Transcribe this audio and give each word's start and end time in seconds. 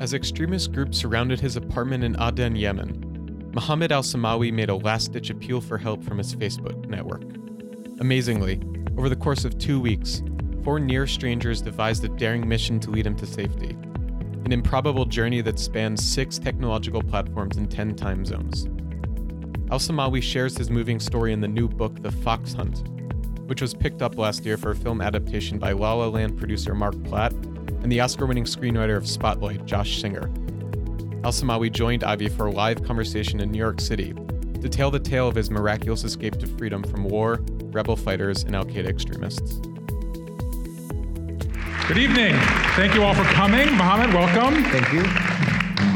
As 0.00 0.14
extremist 0.14 0.72
groups 0.72 0.96
surrounded 0.96 1.40
his 1.40 1.56
apartment 1.56 2.04
in 2.04 2.16
Aden, 2.18 2.56
Yemen, 2.56 3.50
Mohammed 3.54 3.92
al 3.92 4.02
Samawi 4.02 4.50
made 4.50 4.70
a 4.70 4.74
last 4.74 5.12
ditch 5.12 5.28
appeal 5.28 5.60
for 5.60 5.76
help 5.76 6.02
from 6.02 6.16
his 6.16 6.34
Facebook 6.34 6.88
network. 6.88 7.22
Amazingly, 8.00 8.62
over 8.96 9.10
the 9.10 9.16
course 9.16 9.44
of 9.44 9.58
two 9.58 9.78
weeks, 9.78 10.22
four 10.64 10.80
near 10.80 11.06
strangers 11.06 11.60
devised 11.60 12.02
a 12.02 12.08
daring 12.08 12.48
mission 12.48 12.80
to 12.80 12.90
lead 12.90 13.06
him 13.06 13.14
to 13.16 13.26
safety 13.26 13.76
an 14.50 14.52
improbable 14.52 15.04
journey 15.04 15.42
that 15.42 15.58
spans 15.58 16.04
six 16.04 16.38
technological 16.38 17.02
platforms 17.02 17.56
and 17.56 17.70
10 17.70 17.94
time 17.94 18.24
zones. 18.24 18.64
Al 19.70 19.78
Samawi 19.78 20.22
shares 20.22 20.56
his 20.56 20.70
moving 20.70 20.98
story 20.98 21.32
in 21.32 21.40
the 21.40 21.46
new 21.46 21.68
book, 21.68 22.02
The 22.02 22.10
Fox 22.10 22.54
Hunt, 22.54 22.88
which 23.48 23.60
was 23.60 23.74
picked 23.74 24.02
up 24.02 24.16
last 24.16 24.44
year 24.44 24.56
for 24.56 24.70
a 24.70 24.74
film 24.74 25.02
adaptation 25.02 25.58
by 25.58 25.72
La 25.72 25.92
La 25.92 26.06
Land 26.06 26.38
producer 26.38 26.74
Marc 26.74 27.00
Platt 27.04 27.34
and 27.82 27.90
the 27.90 28.00
Oscar 28.00 28.26
winning 28.26 28.44
screenwriter 28.44 28.96
of 28.96 29.08
Spotlight, 29.08 29.64
Josh 29.66 30.00
Singer. 30.00 30.30
Al 31.22 31.32
Samawi 31.32 31.70
joined 31.70 32.04
Ivy 32.04 32.28
for 32.28 32.46
a 32.46 32.50
live 32.50 32.82
conversation 32.84 33.40
in 33.40 33.50
New 33.50 33.58
York 33.58 33.80
City 33.80 34.14
to 34.60 34.68
tell 34.68 34.90
the 34.90 34.98
tale 34.98 35.28
of 35.28 35.34
his 35.34 35.50
miraculous 35.50 36.04
escape 36.04 36.38
to 36.38 36.46
freedom 36.46 36.82
from 36.82 37.04
war, 37.04 37.40
rebel 37.72 37.96
fighters, 37.96 38.42
and 38.44 38.54
Al 38.54 38.64
Qaeda 38.64 38.86
extremists. 38.86 39.60
Good 41.88 41.98
evening. 41.98 42.36
Thank 42.76 42.94
you 42.94 43.02
all 43.02 43.14
for 43.14 43.24
coming. 43.24 43.66
Mohammed, 43.72 44.14
welcome. 44.14 44.62
Thank 44.64 44.92
you. 44.92 45.02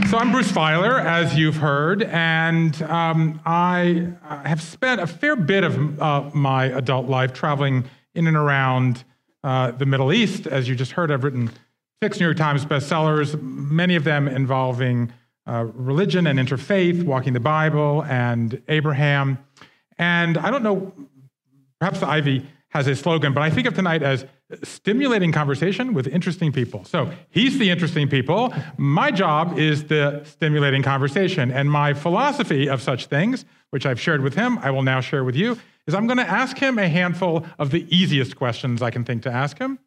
So, 0.08 0.18
I'm 0.18 0.32
Bruce 0.32 0.50
Feiler, 0.52 1.02
as 1.02 1.36
you've 1.36 1.56
heard, 1.56 2.02
and 2.02 2.80
um, 2.82 3.40
I 3.46 4.08
have 4.44 4.60
spent 4.60 5.00
a 5.00 5.06
fair 5.06 5.36
bit 5.36 5.64
of 5.64 6.00
uh, 6.00 6.30
my 6.34 6.66
adult 6.66 7.08
life 7.08 7.32
traveling 7.32 7.84
in 8.14 8.26
and 8.26 8.36
around 8.36 9.04
uh, 9.42 9.70
the 9.70 9.86
Middle 9.86 10.12
East. 10.12 10.46
As 10.46 10.68
you 10.68 10.74
just 10.74 10.92
heard, 10.92 11.10
I've 11.10 11.24
written 11.24 11.50
six 12.04 12.20
New 12.20 12.26
York 12.26 12.36
Times 12.36 12.66
bestsellers, 12.66 13.40
many 13.40 13.96
of 13.96 14.04
them 14.04 14.28
involving 14.28 15.10
uh, 15.46 15.64
religion 15.72 16.26
and 16.26 16.38
interfaith, 16.38 17.02
Walking 17.02 17.32
the 17.32 17.40
Bible, 17.40 18.04
and 18.04 18.60
Abraham. 18.68 19.38
And 19.96 20.36
I 20.36 20.50
don't 20.50 20.62
know, 20.62 20.92
perhaps 21.80 22.00
the 22.00 22.06
Ivy 22.06 22.46
has 22.68 22.86
a 22.88 22.94
slogan, 22.94 23.32
but 23.32 23.42
I 23.42 23.48
think 23.48 23.66
of 23.66 23.72
tonight 23.72 24.02
as 24.02 24.26
stimulating 24.62 25.32
conversation 25.32 25.94
with 25.94 26.06
interesting 26.06 26.52
people. 26.52 26.84
So 26.84 27.10
he's 27.30 27.58
the 27.58 27.70
interesting 27.70 28.06
people. 28.06 28.52
My 28.76 29.10
job 29.10 29.58
is 29.58 29.84
the 29.84 30.20
stimulating 30.24 30.82
conversation. 30.82 31.50
And 31.50 31.70
my 31.70 31.94
philosophy 31.94 32.68
of 32.68 32.82
such 32.82 33.06
things, 33.06 33.46
which 33.70 33.86
I've 33.86 33.98
shared 33.98 34.20
with 34.20 34.34
him, 34.34 34.58
I 34.58 34.70
will 34.72 34.82
now 34.82 35.00
share 35.00 35.24
with 35.24 35.36
you, 35.36 35.56
is 35.86 35.94
I'm 35.94 36.06
going 36.06 36.18
to 36.18 36.28
ask 36.28 36.58
him 36.58 36.78
a 36.78 36.86
handful 36.86 37.46
of 37.58 37.70
the 37.70 37.86
easiest 37.88 38.36
questions 38.36 38.82
I 38.82 38.90
can 38.90 39.04
think 39.04 39.22
to 39.22 39.32
ask 39.32 39.58
him. 39.58 39.78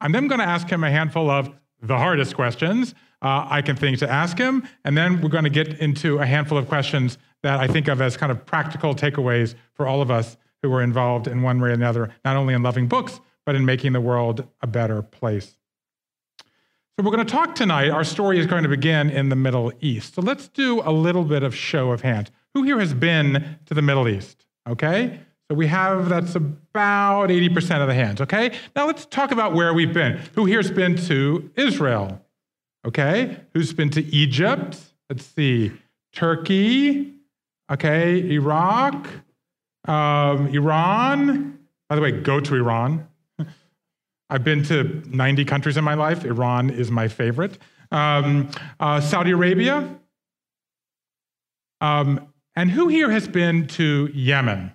I'm 0.00 0.12
then 0.12 0.28
going 0.28 0.40
to 0.40 0.46
ask 0.46 0.68
him 0.68 0.84
a 0.84 0.90
handful 0.90 1.28
of 1.28 1.50
the 1.86 1.98
hardest 1.98 2.34
questions 2.34 2.94
uh, 3.22 3.46
I 3.48 3.62
can 3.62 3.76
think 3.76 3.98
to 3.98 4.10
ask 4.10 4.38
him. 4.38 4.66
And 4.84 4.96
then 4.96 5.20
we're 5.20 5.28
going 5.28 5.44
to 5.44 5.50
get 5.50 5.80
into 5.80 6.18
a 6.18 6.26
handful 6.26 6.58
of 6.58 6.68
questions 6.68 7.18
that 7.42 7.60
I 7.60 7.66
think 7.66 7.88
of 7.88 8.00
as 8.00 8.16
kind 8.16 8.32
of 8.32 8.44
practical 8.44 8.94
takeaways 8.94 9.54
for 9.74 9.86
all 9.86 10.02
of 10.02 10.10
us 10.10 10.36
who 10.62 10.72
are 10.72 10.82
involved 10.82 11.26
in 11.26 11.42
one 11.42 11.60
way 11.60 11.70
or 11.70 11.72
another, 11.72 12.14
not 12.24 12.36
only 12.36 12.54
in 12.54 12.62
loving 12.62 12.88
books, 12.88 13.20
but 13.44 13.54
in 13.54 13.64
making 13.64 13.92
the 13.92 14.00
world 14.00 14.46
a 14.62 14.66
better 14.66 15.02
place. 15.02 15.56
So, 16.96 17.02
we're 17.02 17.10
going 17.10 17.26
to 17.26 17.32
talk 17.32 17.54
tonight. 17.54 17.90
Our 17.90 18.04
story 18.04 18.38
is 18.38 18.46
going 18.46 18.62
to 18.62 18.68
begin 18.68 19.10
in 19.10 19.28
the 19.28 19.36
Middle 19.36 19.72
East. 19.80 20.14
So, 20.14 20.22
let's 20.22 20.48
do 20.48 20.80
a 20.84 20.92
little 20.92 21.24
bit 21.24 21.42
of 21.42 21.54
show 21.54 21.90
of 21.90 22.02
hands. 22.02 22.30
Who 22.54 22.62
here 22.62 22.78
has 22.78 22.94
been 22.94 23.58
to 23.66 23.74
the 23.74 23.82
Middle 23.82 24.08
East? 24.08 24.46
Okay? 24.66 25.20
So, 25.50 25.54
we 25.54 25.66
have 25.66 26.08
that's 26.08 26.34
about 26.34 27.28
80% 27.28 27.80
of 27.82 27.88
the 27.88 27.94
hands. 27.94 28.20
Okay? 28.20 28.56
Now, 28.74 28.86
let's 28.86 29.06
talk 29.06 29.30
about 29.30 29.52
where 29.52 29.74
we've 29.74 29.92
been. 29.92 30.18
Who 30.34 30.46
here's 30.46 30.70
been 30.70 30.96
to 31.06 31.50
Israel? 31.56 32.24
Okay? 32.86 33.40
Who's 33.52 33.72
been 33.72 33.90
to 33.90 34.02
Egypt? 34.04 34.78
Let's 35.08 35.26
see. 35.26 35.72
Turkey. 36.12 37.14
Okay? 37.70 38.30
Iraq. 38.30 39.06
Um, 39.86 40.48
Iran. 40.48 41.58
By 41.88 41.96
the 41.96 42.02
way, 42.02 42.12
go 42.12 42.40
to 42.40 42.54
Iran. 42.54 43.06
I've 44.30 44.44
been 44.44 44.62
to 44.64 45.02
90 45.06 45.44
countries 45.44 45.76
in 45.76 45.84
my 45.84 45.94
life. 45.94 46.24
Iran 46.24 46.70
is 46.70 46.90
my 46.90 47.08
favorite. 47.08 47.58
Um, 47.90 48.50
uh, 48.80 49.00
Saudi 49.00 49.32
Arabia. 49.32 49.98
Um, 51.80 52.28
and 52.56 52.70
who 52.70 52.88
here 52.88 53.10
has 53.10 53.28
been 53.28 53.66
to 53.68 54.10
Yemen? 54.14 54.72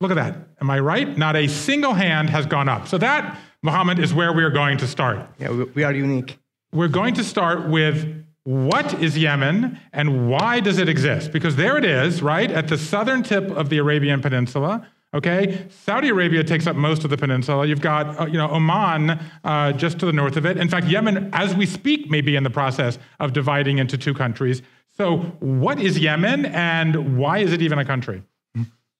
Look 0.00 0.10
at 0.10 0.14
that. 0.14 0.34
Am 0.62 0.70
I 0.70 0.80
right? 0.80 1.16
Not 1.18 1.36
a 1.36 1.46
single 1.46 1.92
hand 1.92 2.30
has 2.30 2.46
gone 2.46 2.68
up. 2.68 2.88
So 2.88 2.96
that, 2.98 3.38
Mohammed, 3.62 3.98
is 3.98 4.14
where 4.14 4.32
we 4.32 4.42
are 4.42 4.50
going 4.50 4.78
to 4.78 4.86
start. 4.86 5.28
Yeah, 5.38 5.64
we 5.74 5.84
are 5.84 5.92
unique. 5.92 6.38
We're 6.72 6.88
going 6.88 7.14
to 7.14 7.24
start 7.24 7.68
with 7.68 8.24
what 8.44 8.94
is 9.02 9.18
Yemen 9.18 9.78
and 9.92 10.30
why 10.30 10.60
does 10.60 10.78
it 10.78 10.88
exist? 10.88 11.32
Because 11.32 11.56
there 11.56 11.76
it 11.76 11.84
is, 11.84 12.22
right, 12.22 12.50
at 12.50 12.68
the 12.68 12.78
southern 12.78 13.22
tip 13.22 13.50
of 13.50 13.68
the 13.68 13.76
Arabian 13.76 14.22
Peninsula. 14.22 14.88
Okay, 15.12 15.66
Saudi 15.68 16.08
Arabia 16.08 16.44
takes 16.44 16.68
up 16.68 16.76
most 16.76 17.02
of 17.02 17.10
the 17.10 17.16
peninsula. 17.16 17.66
You've 17.66 17.80
got, 17.80 18.20
uh, 18.20 18.26
you 18.26 18.38
know, 18.38 18.48
Oman 18.48 19.18
uh, 19.42 19.72
just 19.72 19.98
to 19.98 20.06
the 20.06 20.12
north 20.12 20.36
of 20.36 20.46
it. 20.46 20.56
In 20.56 20.68
fact, 20.68 20.86
Yemen, 20.86 21.30
as 21.32 21.52
we 21.54 21.66
speak, 21.66 22.08
may 22.08 22.20
be 22.20 22.36
in 22.36 22.44
the 22.44 22.50
process 22.50 22.96
of 23.18 23.32
dividing 23.32 23.78
into 23.78 23.98
two 23.98 24.14
countries. 24.14 24.62
So, 24.96 25.18
what 25.40 25.80
is 25.80 25.98
Yemen, 25.98 26.46
and 26.46 27.18
why 27.18 27.38
is 27.38 27.52
it 27.52 27.60
even 27.60 27.80
a 27.80 27.84
country? 27.84 28.22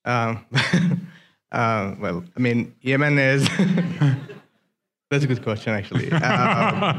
Um, 0.05 0.45
uh, 1.53 1.95
well, 2.01 2.25
I 2.37 2.41
mean, 2.41 2.75
Yemen 2.81 3.19
is. 3.19 3.49
that's 5.11 5.25
a 5.25 5.27
good 5.27 5.43
question, 5.43 5.75
actually. 5.75 6.11
Um, 6.23 6.99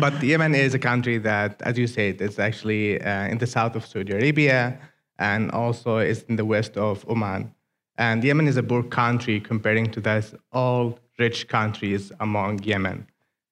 but 0.00 0.22
Yemen 0.22 0.54
is 0.54 0.74
a 0.74 0.78
country 0.78 1.18
that, 1.18 1.60
as 1.62 1.78
you 1.78 1.86
said, 1.86 2.20
it's 2.20 2.38
actually 2.38 3.00
uh, 3.00 3.26
in 3.26 3.38
the 3.38 3.46
south 3.46 3.76
of 3.76 3.86
Saudi 3.86 4.12
Arabia, 4.12 4.78
and 5.18 5.50
also 5.52 5.98
is 5.98 6.24
in 6.24 6.36
the 6.36 6.44
west 6.44 6.76
of 6.76 7.08
Oman. 7.08 7.54
And 7.96 8.24
Yemen 8.24 8.48
is 8.48 8.56
a 8.56 8.62
poor 8.62 8.82
country 8.82 9.40
comparing 9.40 9.90
to 9.92 10.00
those 10.00 10.34
all 10.52 10.98
rich 11.18 11.46
countries 11.46 12.10
among 12.18 12.62
Yemen. 12.64 13.06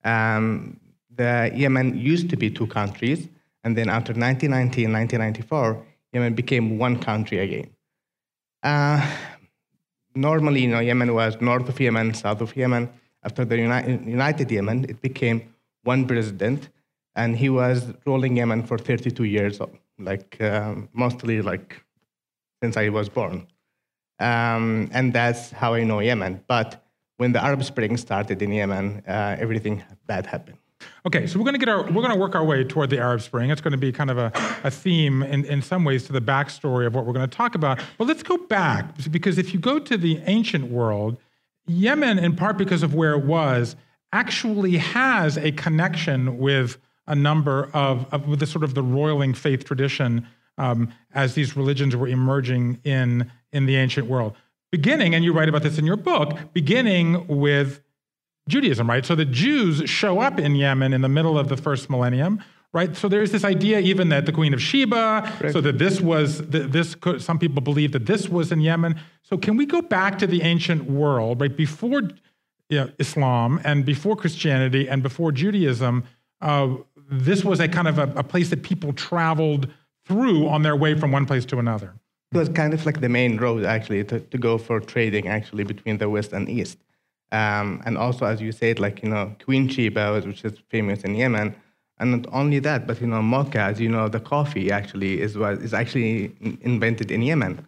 Um, 0.05 0.81
the 1.15 1.53
Yemen 1.55 1.97
used 1.97 2.29
to 2.31 2.37
be 2.37 2.51
two 2.51 2.67
countries, 2.67 3.29
and 3.63 3.77
then 3.77 3.89
after 3.89 4.13
1990 4.13 4.85
and 4.85 4.95
1994, 4.95 5.87
Yemen 6.13 6.35
became 6.35 6.79
one 6.79 6.99
country 6.99 7.39
again. 7.39 7.71
Uh, 8.63 9.01
normally, 10.15 10.63
you 10.63 10.69
know, 10.69 10.81
Yemen 10.81 11.15
was 11.15 11.41
north 11.41 11.69
of 11.69 11.81
Yemen, 11.81 12.15
south 12.15 12.41
of 12.41 12.57
Yemen. 12.57 12.89
After 13.25 13.45
the 13.45 13.57
United, 13.57 14.07
United 14.07 14.51
Yemen, 14.51 14.85
it 14.89 15.01
became 15.01 15.55
one 15.85 16.07
president, 16.07 16.69
and 17.15 17.37
he 17.37 17.49
was 17.49 17.93
ruling 18.05 18.37
Yemen 18.37 18.65
for 18.65 18.79
32 18.79 19.25
years, 19.25 19.61
like 19.99 20.41
uh, 20.41 20.75
mostly 20.93 21.41
like 21.41 21.81
since 22.63 22.77
I 22.77 22.89
was 22.89 23.09
born. 23.09 23.47
Um, 24.19 24.89
and 24.93 25.13
that's 25.13 25.51
how 25.51 25.75
I 25.75 25.85
know 25.85 26.01
Yemen. 26.01 26.45
But 26.47 26.85
when 27.17 27.33
the 27.33 27.43
Arab 27.43 27.63
Spring 27.65 27.97
started 27.97 28.43
in 28.43 28.53
Yemen, 28.53 29.03
uh, 29.07 29.37
everything 29.39 29.83
bad 30.07 30.27
happened. 30.27 30.59
Okay, 31.07 31.27
so 31.27 31.39
we're 31.39 31.45
going 31.45 31.55
to 31.55 31.59
get 31.59 31.69
our 31.69 31.83
we're 31.85 32.03
going 32.03 32.11
to 32.11 32.19
work 32.19 32.35
our 32.35 32.45
way 32.45 32.65
toward 32.65 32.91
the 32.91 32.99
Arab 32.99 33.21
Spring. 33.21 33.51
It's 33.51 33.61
going 33.61 33.73
to 33.73 33.79
be 33.79 33.93
kind 33.93 34.11
of 34.11 34.19
a, 34.19 34.33
a 34.65 34.71
theme 34.71 35.23
in, 35.23 35.45
in 35.45 35.63
some 35.63 35.85
ways 35.85 36.05
to 36.07 36.13
the 36.13 36.21
backstory 36.21 36.87
of 36.87 36.95
what 36.95 37.07
we're 37.07 37.13
going 37.13 37.29
to 37.29 37.37
talk 37.37 37.55
about. 37.55 37.81
But 37.99 38.07
let's 38.07 38.23
go 38.23 38.37
back 38.37 38.95
because 39.11 39.39
if 39.39 39.53
you 39.53 39.61
go 39.61 39.79
to 39.79 39.97
the 39.97 40.19
ancient 40.27 40.71
world, 40.71 41.17
Yemen, 41.67 42.19
in 42.19 42.37
part 42.37 42.57
because 42.57 42.83
of 42.83 42.95
where 42.95 43.13
it 43.13 43.25
was, 43.25 43.77
actually 44.13 44.77
has 44.77 45.39
a 45.39 45.53
connection 45.53 46.39
with 46.39 46.79
a 47.07 47.15
number 47.15 47.71
of, 47.73 48.07
of 48.13 48.29
with 48.29 48.41
the 48.41 48.47
sort 48.47 48.65
of 48.65 48.75
the 48.75 48.83
roiling 48.83 49.35
faith 49.35 49.65
tradition 49.65 50.27
um, 50.59 50.93
as 51.15 51.35
these 51.35 51.57
religions 51.57 51.97
were 51.97 52.09
emerging 52.09 52.81
in 52.85 53.31
in 53.53 53.67
the 53.67 53.77
ancient 53.77 54.07
world. 54.07 54.35
Beginning, 54.71 55.15
and 55.15 55.25
you 55.25 55.33
write 55.33 55.49
about 55.49 55.63
this 55.63 55.79
in 55.79 55.85
your 55.85 55.97
book, 55.97 56.39
beginning 56.55 57.27
with 57.27 57.82
Judaism, 58.49 58.89
right? 58.89 59.05
So 59.05 59.15
the 59.15 59.25
Jews 59.25 59.89
show 59.89 60.21
up 60.21 60.39
in 60.39 60.57
Yemen 60.57 60.93
in 60.93 61.01
the 61.01 61.09
middle 61.09 61.39
of 61.39 61.49
the 61.49 61.57
first 61.57 61.89
millennium, 61.89 62.43
right? 62.73 62.97
So 62.97 63.09
there's 63.09 63.31
this 63.31 63.45
idea 63.45 63.79
even 63.81 64.09
that 64.09 64.27
the 64.27 64.33
Queen 64.33 64.53
of 64.53 64.61
Sheba, 64.61 65.33
Correct. 65.39 65.53
so 65.53 65.61
that 65.61 65.79
this 65.79 66.01
was, 66.01 66.43
this 66.49 66.95
could, 66.95 67.23
some 67.23 67.39
people 67.39 67.61
believe 67.61 67.93
that 67.93 68.07
this 68.07 68.29
was 68.29 68.51
in 68.51 68.61
Yemen. 68.61 68.99
So 69.23 69.37
can 69.39 69.57
we 69.57 69.67
go 69.67 69.81
back 69.81 70.19
to 70.19 70.27
the 70.27 70.43
ancient 70.43 70.91
world, 70.91 71.41
right? 71.41 71.57
Before 71.57 72.03
you 72.69 72.79
know, 72.79 72.91
Islam 72.99 73.61
and 73.65 73.85
before 73.85 74.17
Christianity 74.17 74.89
and 74.89 75.03
before 75.03 75.31
Judaism, 75.33 76.05
uh, 76.41 76.75
this 77.11 77.45
was 77.45 77.61
a 77.61 77.69
kind 77.69 77.87
of 77.87 77.99
a, 77.99 78.13
a 78.17 78.25
place 78.25 78.51
that 78.51 78.63
people 78.63 78.93
traveled 78.95 79.69
through 80.05 80.49
on 80.49 80.63
their 80.63 80.75
way 80.75 80.99
from 80.99 81.13
one 81.13 81.27
place 81.27 81.45
to 81.47 81.59
another. 81.59 81.95
It 82.33 82.39
was 82.39 82.49
kind 82.49 82.73
of 82.73 82.85
like 82.87 83.01
the 83.01 83.11
main 83.11 83.37
road, 83.37 83.65
actually, 83.65 84.03
to, 84.05 84.21
to 84.21 84.39
go 84.39 84.57
for 84.57 84.81
trading, 84.81 85.29
actually, 85.29 85.65
between 85.65 85.99
the 85.99 86.09
West 86.09 86.33
and 86.33 86.49
East. 86.49 86.79
Um, 87.33 87.83
and 87.87 87.99
also, 87.99 88.27
as 88.27 88.41
you 88.41 88.53
said, 88.53 88.79
like, 88.79 89.03
you 89.03 89.09
know, 89.09 89.35
Queen 89.45 89.67
Sheba, 89.67 90.21
which 90.25 90.45
is 90.45 90.53
famous 90.69 91.03
in 91.03 91.15
Yemen. 91.15 91.57
And 91.99 92.13
not 92.13 92.27
only 92.33 92.59
that, 92.61 92.87
but, 92.87 93.01
you 93.01 93.07
know, 93.07 93.23
mocha, 93.23 93.61
as 93.61 93.81
you 93.81 93.89
know, 93.89 94.09
the 94.09 94.21
coffee 94.21 94.71
actually 94.71 95.21
is, 95.21 95.37
was, 95.37 95.59
is 95.59 95.73
actually 95.73 96.37
invented 96.61 97.11
in 97.11 97.23
Yemen. 97.23 97.67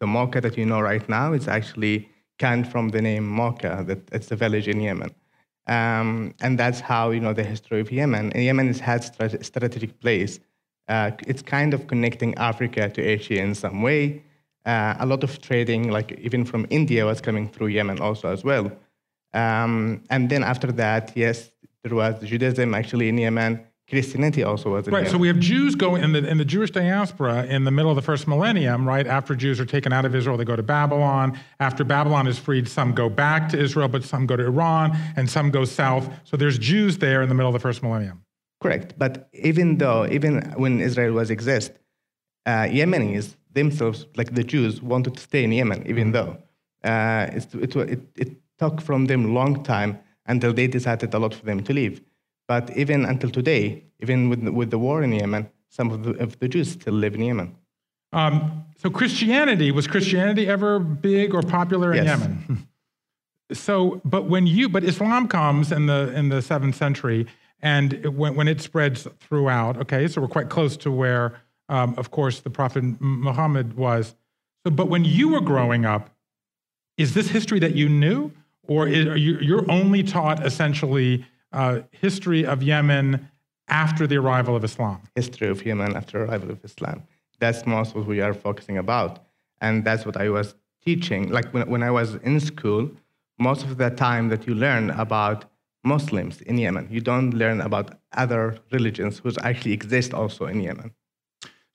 The 0.00 0.06
mocha 0.06 0.40
that 0.40 0.56
you 0.56 0.64
know 0.64 0.80
right 0.80 1.06
now 1.08 1.32
is 1.32 1.48
actually 1.48 2.08
canned 2.38 2.70
from 2.70 2.88
the 2.90 3.00
name 3.00 3.26
Mocha, 3.28 3.84
that 3.86 4.00
it's 4.12 4.30
a 4.30 4.36
village 4.36 4.68
in 4.68 4.80
Yemen. 4.80 5.14
Um, 5.66 6.34
and 6.40 6.58
that's 6.58 6.80
how 6.80 7.10
you 7.10 7.20
know 7.20 7.32
the 7.32 7.44
history 7.44 7.80
of 7.80 7.90
Yemen. 7.90 8.32
And 8.32 8.44
Yemen 8.44 8.66
has 8.68 8.80
had 8.80 9.04
strate- 9.04 9.44
strategic 9.44 10.00
place. 10.00 10.40
Uh, 10.88 11.12
it's 11.26 11.42
kind 11.42 11.72
of 11.72 11.86
connecting 11.86 12.34
Africa 12.34 12.90
to 12.90 13.02
Asia 13.02 13.38
in 13.40 13.54
some 13.54 13.82
way. 13.82 14.22
Uh, 14.66 14.94
a 14.98 15.06
lot 15.06 15.24
of 15.24 15.40
trading, 15.40 15.90
like 15.90 16.12
even 16.20 16.44
from 16.44 16.66
India, 16.70 17.06
was 17.06 17.20
coming 17.20 17.48
through 17.48 17.68
Yemen 17.68 18.00
also 18.00 18.28
as 18.28 18.44
well. 18.44 18.70
Um, 19.34 20.02
and 20.10 20.30
then 20.30 20.42
after 20.42 20.70
that, 20.72 21.12
yes, 21.14 21.50
there 21.82 21.94
was 21.94 22.14
Judaism 22.22 22.74
actually 22.74 23.08
in 23.08 23.18
Yemen. 23.18 23.60
Christianity 23.86 24.42
also 24.42 24.70
was 24.70 24.88
in 24.88 24.94
Right. 24.94 25.00
Yemen. 25.00 25.12
So 25.12 25.18
we 25.18 25.28
have 25.28 25.38
Jews 25.38 25.74
going 25.74 26.02
in 26.02 26.12
the 26.12 26.26
in 26.26 26.38
the 26.38 26.44
Jewish 26.44 26.70
diaspora 26.70 27.44
in 27.44 27.64
the 27.64 27.70
middle 27.70 27.90
of 27.90 27.96
the 27.96 28.02
first 28.02 28.26
millennium, 28.26 28.88
right? 28.88 29.06
After 29.06 29.34
Jews 29.34 29.60
are 29.60 29.66
taken 29.66 29.92
out 29.92 30.06
of 30.06 30.14
Israel, 30.14 30.38
they 30.38 30.44
go 30.44 30.56
to 30.56 30.62
Babylon. 30.62 31.38
After 31.60 31.84
Babylon 31.84 32.26
is 32.26 32.38
freed, 32.38 32.66
some 32.66 32.94
go 32.94 33.10
back 33.10 33.50
to 33.50 33.58
Israel, 33.58 33.88
but 33.88 34.02
some 34.02 34.24
go 34.26 34.36
to 34.36 34.44
Iran, 34.46 34.96
and 35.16 35.28
some 35.28 35.50
go 35.50 35.64
south. 35.66 36.08
So 36.24 36.38
there's 36.38 36.58
Jews 36.58 36.98
there 36.98 37.20
in 37.22 37.28
the 37.28 37.34
middle 37.34 37.50
of 37.50 37.54
the 37.54 37.64
first 37.68 37.82
millennium. 37.82 38.24
Correct. 38.62 38.94
But 38.96 39.28
even 39.34 39.76
though, 39.76 40.06
even 40.06 40.40
when 40.56 40.80
Israel 40.80 41.12
was 41.12 41.30
exist, 41.30 41.72
uh, 42.46 42.62
Yemenis 42.78 43.36
themselves, 43.52 44.06
like 44.16 44.34
the 44.34 44.44
Jews, 44.44 44.80
wanted 44.80 45.14
to 45.16 45.20
stay 45.20 45.44
in 45.44 45.52
Yemen, 45.52 45.86
even 45.86 46.12
though 46.12 46.38
uh, 46.82 47.26
it's, 47.32 47.54
it, 47.54 47.76
it, 47.76 48.00
it 48.16 48.30
took 48.58 48.80
from 48.80 49.06
them 49.06 49.24
a 49.26 49.28
long 49.32 49.62
time 49.62 49.98
until 50.26 50.52
they 50.52 50.66
decided 50.66 51.12
a 51.14 51.18
lot 51.18 51.34
for 51.34 51.44
them 51.44 51.62
to 51.64 51.72
leave. 51.72 52.00
But 52.48 52.76
even 52.76 53.04
until 53.04 53.30
today, 53.30 53.84
even 54.00 54.28
with, 54.28 54.44
the- 54.44 54.52
with 54.52 54.70
the 54.70 54.78
war 54.78 55.02
in 55.02 55.12
Yemen, 55.12 55.48
some 55.68 55.90
of 55.90 56.02
the, 56.04 56.10
of 56.22 56.38
the 56.38 56.48
Jews 56.48 56.72
still 56.72 56.94
live 56.94 57.14
in 57.14 57.22
Yemen. 57.22 57.56
Um, 58.12 58.64
so 58.76 58.90
Christianity 58.90 59.70
was 59.72 59.86
Christianity 59.86 60.46
ever 60.48 60.78
big 60.78 61.34
or 61.34 61.42
popular 61.42 61.92
in 61.92 62.04
Yes. 62.04 62.20
Yemen? 62.20 62.68
so, 63.52 64.00
but 64.04 64.26
when 64.26 64.46
you 64.46 64.68
but 64.68 64.84
Islam 64.84 65.26
comes 65.26 65.72
in 65.72 65.86
the 65.86 66.12
in 66.14 66.28
the 66.28 66.40
seventh 66.40 66.76
century, 66.76 67.26
and 67.60 67.94
it, 67.94 68.12
when 68.14 68.36
when 68.36 68.46
it 68.46 68.60
spreads 68.60 69.08
throughout, 69.20 69.76
okay, 69.78 70.06
so 70.06 70.20
we're 70.20 70.28
quite 70.28 70.48
close 70.48 70.76
to 70.78 70.90
where, 70.92 71.34
um, 71.68 71.94
of 71.98 72.10
course, 72.10 72.40
the 72.40 72.50
Prophet 72.50 72.84
Muhammad 73.00 73.74
was. 73.76 74.14
So, 74.64 74.70
but 74.70 74.88
when 74.88 75.04
you 75.04 75.30
were 75.30 75.40
growing 75.40 75.84
up, 75.84 76.10
is 76.96 77.14
this 77.14 77.28
history 77.28 77.58
that 77.60 77.74
you 77.74 77.88
knew, 77.88 78.30
or 78.66 78.88
is, 78.88 79.06
are 79.06 79.16
you 79.16 79.38
you're 79.38 79.70
only 79.70 80.02
taught 80.02 80.44
essentially 80.44 81.26
uh, 81.52 81.80
history 81.90 82.44
of 82.44 82.62
Yemen 82.62 83.28
after 83.68 84.06
the 84.06 84.16
arrival 84.16 84.56
of 84.56 84.64
Islam? 84.64 85.02
history 85.14 85.48
of 85.48 85.64
Yemen 85.64 85.96
after 85.96 86.24
arrival 86.24 86.50
of 86.50 86.64
Islam. 86.64 87.02
That's 87.40 87.66
most 87.66 87.94
what 87.94 88.06
we 88.06 88.20
are 88.20 88.34
focusing 88.34 88.78
about. 88.78 89.24
And 89.60 89.84
that's 89.84 90.04
what 90.06 90.16
I 90.16 90.28
was 90.28 90.54
teaching. 90.84 91.30
Like 91.30 91.52
when, 91.52 91.68
when 91.68 91.82
I 91.82 91.90
was 91.90 92.16
in 92.16 92.40
school, 92.40 92.90
most 93.38 93.64
of 93.64 93.76
the 93.78 93.90
time 93.90 94.28
that 94.28 94.46
you 94.46 94.54
learn 94.54 94.90
about 94.90 95.44
Muslims 95.82 96.40
in 96.42 96.58
Yemen, 96.58 96.88
you 96.90 97.00
don't 97.00 97.32
learn 97.32 97.60
about 97.60 97.98
other 98.12 98.58
religions 98.70 99.18
who 99.18 99.32
actually 99.42 99.72
exist 99.72 100.14
also 100.14 100.46
in 100.46 100.60
Yemen. 100.60 100.92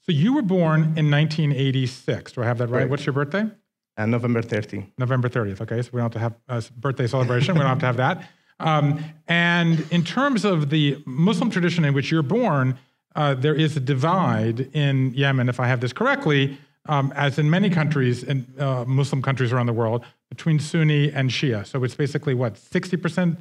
So 0.01 0.11
you 0.11 0.33
were 0.33 0.41
born 0.41 0.81
in 0.97 1.11
1986. 1.11 2.31
Do 2.31 2.41
I 2.41 2.45
have 2.45 2.57
that 2.57 2.67
right? 2.67 2.79
Correct. 2.79 2.89
What's 2.89 3.05
your 3.05 3.13
birthday? 3.13 3.51
And 3.99 4.11
November 4.11 4.41
30th. 4.41 4.87
November 4.97 5.27
30th. 5.27 5.59
Okay, 5.59 5.81
so 5.81 5.89
we 5.91 5.99
don't 5.99 6.13
have 6.13 6.35
to 6.47 6.53
have 6.53 6.67
a 6.69 6.79
birthday 6.79 7.05
celebration. 7.05 7.53
we 7.53 7.59
don't 7.59 7.69
have 7.69 7.79
to 7.79 7.85
have 7.85 7.97
that. 7.97 8.29
Um, 8.61 9.01
and 9.29 9.85
in 9.89 10.03
terms 10.03 10.43
of 10.43 10.69
the 10.69 11.01
Muslim 11.05 11.49
tradition 11.49 11.85
in 11.85 11.93
which 11.93 12.11
you're 12.11 12.21
born, 12.21 12.77
uh, 13.15 13.33
there 13.33 13.55
is 13.55 13.77
a 13.77 13.79
divide 13.79 14.59
in 14.73 15.13
Yemen, 15.13 15.47
if 15.47 15.61
I 15.61 15.67
have 15.69 15.79
this 15.79 15.93
correctly, 15.93 16.57
um, 16.89 17.13
as 17.15 17.39
in 17.39 17.49
many 17.49 17.69
countries, 17.69 18.21
in 18.21 18.45
uh, 18.59 18.83
Muslim 18.85 19.21
countries 19.21 19.53
around 19.53 19.67
the 19.67 19.77
world, 19.81 20.03
between 20.27 20.59
Sunni 20.59 21.09
and 21.09 21.29
Shia. 21.29 21.65
So 21.65 21.85
it's 21.85 21.95
basically 21.95 22.33
what, 22.33 22.55
60% 22.55 23.37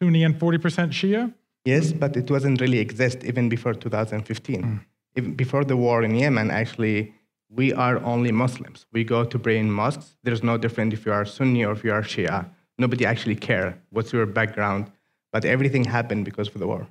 Sunni 0.00 0.22
and 0.22 0.38
40% 0.38 0.90
Shia? 0.90 1.34
Yes, 1.64 1.90
but 1.92 2.16
it 2.16 2.30
wasn't 2.30 2.60
really 2.60 2.78
exist 2.78 3.24
even 3.24 3.48
before 3.48 3.74
2015. 3.74 4.80
Even 5.16 5.34
before 5.34 5.64
the 5.64 5.76
war 5.76 6.04
in 6.04 6.14
Yemen, 6.14 6.52
actually, 6.52 7.12
we 7.54 7.72
are 7.72 7.98
only 8.02 8.32
Muslims. 8.32 8.86
We 8.92 9.04
go 9.04 9.24
to 9.24 9.38
pray 9.38 9.58
in 9.58 9.70
mosques. 9.70 10.16
There's 10.22 10.42
no 10.42 10.56
difference 10.56 10.94
if 10.94 11.04
you 11.04 11.12
are 11.12 11.24
Sunni 11.24 11.64
or 11.64 11.72
if 11.72 11.84
you 11.84 11.92
are 11.92 12.02
Shia. 12.02 12.48
Nobody 12.78 13.04
actually 13.04 13.36
care 13.36 13.78
what's 13.90 14.12
your 14.12 14.26
background, 14.26 14.90
but 15.32 15.44
everything 15.44 15.84
happened 15.84 16.24
because 16.24 16.48
of 16.48 16.58
the 16.58 16.66
war. 16.66 16.86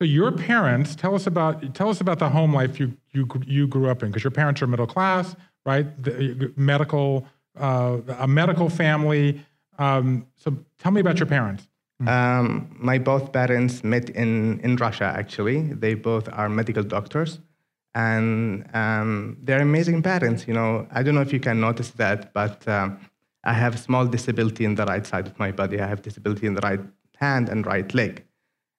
So 0.00 0.04
your 0.04 0.32
parents, 0.32 0.94
tell 0.94 1.14
us 1.14 1.26
about 1.26 1.74
tell 1.74 1.90
us 1.90 2.00
about 2.00 2.18
the 2.20 2.28
home 2.28 2.54
life 2.54 2.80
you 2.80 2.96
you 3.12 3.28
you 3.46 3.66
grew 3.66 3.90
up 3.90 4.02
in, 4.02 4.08
because 4.08 4.24
your 4.24 4.30
parents 4.30 4.62
are 4.62 4.66
middle 4.66 4.86
class, 4.86 5.36
right? 5.66 5.86
The, 6.02 6.52
medical, 6.56 7.26
uh, 7.58 7.98
a 8.18 8.26
medical 8.26 8.70
family. 8.70 9.44
Um, 9.78 10.26
so 10.36 10.56
tell 10.78 10.92
me 10.92 11.00
about 11.00 11.18
your 11.18 11.26
parents. 11.26 11.66
Um, 12.06 12.74
my 12.78 12.98
both 12.98 13.30
parents 13.32 13.84
met 13.84 14.08
in, 14.10 14.60
in 14.60 14.76
Russia, 14.76 15.04
actually. 15.04 15.60
They 15.74 15.92
both 15.92 16.30
are 16.32 16.48
medical 16.48 16.82
doctors. 16.82 17.40
And 17.94 18.68
um, 18.74 19.36
they're 19.42 19.62
amazing 19.62 20.02
parents. 20.02 20.46
You 20.46 20.54
know, 20.54 20.86
I 20.92 21.02
don't 21.02 21.14
know 21.14 21.20
if 21.22 21.32
you 21.32 21.40
can 21.40 21.60
notice 21.60 21.90
that, 21.92 22.32
but 22.32 22.66
um, 22.68 22.98
I 23.44 23.52
have 23.52 23.78
small 23.78 24.06
disability 24.06 24.64
in 24.64 24.74
the 24.74 24.86
right 24.86 25.06
side 25.06 25.26
of 25.26 25.38
my 25.38 25.50
body. 25.50 25.80
I 25.80 25.86
have 25.86 26.02
disability 26.02 26.46
in 26.46 26.54
the 26.54 26.60
right 26.60 26.80
hand 27.16 27.48
and 27.48 27.66
right 27.66 27.92
leg. 27.94 28.24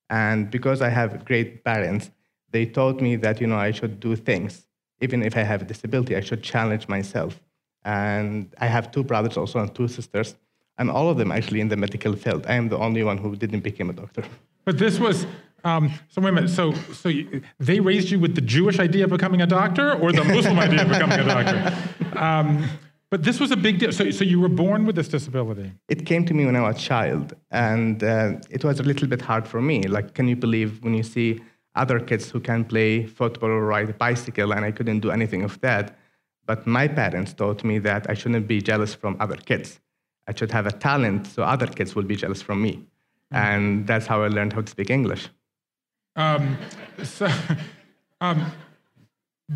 And 0.09 0.49
because 0.49 0.81
I 0.81 0.89
have 0.89 1.25
great 1.25 1.63
parents, 1.63 2.11
they 2.51 2.65
taught 2.65 3.01
me 3.01 3.15
that, 3.17 3.41
you 3.41 3.47
know, 3.47 3.57
I 3.57 3.71
should 3.71 3.99
do 3.99 4.15
things. 4.15 4.65
Even 5.01 5.23
if 5.23 5.35
I 5.35 5.41
have 5.41 5.61
a 5.63 5.65
disability, 5.65 6.15
I 6.15 6.21
should 6.21 6.43
challenge 6.43 6.87
myself. 6.87 7.41
And 7.83 8.53
I 8.59 8.67
have 8.67 8.91
two 8.91 9.03
brothers 9.03 9.37
also 9.37 9.59
and 9.59 9.73
two 9.73 9.87
sisters 9.87 10.35
and 10.77 10.89
all 10.89 11.09
of 11.09 11.17
them 11.17 11.31
actually 11.31 11.61
in 11.61 11.69
the 11.69 11.77
medical 11.77 12.15
field. 12.15 12.45
I 12.47 12.55
am 12.55 12.69
the 12.69 12.77
only 12.77 13.03
one 13.03 13.17
who 13.17 13.35
didn't 13.35 13.61
become 13.61 13.89
a 13.89 13.93
doctor. 13.93 14.23
But 14.65 14.77
this 14.77 14.99
was 14.99 15.25
um, 15.63 15.91
so. 16.09 16.21
Wait 16.21 16.29
a 16.29 16.31
minute. 16.33 16.49
So 16.49 16.73
so 16.93 17.09
you, 17.09 17.41
they 17.59 17.79
raised 17.79 18.09
you 18.09 18.19
with 18.19 18.35
the 18.35 18.41
Jewish 18.41 18.79
idea 18.79 19.05
of 19.05 19.09
becoming 19.09 19.41
a 19.41 19.47
doctor, 19.47 19.93
or 19.93 20.11
the 20.11 20.23
Muslim 20.23 20.59
idea 20.59 20.81
of 20.83 20.89
becoming 20.89 21.19
a 21.19 21.25
doctor. 21.25 21.77
Um, 22.13 22.69
but 23.09 23.23
this 23.23 23.39
was 23.39 23.51
a 23.51 23.57
big 23.57 23.79
deal. 23.79 23.91
So 23.91 24.11
so 24.11 24.23
you 24.23 24.39
were 24.39 24.49
born 24.49 24.85
with 24.85 24.95
this 24.95 25.07
disability. 25.07 25.71
It 25.87 26.05
came 26.05 26.25
to 26.25 26.33
me 26.33 26.45
when 26.45 26.55
I 26.55 26.61
was 26.61 26.75
a 26.75 26.79
child, 26.79 27.33
and 27.49 28.03
uh, 28.03 28.33
it 28.49 28.63
was 28.63 28.79
a 28.79 28.83
little 28.83 29.07
bit 29.07 29.21
hard 29.21 29.47
for 29.47 29.61
me. 29.61 29.83
Like, 29.83 30.13
can 30.13 30.27
you 30.27 30.35
believe 30.35 30.83
when 30.83 30.93
you 30.93 31.03
see 31.03 31.39
other 31.73 31.99
kids 31.99 32.29
who 32.29 32.39
can 32.39 32.63
play 32.65 33.05
football 33.05 33.49
or 33.49 33.65
ride 33.65 33.89
a 33.89 33.93
bicycle, 33.93 34.51
and 34.53 34.63
I 34.65 34.71
couldn't 34.71 34.99
do 34.99 35.09
anything 35.09 35.43
of 35.43 35.59
that? 35.61 35.97
But 36.45 36.67
my 36.67 36.87
parents 36.87 37.33
taught 37.33 37.63
me 37.63 37.79
that 37.79 38.09
I 38.09 38.13
shouldn't 38.13 38.47
be 38.47 38.61
jealous 38.61 38.93
from 38.93 39.15
other 39.19 39.37
kids. 39.37 39.79
I 40.27 40.33
should 40.35 40.51
have 40.51 40.65
a 40.65 40.71
talent 40.71 41.27
so 41.27 41.43
other 41.43 41.67
kids 41.67 41.95
will 41.95 42.03
be 42.03 42.15
jealous 42.15 42.41
from 42.41 42.61
me. 42.61 42.85
And 43.31 43.87
that's 43.87 44.07
how 44.07 44.23
I 44.23 44.27
learned 44.27 44.53
how 44.53 44.61
to 44.61 44.69
speak 44.69 44.89
English. 44.89 45.29
Um, 46.15 46.57
so, 47.03 47.27
um, 48.19 48.51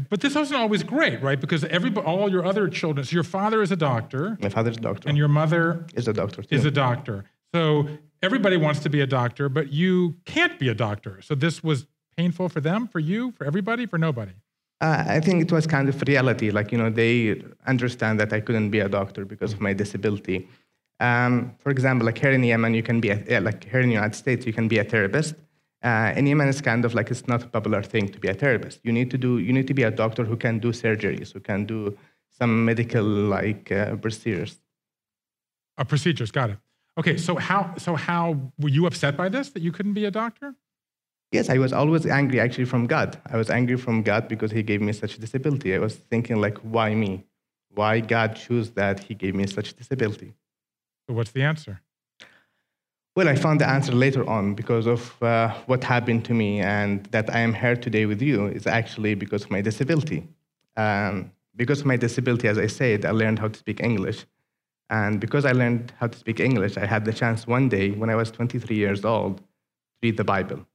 but 0.10 0.22
this 0.22 0.36
wasn't 0.36 0.60
always 0.60 0.84
great, 0.84 1.22
right? 1.22 1.40
Because 1.40 1.64
everybody, 1.66 2.06
all 2.06 2.30
your 2.30 2.46
other 2.46 2.68
children. 2.68 3.06
So 3.06 3.14
your 3.14 3.24
father 3.24 3.62
is 3.62 3.72
a 3.72 3.76
doctor, 3.76 4.38
My 4.42 4.50
father's 4.50 4.78
a 4.78 4.82
doctor. 4.82 5.08
and 5.10 5.18
your 5.18 5.28
mother 5.28 5.86
is 5.94 6.08
a 6.08 6.14
doctor 6.14 6.42
too. 6.44 6.56
is 6.56 6.66
a 6.66 6.72
doctor. 6.72 7.26
So 7.54 7.88
everybody 8.22 8.58
wants 8.58 8.80
to 8.82 8.90
be 8.90 9.02
a 9.02 9.08
doctor, 9.08 9.48
but 9.50 9.72
you 9.72 10.16
can't 10.26 10.60
be 10.60 10.68
a 10.70 10.74
doctor. 10.74 11.22
So 11.22 11.36
this 11.36 11.64
was 11.64 11.88
painful 12.18 12.50
for 12.50 12.60
them, 12.62 12.88
for 12.88 13.00
you, 13.00 13.32
for 13.32 13.46
everybody, 13.46 13.86
for 13.86 13.98
nobody. 13.98 14.34
Uh, 14.82 15.06
I 15.08 15.20
think 15.22 15.42
it 15.42 15.52
was 15.52 15.66
kind 15.66 15.88
of 15.88 16.02
reality. 16.06 16.52
Like, 16.52 16.72
you 16.74 16.78
know, 16.78 16.90
they 16.90 17.42
understand 17.66 18.20
that 18.20 18.34
I 18.34 18.42
couldn't 18.42 18.72
be 18.72 18.80
a 18.80 18.90
doctor 18.90 19.24
because 19.24 19.54
of 19.54 19.62
my 19.62 19.72
disability. 19.74 20.50
Um, 21.00 21.56
for 21.60 21.70
example, 21.70 22.06
like 22.06 22.18
here 22.18 22.32
in 22.32 22.44
Yemen, 22.44 22.74
you 22.74 22.84
can 22.84 23.00
be, 23.00 23.10
a, 23.10 23.24
yeah, 23.28 23.40
like 23.40 23.64
here 23.64 23.80
in 23.80 23.88
the 23.88 23.94
United 23.96 24.16
States, 24.16 24.46
you 24.46 24.52
can 24.54 24.68
be 24.68 24.78
a 24.80 24.84
therapist. 24.84 25.36
Uh, 25.86 26.12
in 26.18 26.26
Yemen, 26.26 26.50
it's 26.50 26.62
kind 26.62 26.84
of 26.84 26.96
like 26.96 27.12
it's 27.12 27.28
not 27.28 27.44
a 27.44 27.48
popular 27.48 27.84
thing 27.84 28.10
to 28.10 28.20
be 28.20 28.28
a 28.28 28.34
therapist. 28.34 28.80
You 28.84 28.92
need 28.92 29.12
to 29.12 29.20
do, 29.20 29.38
you 29.38 29.54
need 29.54 29.68
to 29.68 29.74
be 29.76 29.84
a 29.84 29.92
doctor 29.92 30.24
who 30.26 30.36
can 30.36 30.58
do 30.58 30.72
surgeries, 30.72 31.32
who 31.34 31.40
can 31.40 31.66
do 31.66 31.96
some 32.40 32.66
medical 32.66 33.04
like 33.04 33.72
uh, 33.72 33.96
procedures. 33.98 34.58
Uh, 35.78 35.84
procedures, 35.84 36.32
got 36.32 36.50
it. 36.50 36.58
Okay, 36.98 37.18
so 37.18 37.36
how 37.36 37.76
so 37.78 37.96
how 37.96 38.52
were 38.58 38.70
you 38.70 38.88
upset 38.88 39.16
by 39.16 39.30
this 39.30 39.50
that 39.52 39.62
you 39.62 39.72
couldn't 39.72 39.94
be 39.94 40.06
a 40.06 40.12
doctor? 40.12 40.56
Yes, 41.32 41.50
I 41.50 41.58
was 41.60 41.72
always 41.72 42.06
angry 42.08 42.40
actually 42.40 42.66
from 42.66 42.88
God. 42.88 43.22
I 43.28 43.38
was 43.38 43.50
angry 43.50 43.78
from 43.78 44.02
God 44.02 44.28
because 44.28 44.52
He 44.52 44.64
gave 44.64 44.82
me 44.82 44.94
such 44.94 45.20
disability. 45.20 45.76
I 45.76 45.80
was 45.80 45.96
thinking 45.96 46.38
like, 46.42 46.58
why 46.60 46.96
me? 46.96 47.26
Why 47.70 48.00
God 48.00 48.36
choose 48.36 48.72
that 48.72 49.04
He 49.04 49.14
gave 49.14 49.36
me 49.36 49.46
such 49.46 49.76
disability? 49.76 50.34
So 51.08 51.14
what's 51.14 51.32
the 51.32 51.44
answer? 51.44 51.82
Well, 53.16 53.30
I 53.30 53.36
found 53.36 53.62
the 53.62 53.68
answer 53.68 53.94
later 53.94 54.30
on 54.30 54.56
because 54.56 54.88
of 54.88 55.24
uh, 55.24 55.54
what 55.68 55.86
happened 55.86 56.26
to 56.26 56.34
me, 56.34 56.60
and 56.60 57.06
that 57.12 57.34
I 57.34 57.40
am 57.40 57.54
here 57.54 57.78
today 57.78 58.06
with 58.06 58.22
you 58.22 58.48
is 58.48 58.68
actually 58.68 59.16
because 59.16 59.46
of 59.46 59.52
my 59.52 59.62
disability. 59.62 60.28
Um, 60.76 61.32
because 61.56 61.80
of 61.80 61.86
my 61.86 61.96
disability, 61.96 62.50
as 62.50 62.58
I 62.58 62.68
said, 62.68 63.06
I 63.06 63.12
learned 63.12 63.40
how 63.40 63.48
to 63.48 63.58
speak 63.58 63.80
English. 63.80 64.26
And 64.90 65.22
because 65.22 65.46
I 65.46 65.54
learned 65.54 65.94
how 65.98 66.08
to 66.08 66.18
speak 66.18 66.42
English, 66.42 66.76
I 66.76 66.86
had 66.86 67.06
the 67.06 67.14
chance 67.14 67.48
one 67.48 67.70
day 67.70 67.92
when 67.92 68.10
I 68.10 68.16
was 68.16 68.32
23 68.32 68.76
years 68.76 69.06
old 69.06 69.38
to 69.38 69.44
read 70.04 70.18
the 70.18 70.26
Bible. 70.26 70.66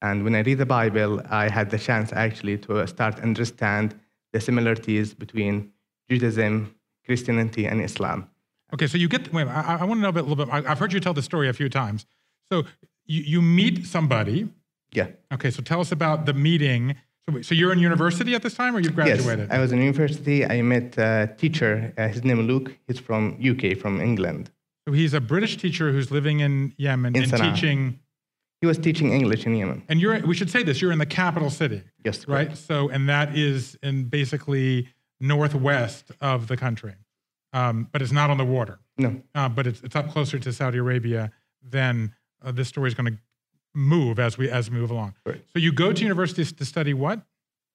And 0.00 0.24
when 0.24 0.34
I 0.34 0.40
read 0.40 0.58
the 0.58 0.66
Bible, 0.66 1.22
I 1.30 1.48
had 1.48 1.70
the 1.70 1.78
chance 1.78 2.12
actually 2.12 2.58
to 2.58 2.84
start 2.88 3.20
understand 3.20 3.94
the 4.32 4.40
similarities 4.40 5.14
between 5.14 5.70
Judaism, 6.10 6.74
Christianity, 7.06 7.66
and 7.66 7.80
Islam. 7.80 8.31
Okay, 8.74 8.86
so 8.86 8.96
you 8.98 9.08
get, 9.08 9.32
wait, 9.32 9.46
I, 9.46 9.78
I 9.80 9.84
want 9.84 9.98
to 9.98 10.02
know 10.02 10.08
a, 10.08 10.12
bit, 10.12 10.24
a 10.24 10.26
little 10.26 10.44
bit. 10.44 10.52
I, 10.52 10.70
I've 10.70 10.78
heard 10.78 10.92
you 10.92 11.00
tell 11.00 11.14
the 11.14 11.22
story 11.22 11.48
a 11.48 11.52
few 11.52 11.68
times. 11.68 12.06
So 12.50 12.64
you, 13.06 13.22
you 13.22 13.42
meet 13.42 13.86
somebody. 13.86 14.48
Yeah. 14.92 15.08
Okay, 15.32 15.50
so 15.50 15.62
tell 15.62 15.80
us 15.80 15.92
about 15.92 16.26
the 16.26 16.32
meeting. 16.34 16.96
So, 17.28 17.34
wait, 17.34 17.44
so 17.46 17.54
you're 17.54 17.72
in 17.72 17.78
university 17.78 18.34
at 18.34 18.42
this 18.42 18.54
time 18.54 18.74
or 18.74 18.80
you've 18.80 18.94
graduated? 18.94 19.48
Yes, 19.48 19.48
I 19.50 19.58
was 19.58 19.72
in 19.72 19.78
university. 19.78 20.44
I 20.46 20.62
met 20.62 20.96
a 20.98 21.32
teacher. 21.36 21.92
Uh, 21.96 22.08
his 22.08 22.24
name 22.24 22.40
is 22.40 22.46
Luke. 22.46 22.72
He's 22.86 22.98
from 22.98 23.38
UK, 23.42 23.76
from 23.76 24.00
England. 24.00 24.50
So 24.88 24.92
he's 24.92 25.14
a 25.14 25.20
British 25.20 25.56
teacher 25.58 25.92
who's 25.92 26.10
living 26.10 26.40
in 26.40 26.74
Yemen 26.76 27.14
In 27.14 27.22
and 27.24 27.32
Sana'a. 27.32 27.54
teaching. 27.54 28.00
He 28.60 28.66
was 28.66 28.78
teaching 28.78 29.12
English 29.12 29.44
in 29.46 29.54
Yemen. 29.54 29.82
And 29.88 30.00
you're, 30.00 30.18
we 30.26 30.34
should 30.34 30.50
say 30.50 30.62
this, 30.62 30.80
you're 30.80 30.92
in 30.92 30.98
the 30.98 31.06
capital 31.06 31.50
city, 31.50 31.82
Yes, 32.04 32.26
right? 32.26 32.46
correct. 32.48 32.58
So, 32.58 32.88
and 32.88 33.08
that 33.08 33.36
is 33.36 33.76
in 33.82 34.04
basically 34.04 34.88
northwest 35.20 36.10
of 36.20 36.48
the 36.48 36.56
country, 36.56 36.94
um, 37.52 37.88
but 37.92 38.02
it's 38.02 38.12
not 38.12 38.30
on 38.30 38.38
the 38.38 38.44
water. 38.44 38.78
No, 38.98 39.20
uh, 39.34 39.48
but 39.48 39.66
it's, 39.66 39.82
it's 39.82 39.96
up 39.96 40.10
closer 40.10 40.38
to 40.38 40.52
Saudi 40.52 40.78
Arabia, 40.78 41.30
then 41.62 42.14
uh, 42.44 42.52
this 42.52 42.68
story 42.68 42.88
is 42.88 42.94
going 42.94 43.12
to 43.12 43.18
move 43.74 44.18
as 44.18 44.36
we 44.36 44.50
as 44.50 44.70
we 44.70 44.78
move 44.78 44.90
along. 44.90 45.14
Right. 45.24 45.42
So 45.52 45.58
you 45.58 45.72
go 45.72 45.92
to 45.92 46.02
university 46.02 46.44
to 46.44 46.64
study 46.64 46.94
what? 46.94 47.22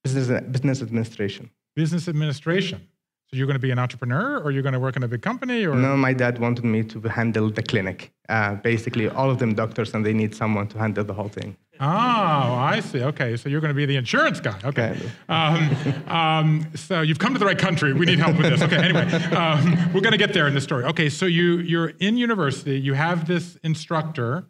business, 0.03 0.41
business 0.51 0.81
administration. 0.81 1.49
Business 1.75 2.07
administration. 2.07 2.79
So 3.27 3.35
you're 3.35 3.47
going 3.47 3.55
to 3.61 3.67
be 3.67 3.71
an 3.71 3.79
entrepreneur, 3.79 4.39
or 4.39 4.51
you're 4.51 4.63
going 4.63 4.73
to 4.73 4.79
work 4.79 4.95
in 4.95 5.03
a 5.03 5.07
big 5.07 5.21
company, 5.21 5.65
or 5.65 5.75
No, 5.75 5.97
my 5.97 6.13
dad 6.13 6.39
wanted 6.39 6.63
me 6.63 6.83
to 6.83 7.01
handle 7.01 7.49
the 7.49 7.61
clinic. 7.61 8.13
Uh, 8.29 8.55
basically, 8.55 9.09
all 9.09 9.29
of 9.29 9.37
them 9.39 9.53
doctors, 9.53 9.93
and 9.93 10.05
they 10.05 10.13
need 10.13 10.33
someone 10.33 10.67
to 10.69 10.77
handle 10.77 11.03
the 11.03 11.13
whole 11.13 11.27
thing. 11.27 11.57
Oh, 11.79 11.85
I 11.85 12.81
see. 12.81 13.01
Okay, 13.01 13.37
so 13.37 13.49
you're 13.49 13.61
going 13.61 13.73
to 13.73 13.75
be 13.75 13.85
the 13.85 13.95
insurance 13.95 14.39
guy. 14.39 14.59
Okay. 14.63 14.99
Um, 15.29 16.07
um, 16.07 16.67
so 16.75 17.01
you've 17.01 17.19
come 17.19 17.33
to 17.33 17.39
the 17.39 17.45
right 17.45 17.57
country. 17.57 17.93
We 17.93 18.05
need 18.05 18.19
help 18.19 18.37
with 18.37 18.47
this. 18.47 18.61
Okay. 18.61 18.77
Anyway, 18.77 19.11
um, 19.33 19.93
we're 19.93 20.01
going 20.01 20.11
to 20.11 20.17
get 20.17 20.33
there 20.33 20.47
in 20.47 20.53
the 20.53 20.61
story. 20.61 20.83
Okay. 20.85 21.09
So 21.09 21.25
you 21.25 21.57
you're 21.57 21.89
in 21.99 22.17
university. 22.17 22.79
You 22.79 22.93
have 22.93 23.27
this 23.27 23.57
instructor. 23.63 24.45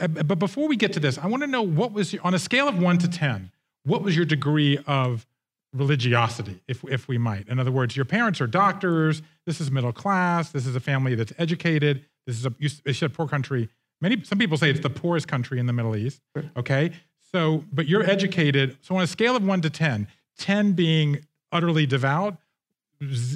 Uh, 0.00 0.08
But 0.08 0.38
before 0.38 0.68
we 0.68 0.76
get 0.76 0.92
to 0.94 1.00
this, 1.00 1.18
I 1.18 1.26
want 1.26 1.42
to 1.42 1.46
know 1.46 1.62
what 1.62 1.92
was 1.92 2.12
your, 2.12 2.24
on 2.24 2.34
a 2.34 2.38
scale 2.38 2.68
of 2.68 2.78
one 2.78 2.98
to 2.98 3.08
ten. 3.08 3.50
What 3.84 4.02
was 4.02 4.16
your 4.16 4.24
degree 4.24 4.78
of 4.86 5.26
religiosity, 5.74 6.62
if 6.68 6.84
if 6.84 7.08
we 7.08 7.18
might? 7.18 7.48
In 7.48 7.58
other 7.58 7.72
words, 7.72 7.96
your 7.96 8.04
parents 8.04 8.40
are 8.40 8.46
doctors. 8.46 9.22
This 9.46 9.60
is 9.60 9.70
middle 9.70 9.92
class. 9.92 10.50
This 10.50 10.66
is 10.66 10.76
a 10.76 10.80
family 10.80 11.14
that's 11.14 11.32
educated. 11.38 12.04
This 12.26 12.36
is 12.38 12.46
a 12.46 12.54
you 12.58 12.68
said 12.68 13.12
poor 13.12 13.26
country. 13.26 13.68
Many 14.02 14.22
some 14.24 14.38
people 14.38 14.58
say 14.58 14.68
it's 14.68 14.80
the 14.80 14.90
poorest 14.90 15.28
country 15.28 15.58
in 15.60 15.66
the 15.66 15.72
Middle 15.72 15.96
East. 15.96 16.20
Okay. 16.56 16.90
So, 17.32 17.64
but 17.72 17.86
you're 17.86 18.02
educated. 18.02 18.76
So 18.82 18.96
on 18.96 19.02
a 19.02 19.06
scale 19.06 19.36
of 19.36 19.44
one 19.46 19.62
to 19.62 19.70
10, 19.70 20.08
10 20.38 20.72
being 20.72 21.24
utterly 21.52 21.86
devout, 21.86 22.36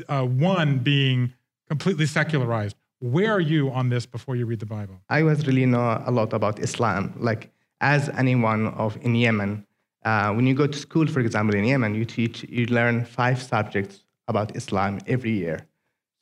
uh, 0.09 0.25
one 0.25 0.79
being 0.81 1.33
completely 1.69 2.05
secularized. 2.05 2.77
Where 2.99 3.33
are 3.33 3.41
you 3.41 3.71
on 3.71 3.89
this 3.91 4.07
before 4.07 4.37
you 4.37 4.45
read 4.45 4.61
the 4.61 4.67
Bible? 4.67 5.01
I 5.09 5.23
was 5.23 5.47
really 5.47 5.67
know 5.67 6.03
a 6.05 6.11
lot 6.11 6.33
about 6.33 6.59
Islam. 6.59 7.15
Like 7.17 7.51
as 7.81 8.09
anyone 8.11 8.67
of 8.69 8.99
in 9.03 9.15
Yemen, 9.15 9.65
uh, 10.05 10.33
when 10.33 10.47
you 10.47 10.55
go 10.55 10.67
to 10.67 10.79
school, 10.79 11.07
for 11.07 11.21
example, 11.21 11.55
in 11.55 11.65
Yemen, 11.65 11.95
you 11.95 12.05
teach, 12.05 12.45
you 12.49 12.67
learn 12.67 13.05
five 13.05 13.41
subjects 13.41 14.05
about 14.29 14.57
Islam 14.57 14.99
every 15.07 15.33
year. 15.33 15.61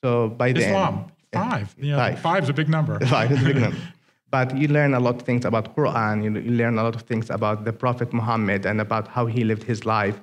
So 0.03 0.29
by 0.29 0.51
the 0.51 0.61
Islam, 0.61 0.93
end, 0.95 1.11
five. 1.33 1.75
You 1.77 1.91
know, 1.91 1.97
Five. 1.97 2.19
Five's 2.19 2.49
a 2.49 2.53
big 2.53 2.69
number. 2.69 2.99
Five 2.99 3.31
is 3.31 3.41
a 3.41 3.45
big 3.45 3.57
number. 3.57 3.77
But 4.35 4.57
you 4.61 4.67
learn 4.67 4.93
a 4.93 4.99
lot 4.99 5.15
of 5.15 5.21
things 5.21 5.45
about 5.45 5.65
Quran. 5.77 6.15
You, 6.25 6.31
you 6.47 6.53
learn 6.61 6.77
a 6.77 6.83
lot 6.83 6.95
of 6.99 7.03
things 7.03 7.29
about 7.29 7.57
the 7.67 7.71
Prophet 7.71 8.09
Muhammad 8.19 8.65
and 8.65 8.81
about 8.81 9.07
how 9.07 9.25
he 9.27 9.41
lived 9.51 9.63
his 9.63 9.85
life. 9.85 10.17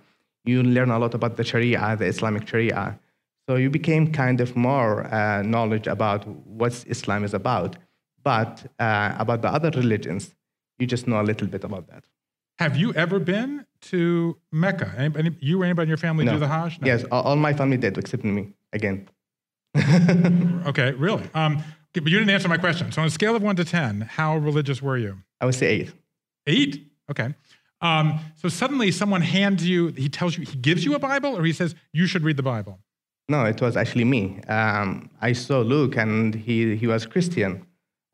You 0.45 0.62
learn 0.62 0.90
a 0.90 0.99
lot 0.99 1.14
about 1.14 1.38
the 1.38 1.45
Sharia, 1.50 1.97
the 1.99 2.04
Islamic 2.14 2.47
Sharia. 2.47 2.99
So 3.47 3.57
you 3.57 3.71
became 3.71 4.12
kind 4.12 4.38
of 4.45 4.54
more 4.54 4.92
uh, 5.04 5.40
knowledge 5.54 5.87
about 5.87 6.21
what 6.61 6.73
Islam 6.95 7.25
is 7.25 7.33
about. 7.33 7.76
But 8.23 8.54
uh, 8.78 9.14
about 9.25 9.40
the 9.40 9.49
other 9.49 9.71
religions, 9.83 10.35
you 10.78 10.87
just 10.87 11.09
know 11.09 11.19
a 11.19 11.26
little 11.31 11.49
bit 11.54 11.64
about 11.64 11.85
that. 11.88 12.04
Have 12.59 12.76
you 12.76 12.92
ever 12.92 13.19
been 13.19 13.64
to 13.92 14.37
Mecca? 14.64 14.88
Anybody, 14.99 15.31
you 15.40 15.62
or 15.62 15.64
anybody 15.64 15.87
in 15.87 15.88
your 15.88 16.02
family 16.09 16.26
do 16.26 16.38
the 16.38 16.49
Hajj? 16.49 16.81
No. 16.81 16.87
Yes, 16.87 17.04
all, 17.11 17.23
all 17.23 17.37
my 17.37 17.54
family 17.54 17.78
did 17.78 17.97
except 17.97 18.25
me 18.25 18.52
again. 18.75 19.09
Okay, 20.73 20.92
really? 20.92 21.28
Um, 21.35 21.64
but 21.95 22.07
you 22.07 22.19
didn't 22.19 22.31
answer 22.31 22.49
my 22.49 22.57
question. 22.57 22.91
So 22.93 23.03
on 23.03 23.09
a 23.09 23.11
scale 23.11 23.37
of 23.37 23.43
one 23.43 23.57
to 23.57 23.65
10, 23.65 24.03
how 24.03 24.37
religious 24.37 24.81
were 24.81 24.97
you? 24.97 25.19
I 25.41 25.47
would 25.47 25.55
say 25.55 25.67
eight. 25.67 25.93
Eight? 26.47 26.87
Okay. 27.11 27.35
Um, 27.81 28.21
so 28.37 28.49
suddenly 28.49 28.91
someone 28.91 29.23
hands 29.23 29.67
you, 29.69 29.89
he 29.89 30.09
tells 30.09 30.39
you, 30.39 30.45
he 30.45 30.57
gives 30.57 30.85
you 30.85 30.95
a 30.95 30.99
Bible 30.99 31.37
or 31.37 31.45
he 31.45 31.53
says, 31.53 31.75
you 31.93 32.07
should 32.07 32.23
read 32.23 32.37
the 32.37 32.43
Bible. 32.43 32.79
No, 33.29 33.45
it 33.45 33.61
was 33.61 33.77
actually 33.77 34.05
me. 34.05 34.41
Um, 34.49 35.11
I 35.21 35.33
saw 35.33 35.61
Luke, 35.61 35.97
and 35.97 36.35
he, 36.35 36.77
he 36.77 36.87
was 36.87 37.07
Christian. 37.07 37.67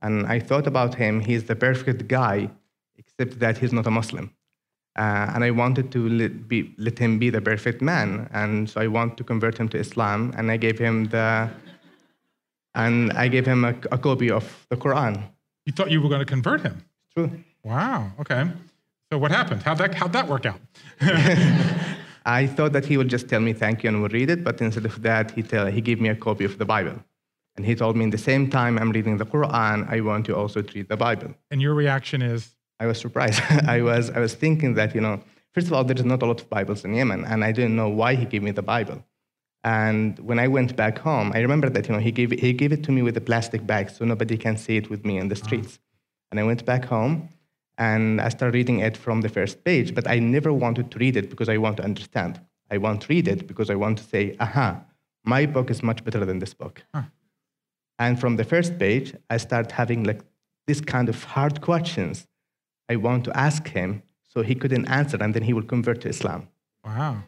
And 0.03 0.27
I 0.27 0.39
thought 0.39 0.67
about 0.67 0.95
him, 0.95 1.21
he's 1.21 1.45
the 1.45 1.57
perfect 1.57 2.09
guy, 2.09 2.51
except 2.97 3.39
that 3.41 3.59
he's 3.59 3.73
not 3.73 3.87
a 3.87 3.91
Muslim. 3.91 4.31
Uh, 4.97 5.33
and 5.35 5.45
I 5.45 5.51
wanted 5.51 5.91
to 5.93 6.09
let, 6.09 6.49
be, 6.49 6.75
let 6.77 6.99
him 6.99 7.19
be 7.19 7.31
the 7.31 7.41
perfect 7.41 7.81
man. 7.83 8.29
And 8.33 8.69
so 8.69 8.81
I 8.81 8.87
want 8.87 9.17
to 9.19 9.25
convert 9.25 9.59
him 9.59 9.69
to 9.71 9.79
Islam. 9.79 10.33
And 10.37 10.51
I 10.51 10.57
gave 10.57 10.79
him 10.79 11.07
the, 11.07 11.51
and 12.79 13.13
I 13.13 13.27
gave 13.29 13.45
him 13.45 13.65
a, 13.65 13.75
a 13.93 13.99
copy 13.99 14.31
of 14.31 14.45
the 14.71 14.77
Quran. 14.77 15.23
You 15.67 15.73
thought 15.73 15.91
you 15.91 16.01
were 16.01 16.09
going 16.09 16.25
to 16.27 16.33
convert 16.37 16.61
him. 16.63 16.85
True. 17.13 17.31
Wow. 17.65 18.13
Okay. 18.21 18.43
So 19.11 19.19
what 19.19 19.31
happened? 19.31 19.63
How'd 19.63 19.79
that, 19.79 19.95
how'd 19.95 20.13
that 20.13 20.29
work 20.29 20.47
out? 20.47 20.61
I 22.25 22.47
thought 22.47 22.73
that 22.73 22.85
he 22.87 22.97
would 22.97 23.09
just 23.09 23.29
tell 23.29 23.41
me 23.41 23.53
thank 23.53 23.83
you 23.83 23.89
and 23.89 24.01
would 24.03 24.13
read 24.13 24.31
it, 24.31 24.45
but 24.45 24.61
instead 24.61 24.85
of 24.85 25.03
that, 25.03 25.33
he, 25.33 25.43
tell, 25.43 25.67
he 25.67 25.81
gave 25.81 26.01
me 26.01 26.09
a 26.09 26.15
copy 26.15 26.45
of 26.45 26.59
the 26.59 26.65
Bible. 26.65 26.97
And 27.57 27.67
he 27.67 27.75
told 27.75 27.97
me 27.97 28.05
in 28.05 28.11
the 28.11 28.25
same 28.31 28.49
time 28.49 28.79
I'm 28.79 28.93
reading 28.93 29.17
the 29.17 29.27
Quran, 29.27 29.91
I 29.91 30.01
want 30.01 30.27
to 30.27 30.37
also 30.37 30.63
read 30.75 30.89
the 30.89 30.97
Bible. 30.97 31.35
And 31.51 31.61
your 31.61 31.75
reaction 31.75 32.23
is, 32.23 32.55
I 32.79 32.87
was 32.87 32.99
surprised. 33.01 33.43
I 33.67 33.83
was 33.83 34.11
I 34.11 34.21
was 34.21 34.35
thinking 34.35 34.75
that 34.75 34.95
you 34.95 35.01
know, 35.01 35.21
first 35.53 35.67
of 35.67 35.73
all, 35.73 35.83
there 35.83 35.97
is 35.97 36.05
not 36.05 36.23
a 36.23 36.27
lot 36.27 36.41
of 36.41 36.49
Bibles 36.49 36.85
in 36.85 36.95
Yemen, 36.95 37.25
and 37.25 37.45
I 37.45 37.51
didn't 37.51 37.75
know 37.75 37.89
why 37.89 38.15
he 38.15 38.25
gave 38.25 38.45
me 38.45 38.53
the 38.53 38.63
Bible. 38.63 39.03
And 39.65 40.19
when 40.21 40.39
I 40.39 40.49
went 40.49 40.77
back 40.77 40.99
home, 40.99 41.33
I 41.35 41.41
remember 41.41 41.69
that 41.69 41.89
you 41.89 41.95
know 41.95 42.01
he 42.01 42.13
gave 42.13 42.31
he 42.31 42.53
gave 42.53 42.73
it 42.73 42.83
to 42.85 42.93
me 42.93 43.03
with 43.03 43.17
a 43.17 43.21
plastic 43.21 43.67
bag, 43.67 43.91
so 43.91 44.05
nobody 44.05 44.37
can 44.37 44.57
see 44.57 44.77
it 44.77 44.89
with 44.89 45.05
me 45.05 45.19
in 45.19 45.29
the 45.29 45.39
ah. 45.41 45.45
streets. 45.45 45.79
And 46.31 46.39
I 46.39 46.45
went 46.45 46.65
back 46.65 46.85
home, 46.85 47.29
and 47.77 48.21
I 48.21 48.29
started 48.29 48.55
reading 48.55 48.79
it 48.81 48.97
from 48.97 49.23
the 49.23 49.29
first 49.29 49.65
page. 49.65 49.95
But 49.95 50.07
I 50.07 50.19
never 50.19 50.53
wanted 50.53 50.91
to 50.93 50.99
read 50.99 51.17
it 51.17 51.29
because 51.31 51.49
I 51.49 51.57
want 51.57 51.77
to 51.79 51.85
understand. 51.85 52.41
I 52.71 52.79
want 52.79 53.03
to 53.03 53.09
read 53.09 53.27
it 53.29 53.47
because 53.47 53.71
I 53.71 53.75
want 53.75 53.99
to 53.99 54.05
say, 54.05 54.37
aha, 54.39 54.83
my 55.25 55.47
book 55.47 55.71
is 55.71 55.83
much 55.83 56.05
better 56.05 56.25
than 56.25 56.39
this 56.39 56.55
book. 56.55 56.85
And 57.99 58.21
from 58.21 58.37
the 58.37 58.45
first 58.45 58.79
page, 58.79 59.15
I 59.29 59.39
start 59.39 59.73
having 59.73 60.05
like 60.05 60.23
this 60.67 60.81
kind 60.81 61.09
of 61.09 61.25
hard 61.25 61.61
questions 61.61 62.27
I 62.89 62.97
want 62.97 63.25
to 63.25 63.37
ask 63.37 63.69
him 63.69 64.03
so 64.29 64.43
he 64.43 64.55
couldn't 64.55 64.87
answer, 64.87 65.17
and 65.21 65.35
then 65.35 65.43
he 65.43 65.53
will 65.53 65.63
convert 65.63 66.01
to 66.03 66.09
Islam. 66.09 66.49
wow. 66.85 67.23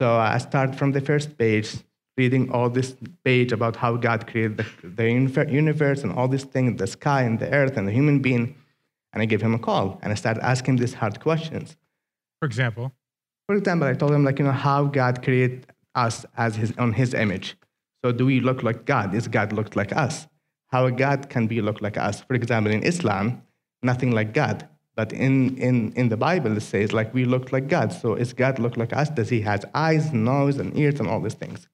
So 0.00 0.16
I 0.16 0.38
start 0.38 0.74
from 0.74 0.92
the 0.92 1.00
first 1.02 1.36
page, 1.36 1.76
reading 2.16 2.50
all 2.50 2.70
this 2.70 2.96
page 3.22 3.52
about 3.52 3.76
how 3.76 3.96
God 3.96 4.26
created 4.26 4.56
the, 4.56 4.66
the 4.82 5.46
universe 5.50 6.02
and 6.02 6.10
all 6.12 6.26
these 6.26 6.44
things, 6.44 6.78
the 6.78 6.86
sky 6.86 7.20
and 7.22 7.38
the 7.38 7.50
earth 7.52 7.76
and 7.76 7.86
the 7.86 7.92
human 7.92 8.20
being. 8.20 8.56
And 9.12 9.20
I 9.20 9.26
gave 9.26 9.42
him 9.42 9.54
a 9.54 9.58
call, 9.58 9.98
and 10.02 10.10
I 10.10 10.14
started 10.14 10.42
asking 10.42 10.76
these 10.76 10.94
hard 10.94 11.20
questions. 11.20 11.76
For 12.38 12.46
example, 12.46 12.92
For 13.46 13.56
example, 13.56 13.88
I 13.88 13.92
told 13.92 14.12
him 14.12 14.24
like, 14.24 14.38
you 14.38 14.46
know, 14.46 14.52
how 14.52 14.84
God 14.84 15.22
created 15.22 15.66
us 15.94 16.24
as 16.38 16.56
his, 16.56 16.72
on 16.78 16.94
his 16.94 17.12
image. 17.12 17.56
So 18.02 18.10
do 18.10 18.24
we 18.24 18.40
look 18.40 18.62
like 18.62 18.86
God? 18.86 19.14
Is 19.14 19.28
God 19.28 19.52
looked 19.52 19.76
like 19.76 19.94
us? 19.94 20.26
How 20.68 20.86
a 20.86 20.92
God 20.92 21.28
can 21.28 21.46
be 21.46 21.60
look 21.60 21.82
like 21.82 21.98
us? 21.98 22.22
For 22.22 22.32
example, 22.32 22.72
in 22.72 22.84
Islam, 22.84 23.42
nothing 23.82 24.12
like 24.12 24.32
God. 24.32 24.66
But 25.00 25.14
in, 25.14 25.56
in, 25.56 25.94
in 25.94 26.10
the 26.10 26.18
Bible, 26.18 26.54
it 26.58 26.60
says 26.60 26.92
like 26.92 27.14
we 27.14 27.24
looked 27.24 27.54
like 27.54 27.68
God. 27.68 27.90
So 27.90 28.16
is 28.16 28.34
God 28.34 28.58
look 28.58 28.76
like 28.76 28.92
us? 28.92 29.08
Does 29.08 29.30
he 29.30 29.40
has 29.40 29.64
eyes, 29.72 30.12
nose, 30.12 30.58
and 30.58 30.76
ears, 30.76 31.00
and 31.00 31.08
all 31.08 31.22
these 31.22 31.38
things? 31.42 31.66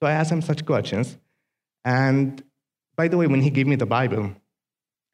So 0.00 0.06
I 0.06 0.12
asked 0.12 0.30
him 0.30 0.42
such 0.42 0.64
questions. 0.64 1.18
And 1.84 2.40
by 2.94 3.08
the 3.08 3.16
way, 3.16 3.26
when 3.26 3.40
he 3.40 3.50
gave 3.50 3.66
me 3.66 3.74
the 3.74 3.90
Bible, 3.98 4.30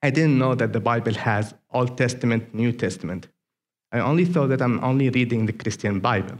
I 0.02 0.10
didn't 0.10 0.38
know 0.38 0.54
that 0.54 0.74
the 0.74 0.80
Bible 0.90 1.14
has 1.14 1.54
Old 1.72 1.96
Testament, 1.96 2.54
New 2.54 2.70
Testament. 2.70 3.28
I 3.92 4.00
only 4.00 4.26
thought 4.26 4.48
that 4.48 4.60
I'm 4.60 4.84
only 4.84 5.08
reading 5.08 5.46
the 5.46 5.54
Christian 5.54 6.00
Bible. 6.00 6.36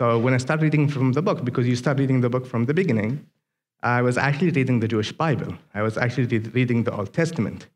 So 0.00 0.18
when 0.18 0.32
I 0.32 0.38
started 0.38 0.62
reading 0.62 0.88
from 0.88 1.12
the 1.12 1.20
book, 1.20 1.44
because 1.44 1.68
you 1.68 1.76
start 1.76 1.98
reading 1.98 2.22
the 2.22 2.30
book 2.30 2.46
from 2.46 2.64
the 2.64 2.72
beginning, 2.72 3.26
I 3.82 4.00
was 4.00 4.16
actually 4.16 4.52
reading 4.52 4.80
the 4.80 4.88
Jewish 4.88 5.12
Bible. 5.12 5.58
I 5.74 5.82
was 5.82 5.98
actually 5.98 6.38
reading 6.38 6.84
the 6.84 6.96
Old 6.96 7.12
Testament. 7.12 7.66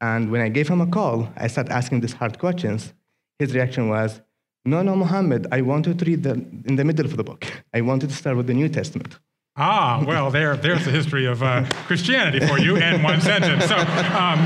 And 0.00 0.30
when 0.30 0.40
I 0.40 0.48
gave 0.48 0.68
him 0.68 0.80
a 0.80 0.86
call, 0.86 1.28
I 1.36 1.48
started 1.48 1.72
asking 1.72 2.00
these 2.00 2.12
hard 2.12 2.38
questions. 2.38 2.92
His 3.38 3.54
reaction 3.54 3.88
was, 3.88 4.20
no, 4.64 4.82
no, 4.82 4.94
Muhammad, 4.94 5.46
I 5.50 5.62
wanted 5.62 5.98
to 5.98 6.04
read 6.04 6.22
the, 6.22 6.32
in 6.32 6.76
the 6.76 6.84
middle 6.84 7.06
of 7.06 7.16
the 7.16 7.24
book. 7.24 7.46
I 7.74 7.80
wanted 7.80 8.10
to 8.10 8.16
start 8.16 8.36
with 8.36 8.46
the 8.46 8.54
New 8.54 8.68
Testament. 8.68 9.18
Ah, 9.56 10.04
well, 10.06 10.30
there, 10.30 10.56
there's 10.56 10.84
the 10.84 10.90
history 10.90 11.26
of 11.26 11.42
uh, 11.42 11.64
Christianity 11.86 12.46
for 12.46 12.58
you 12.58 12.76
in 12.76 13.02
one 13.02 13.20
sentence. 13.20 13.64
So, 13.66 13.76
um, 13.76 14.38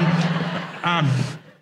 um, 0.85 1.11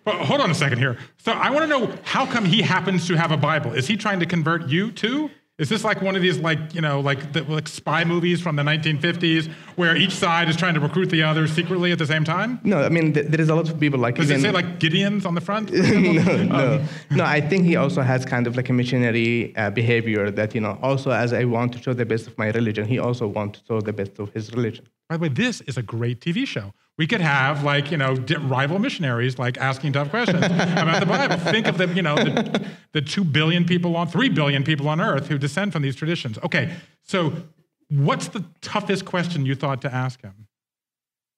but 0.05 0.15
hold 0.15 0.39
on 0.39 0.49
a 0.49 0.55
second 0.55 0.77
here. 0.77 0.97
So, 1.17 1.33
I 1.33 1.49
want 1.49 1.63
to 1.63 1.67
know 1.67 1.93
how 2.03 2.25
come 2.25 2.45
he 2.45 2.61
happens 2.61 3.07
to 3.07 3.17
have 3.17 3.31
a 3.31 3.37
Bible? 3.37 3.73
Is 3.73 3.87
he 3.87 3.97
trying 3.97 4.21
to 4.21 4.25
convert 4.25 4.69
you 4.69 4.91
too? 4.91 5.29
Is 5.61 5.69
this 5.69 5.83
like 5.83 6.01
one 6.01 6.15
of 6.15 6.23
these 6.23 6.39
like 6.39 6.73
you 6.73 6.81
know 6.81 7.01
like 7.01 7.33
the, 7.33 7.43
like 7.43 7.67
spy 7.67 8.03
movies 8.03 8.41
from 8.41 8.55
the 8.55 8.63
1950s 8.63 9.47
where 9.75 9.95
each 9.95 10.15
side 10.23 10.49
is 10.49 10.57
trying 10.57 10.73
to 10.73 10.79
recruit 10.79 11.11
the 11.11 11.21
other 11.21 11.45
secretly 11.45 11.91
at 11.91 11.99
the 11.99 12.07
same 12.07 12.23
time? 12.23 12.59
No, 12.63 12.77
I 12.81 12.89
mean 12.89 13.13
th- 13.13 13.27
there 13.27 13.39
is 13.39 13.49
a 13.49 13.53
lot 13.53 13.69
of 13.69 13.79
people 13.79 13.99
like. 13.99 14.15
Does 14.15 14.31
even, 14.31 14.39
it 14.39 14.47
say 14.47 14.51
like 14.51 14.79
Gideon's 14.79 15.23
on 15.23 15.35
the 15.35 15.41
front? 15.49 15.71
no, 15.73 16.11
no, 16.57 16.83
no. 17.11 17.23
I 17.23 17.41
think 17.41 17.65
he 17.65 17.75
also 17.75 18.01
has 18.01 18.25
kind 18.25 18.47
of 18.47 18.57
like 18.57 18.69
a 18.69 18.73
missionary 18.73 19.55
uh, 19.55 19.69
behavior 19.69 20.31
that 20.31 20.55
you 20.55 20.61
know. 20.61 20.79
Also, 20.81 21.11
as 21.11 21.31
I 21.31 21.43
want 21.45 21.73
to 21.73 21.79
show 21.83 21.93
the 21.93 22.07
best 22.07 22.25
of 22.25 22.35
my 22.39 22.49
religion, 22.49 22.87
he 22.87 22.97
also 22.97 23.27
wants 23.27 23.59
to 23.59 23.65
show 23.67 23.81
the 23.81 23.93
best 23.93 24.17
of 24.17 24.33
his 24.33 24.51
religion. 24.53 24.87
By 25.09 25.17
the 25.17 25.21
way, 25.21 25.29
this 25.29 25.61
is 25.61 25.77
a 25.77 25.83
great 25.83 26.21
TV 26.21 26.47
show. 26.47 26.73
We 27.01 27.07
could 27.07 27.21
have 27.21 27.63
like 27.63 27.89
you 27.89 27.97
know 27.97 28.15
di- 28.15 28.35
rival 28.35 28.77
missionaries 28.77 29.39
like 29.39 29.57
asking 29.57 29.93
tough 29.93 30.11
questions 30.11 30.45
about 30.45 30.99
the 30.99 31.07
Bible. 31.07 31.35
Think 31.37 31.65
of 31.65 31.79
the 31.79 31.87
you 31.87 32.03
know 32.03 32.13
the, 32.13 32.69
the 32.91 33.01
two 33.01 33.23
billion 33.23 33.65
people 33.65 33.95
on 33.95 34.05
three 34.07 34.29
billion 34.29 34.63
people 34.63 34.87
on 34.87 35.01
Earth 35.01 35.25
who 35.27 35.39
descend 35.39 35.73
from 35.73 35.81
these 35.81 35.95
traditions. 35.95 36.37
Okay, 36.43 36.65
so 37.01 37.33
what's 37.89 38.27
the 38.27 38.45
toughest 38.61 39.03
question 39.05 39.47
you 39.47 39.55
thought 39.55 39.81
to 39.81 39.91
ask 39.91 40.21
him? 40.21 40.45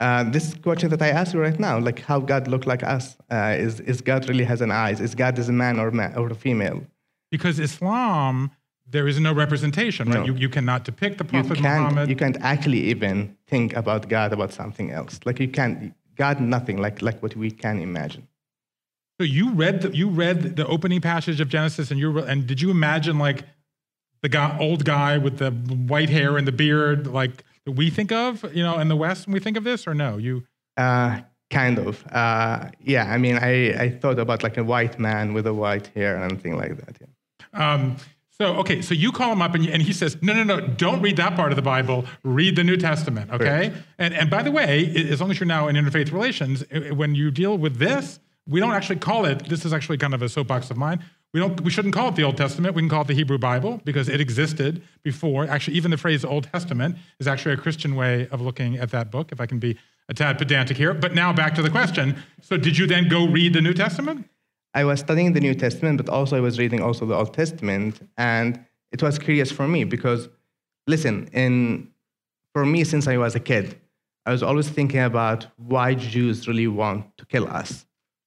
Uh, 0.01 0.25
this 0.29 0.53
question 0.55 0.89
that 0.89 1.01
I 1.01 1.11
ask 1.19 1.33
you 1.33 1.39
right 1.39 1.57
now, 1.57 1.79
like 1.79 1.99
how 1.99 2.19
God 2.19 2.49
look 2.49 2.65
like 2.65 2.83
us, 2.83 3.15
uh, 3.31 3.55
is 3.57 3.79
is 3.79 4.01
God 4.01 4.27
really 4.27 4.43
has 4.43 4.59
an 4.59 4.69
eyes? 4.69 4.99
Is 4.99 5.15
God 5.15 5.39
is 5.39 5.47
a 5.47 5.53
man 5.53 5.79
or 5.79 5.91
man 5.91 6.13
or 6.17 6.27
a 6.29 6.35
female? 6.35 6.81
Because 7.31 7.57
Islam, 7.57 8.51
there 8.93 9.07
is 9.11 9.17
no 9.27 9.33
representation, 9.43 10.03
right? 10.09 10.19
No. 10.19 10.25
You, 10.27 10.33
you 10.43 10.49
cannot 10.57 10.79
depict 10.89 11.15
the 11.21 11.25
You 11.25 11.29
Prophet 11.33 11.57
can't 11.57 11.83
Muhammad. 11.83 12.09
you 12.11 12.17
can't 12.23 12.37
actually 12.53 12.83
even 12.93 13.15
think 13.51 13.69
about 13.81 14.01
God 14.15 14.29
about 14.37 14.51
something 14.61 14.87
else. 14.99 15.13
Like 15.27 15.37
you 15.43 15.49
can't 15.57 15.75
God 16.23 16.35
nothing 16.55 16.77
like 16.85 16.97
like 17.07 17.17
what 17.23 17.33
we 17.43 17.49
can 17.63 17.75
imagine. 17.89 18.23
So 19.19 19.23
you 19.37 19.45
read 19.63 19.75
the, 19.83 19.89
you 20.01 20.07
read 20.23 20.37
the 20.59 20.65
opening 20.75 21.01
passage 21.01 21.39
of 21.43 21.47
Genesis, 21.55 21.91
and 21.91 21.97
you 21.99 22.07
and 22.31 22.47
did 22.51 22.59
you 22.63 22.69
imagine 22.79 23.15
like 23.27 23.39
the 24.23 24.29
guy, 24.29 24.49
old 24.67 24.81
guy 24.85 25.17
with 25.25 25.35
the 25.43 25.51
white 25.93 26.09
hair 26.17 26.37
and 26.39 26.45
the 26.51 26.51
beard, 26.63 26.99
like 27.21 27.35
that 27.65 27.73
we 27.81 27.89
think 27.97 28.11
of, 28.11 28.31
you 28.57 28.63
know, 28.67 28.75
in 28.79 28.87
the 28.93 28.95
West 29.05 29.19
when 29.27 29.33
we 29.33 29.39
think 29.45 29.57
of 29.57 29.63
this, 29.69 29.81
or 29.89 29.93
no? 29.93 30.17
You 30.27 30.43
Uh, 30.77 31.21
kind 31.49 31.77
of. 31.87 31.93
Uh, 32.21 32.69
yeah, 32.93 33.05
I 33.15 33.17
mean, 33.23 33.35
I, 33.37 33.53
I 33.85 33.87
thought 34.01 34.19
about 34.19 34.41
like 34.47 34.57
a 34.57 34.63
white 34.73 34.95
man 34.97 35.33
with 35.35 35.45
a 35.45 35.53
white 35.63 35.87
hair 35.95 36.11
and 36.15 36.23
anything 36.31 36.55
like 36.63 36.73
that. 36.81 36.93
Yeah. 37.01 37.73
um, 37.73 37.95
so 38.37 38.55
okay, 38.57 38.81
so 38.81 38.93
you 38.93 39.11
call 39.11 39.31
him 39.31 39.41
up 39.41 39.53
and, 39.53 39.63
you, 39.63 39.71
and 39.71 39.81
he 39.81 39.93
says, 39.93 40.17
no, 40.21 40.33
no, 40.33 40.43
no, 40.43 40.59
don't 40.67 41.01
read 41.01 41.17
that 41.17 41.35
part 41.35 41.51
of 41.51 41.55
the 41.55 41.61
Bible. 41.61 42.05
Read 42.23 42.55
the 42.55 42.63
New 42.63 42.77
Testament, 42.77 43.31
okay? 43.31 43.71
And 43.99 44.13
and 44.13 44.29
by 44.29 44.41
the 44.41 44.51
way, 44.51 44.91
as 45.09 45.21
long 45.21 45.31
as 45.31 45.39
you're 45.39 45.47
now 45.47 45.67
in 45.67 45.75
interfaith 45.75 46.11
relations, 46.11 46.63
when 46.91 47.15
you 47.15 47.31
deal 47.31 47.57
with 47.57 47.77
this, 47.77 48.19
we 48.47 48.59
don't 48.59 48.73
actually 48.73 48.97
call 48.97 49.25
it. 49.25 49.47
This 49.47 49.65
is 49.65 49.73
actually 49.73 49.97
kind 49.97 50.13
of 50.13 50.21
a 50.21 50.29
soapbox 50.29 50.71
of 50.71 50.77
mine. 50.77 51.03
We 51.33 51.39
don't. 51.39 51.61
We 51.61 51.71
shouldn't 51.71 51.93
call 51.93 52.09
it 52.09 52.15
the 52.15 52.23
Old 52.23 52.37
Testament. 52.37 52.75
We 52.75 52.81
can 52.81 52.89
call 52.89 53.01
it 53.01 53.07
the 53.07 53.13
Hebrew 53.13 53.37
Bible 53.37 53.81
because 53.85 54.09
it 54.09 54.19
existed 54.19 54.83
before. 55.03 55.47
Actually, 55.47 55.77
even 55.77 55.91
the 55.91 55.97
phrase 55.97 56.25
Old 56.25 56.45
Testament 56.51 56.97
is 57.19 57.27
actually 57.27 57.53
a 57.53 57.57
Christian 57.57 57.95
way 57.95 58.27
of 58.29 58.41
looking 58.41 58.77
at 58.77 58.91
that 58.91 59.11
book. 59.11 59.31
If 59.31 59.39
I 59.39 59.45
can 59.45 59.59
be 59.59 59.77
a 60.09 60.13
tad 60.13 60.37
pedantic 60.37 60.77
here. 60.77 60.93
But 60.93 61.13
now 61.13 61.33
back 61.33 61.55
to 61.55 61.61
the 61.61 61.69
question. 61.69 62.21
So, 62.41 62.57
did 62.57 62.77
you 62.77 62.87
then 62.87 63.07
go 63.07 63.27
read 63.27 63.53
the 63.53 63.61
New 63.61 63.73
Testament? 63.73 64.27
I 64.73 64.83
was 64.83 64.99
studying 64.99 65.33
the 65.33 65.39
New 65.39 65.53
Testament, 65.53 65.97
but 65.97 66.09
also 66.09 66.35
I 66.35 66.39
was 66.39 66.57
reading 66.57 66.81
also 66.81 67.05
the 67.05 67.15
Old 67.15 67.33
Testament, 67.33 68.01
and 68.17 68.63
it 68.91 69.03
was 69.03 69.19
curious 69.19 69.51
for 69.51 69.67
me 69.67 69.83
because, 69.83 70.29
listen, 70.87 71.29
in 71.33 71.89
for 72.53 72.65
me 72.65 72.83
since 72.83 73.07
I 73.07 73.17
was 73.17 73.35
a 73.35 73.39
kid, 73.39 73.79
I 74.25 74.31
was 74.31 74.43
always 74.43 74.69
thinking 74.69 75.01
about 75.01 75.47
why 75.57 75.95
Jews 75.95 76.47
really 76.47 76.67
want 76.67 77.17
to 77.17 77.25
kill 77.25 77.47
us, 77.47 77.85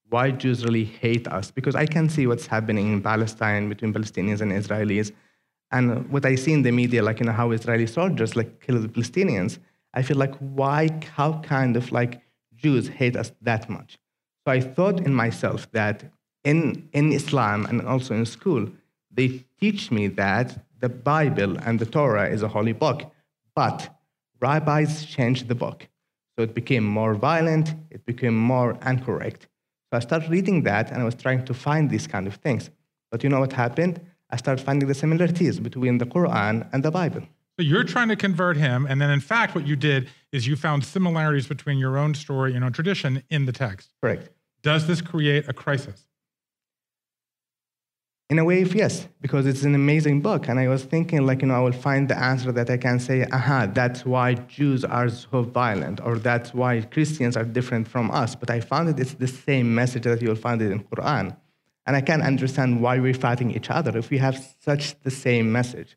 why 0.08 0.30
Jews 0.30 0.64
really 0.64 0.84
hate 0.84 1.26
us, 1.28 1.50
because 1.50 1.74
I 1.74 1.86
can 1.86 2.08
see 2.08 2.26
what's 2.26 2.46
happening 2.46 2.92
in 2.92 3.02
Palestine 3.02 3.68
between 3.68 3.92
Palestinians 3.92 4.40
and 4.40 4.52
Israelis, 4.52 5.12
and 5.72 6.08
what 6.10 6.24
I 6.24 6.34
see 6.36 6.52
in 6.52 6.62
the 6.62 6.70
media, 6.70 7.02
like 7.02 7.20
you 7.20 7.26
know 7.26 7.32
how 7.32 7.50
Israeli 7.50 7.86
soldiers 7.86 8.36
like 8.36 8.60
kill 8.60 8.80
the 8.80 8.88
Palestinians. 8.88 9.58
I 9.94 10.02
feel 10.02 10.16
like 10.16 10.34
why, 10.36 10.90
how 11.14 11.40
kind 11.40 11.76
of 11.76 11.90
like 11.90 12.20
Jews 12.54 12.86
hate 12.88 13.16
us 13.16 13.32
that 13.42 13.68
much. 13.70 13.98
So 14.44 14.52
I 14.52 14.60
thought 14.60 15.00
in 15.00 15.14
myself 15.14 15.70
that 15.72 16.04
in, 16.46 16.88
in 16.92 17.12
Islam 17.12 17.66
and 17.66 17.82
also 17.82 18.14
in 18.14 18.24
school, 18.24 18.68
they 19.10 19.44
teach 19.58 19.90
me 19.90 20.06
that 20.06 20.64
the 20.78 20.88
Bible 20.88 21.56
and 21.66 21.78
the 21.80 21.86
Torah 21.86 22.28
is 22.28 22.42
a 22.42 22.48
holy 22.48 22.72
book, 22.72 22.98
but 23.54 23.78
rabbis 24.40 25.04
changed 25.04 25.48
the 25.48 25.54
book. 25.54 25.88
So 26.36 26.42
it 26.44 26.54
became 26.54 26.84
more 26.84 27.14
violent, 27.14 27.74
it 27.90 28.06
became 28.06 28.36
more 28.36 28.78
incorrect. 28.86 29.48
So 29.88 29.96
I 29.96 30.00
started 30.00 30.30
reading 30.30 30.62
that 30.62 30.92
and 30.92 31.02
I 31.02 31.04
was 31.04 31.16
trying 31.16 31.44
to 31.46 31.54
find 31.54 31.90
these 31.90 32.06
kind 32.06 32.26
of 32.28 32.34
things. 32.36 32.70
But 33.10 33.24
you 33.24 33.28
know 33.28 33.40
what 33.40 33.52
happened? 33.52 34.00
I 34.30 34.36
started 34.36 34.64
finding 34.64 34.86
the 34.88 34.94
similarities 34.94 35.58
between 35.58 35.98
the 35.98 36.06
Quran 36.06 36.68
and 36.72 36.84
the 36.84 36.92
Bible. 36.92 37.22
So 37.58 37.64
you're 37.64 37.84
trying 37.84 38.08
to 38.08 38.16
convert 38.16 38.56
him, 38.58 38.86
and 38.86 39.00
then 39.00 39.10
in 39.10 39.20
fact, 39.20 39.54
what 39.54 39.66
you 39.66 39.76
did 39.76 40.10
is 40.30 40.46
you 40.46 40.56
found 40.56 40.84
similarities 40.84 41.46
between 41.46 41.78
your 41.78 41.96
own 41.96 42.14
story 42.14 42.54
and 42.54 42.62
own 42.62 42.72
tradition 42.72 43.22
in 43.30 43.46
the 43.46 43.52
text. 43.52 43.94
Correct. 44.02 44.28
Does 44.62 44.86
this 44.86 45.00
create 45.00 45.48
a 45.48 45.54
crisis? 45.54 46.05
In 48.28 48.40
a 48.40 48.44
way, 48.44 48.64
yes, 48.64 49.06
because 49.20 49.46
it's 49.46 49.62
an 49.62 49.76
amazing 49.76 50.20
book. 50.20 50.48
And 50.48 50.58
I 50.58 50.66
was 50.66 50.82
thinking, 50.82 51.24
like, 51.24 51.42
you 51.42 51.48
know, 51.48 51.54
I 51.54 51.60
will 51.60 51.70
find 51.70 52.08
the 52.08 52.18
answer 52.18 52.50
that 52.50 52.68
I 52.68 52.76
can 52.76 52.98
say, 52.98 53.24
aha, 53.32 53.66
that's 53.72 54.04
why 54.04 54.34
Jews 54.34 54.84
are 54.84 55.08
so 55.08 55.42
violent, 55.42 56.00
or 56.00 56.18
that's 56.18 56.52
why 56.52 56.80
Christians 56.80 57.36
are 57.36 57.44
different 57.44 57.86
from 57.86 58.10
us. 58.10 58.34
But 58.34 58.50
I 58.50 58.58
found 58.58 58.88
it, 58.88 58.98
it's 58.98 59.14
the 59.14 59.28
same 59.28 59.72
message 59.72 60.02
that 60.02 60.20
you'll 60.20 60.34
find 60.34 60.60
it 60.60 60.72
in 60.72 60.80
Quran. 60.82 61.36
And 61.86 61.94
I 61.94 62.00
can't 62.00 62.22
understand 62.22 62.82
why 62.82 62.98
we're 62.98 63.14
fighting 63.14 63.52
each 63.52 63.70
other 63.70 63.96
if 63.96 64.10
we 64.10 64.18
have 64.18 64.44
such 64.58 65.00
the 65.02 65.10
same 65.12 65.52
message. 65.52 65.96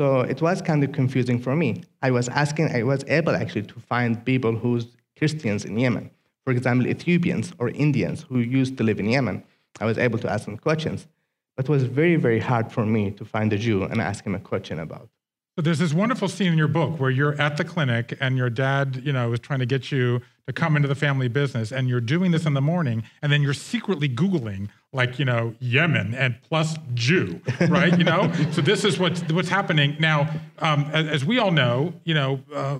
So 0.00 0.22
it 0.22 0.42
was 0.42 0.60
kind 0.62 0.82
of 0.82 0.90
confusing 0.90 1.38
for 1.38 1.54
me. 1.54 1.84
I 2.02 2.10
was 2.10 2.28
asking, 2.28 2.74
I 2.74 2.82
was 2.82 3.04
able 3.06 3.36
actually 3.36 3.62
to 3.62 3.78
find 3.78 4.24
people 4.24 4.56
who's 4.56 4.96
Christians 5.16 5.64
in 5.64 5.78
Yemen. 5.78 6.10
For 6.44 6.52
example, 6.52 6.88
Ethiopians 6.88 7.52
or 7.60 7.68
Indians 7.68 8.26
who 8.28 8.40
used 8.40 8.76
to 8.78 8.82
live 8.82 8.98
in 8.98 9.08
Yemen. 9.08 9.44
I 9.78 9.84
was 9.84 9.96
able 9.96 10.18
to 10.18 10.28
ask 10.28 10.46
them 10.46 10.58
questions. 10.58 11.06
But 11.56 11.66
it 11.66 11.70
was 11.70 11.84
very, 11.84 12.16
very 12.16 12.40
hard 12.40 12.72
for 12.72 12.86
me 12.86 13.10
to 13.12 13.24
find 13.24 13.52
a 13.52 13.58
Jew 13.58 13.84
and 13.84 14.00
ask 14.00 14.24
him 14.24 14.34
a 14.34 14.40
question 14.40 14.78
about. 14.78 15.08
So 15.56 15.60
there's 15.60 15.78
this 15.78 15.92
wonderful 15.92 16.28
scene 16.28 16.50
in 16.50 16.56
your 16.56 16.68
book 16.68 16.98
where 16.98 17.10
you're 17.10 17.38
at 17.38 17.58
the 17.58 17.64
clinic 17.64 18.16
and 18.20 18.38
your 18.38 18.48
dad, 18.48 19.02
you 19.04 19.12
know, 19.12 19.28
was 19.28 19.40
trying 19.40 19.58
to 19.58 19.66
get 19.66 19.92
you 19.92 20.22
to 20.46 20.52
come 20.54 20.76
into 20.76 20.88
the 20.88 20.94
family 20.94 21.28
business, 21.28 21.72
and 21.72 21.90
you're 21.90 22.00
doing 22.00 22.30
this 22.30 22.46
in 22.46 22.54
the 22.54 22.60
morning, 22.62 23.02
and 23.20 23.30
then 23.30 23.42
you're 23.42 23.52
secretly 23.52 24.08
Googling 24.08 24.68
like, 24.94 25.18
you 25.18 25.26
know, 25.26 25.54
Yemen 25.60 26.14
and 26.14 26.36
plus 26.42 26.76
Jew, 26.94 27.40
right? 27.68 27.96
you 27.96 28.04
know, 28.04 28.32
so 28.52 28.62
this 28.62 28.82
is 28.84 28.98
what's 28.98 29.20
what's 29.30 29.50
happening 29.50 29.94
now. 30.00 30.28
Um, 30.58 30.90
as, 30.92 31.06
as 31.06 31.24
we 31.24 31.38
all 31.38 31.50
know, 31.50 31.94
you 32.04 32.14
know. 32.14 32.40
Uh, 32.52 32.78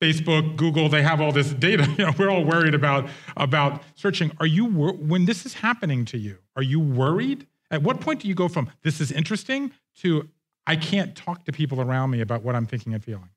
Facebook, 0.00 0.56
Google, 0.56 0.88
they 0.88 1.02
have 1.02 1.20
all 1.20 1.30
this 1.30 1.52
data. 1.52 1.88
You 1.96 2.06
know, 2.06 2.12
we're 2.18 2.28
all 2.28 2.44
worried 2.44 2.74
about 2.74 3.08
about 3.36 3.84
searching. 3.94 4.32
Are 4.40 4.46
you 4.46 4.64
wor- 4.64 4.94
when 4.94 5.26
this 5.26 5.46
is 5.46 5.54
happening 5.54 6.04
to 6.06 6.18
you? 6.18 6.38
Are 6.56 6.62
you 6.62 6.80
worried? 6.80 7.46
At 7.72 7.82
what 7.82 8.00
point 8.00 8.20
do 8.20 8.28
you 8.28 8.34
go 8.34 8.48
from 8.48 8.70
this 8.82 9.00
is 9.00 9.10
interesting 9.10 9.72
to 10.00 10.28
I 10.66 10.76
can't 10.76 11.16
talk 11.16 11.44
to 11.46 11.52
people 11.52 11.80
around 11.80 12.10
me 12.10 12.20
about 12.20 12.42
what 12.42 12.54
I'm 12.54 12.66
thinking 12.66 12.92
and 12.94 13.02
feeling? 13.02 13.30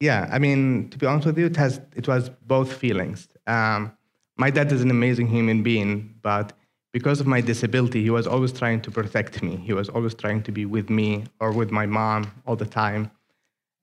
Yeah, 0.00 0.28
I 0.32 0.38
mean, 0.40 0.88
to 0.90 0.98
be 0.98 1.06
honest 1.06 1.26
with 1.26 1.38
you, 1.38 1.46
it 1.46 1.56
has 1.56 1.80
it 1.94 2.08
was 2.08 2.30
both 2.30 2.72
feelings. 2.72 3.28
Um, 3.46 3.92
my 4.36 4.50
dad 4.50 4.72
is 4.72 4.80
an 4.80 4.90
amazing 4.90 5.28
human 5.28 5.62
being, 5.62 6.14
but 6.22 6.54
because 6.92 7.20
of 7.20 7.26
my 7.26 7.40
disability, 7.40 8.02
he 8.02 8.10
was 8.10 8.26
always 8.26 8.52
trying 8.52 8.80
to 8.80 8.90
protect 8.90 9.42
me. 9.42 9.56
He 9.56 9.74
was 9.74 9.88
always 9.90 10.14
trying 10.14 10.42
to 10.44 10.52
be 10.52 10.64
with 10.64 10.90
me 10.90 11.24
or 11.38 11.52
with 11.52 11.70
my 11.70 11.86
mom 11.86 12.32
all 12.46 12.56
the 12.56 12.66
time. 12.66 13.10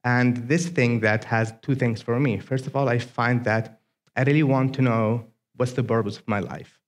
And 0.04 0.38
this 0.48 0.67
thing 0.67 1.02
that 1.02 1.24
has 1.26 1.54
two 1.62 1.76
things 1.76 2.02
for 2.02 2.19
me. 2.19 2.39
First 2.39 2.67
of 2.67 2.76
all, 2.76 2.89
I 2.89 3.00
find 3.00 3.43
that 3.45 3.80
I 4.15 4.24
really 4.24 4.43
want 4.43 4.74
to 4.76 4.82
know 4.82 5.26
what's 5.56 5.74
the 5.74 5.84
purpose 5.84 6.17
of 6.17 6.28
my 6.28 6.39
life 6.39 6.79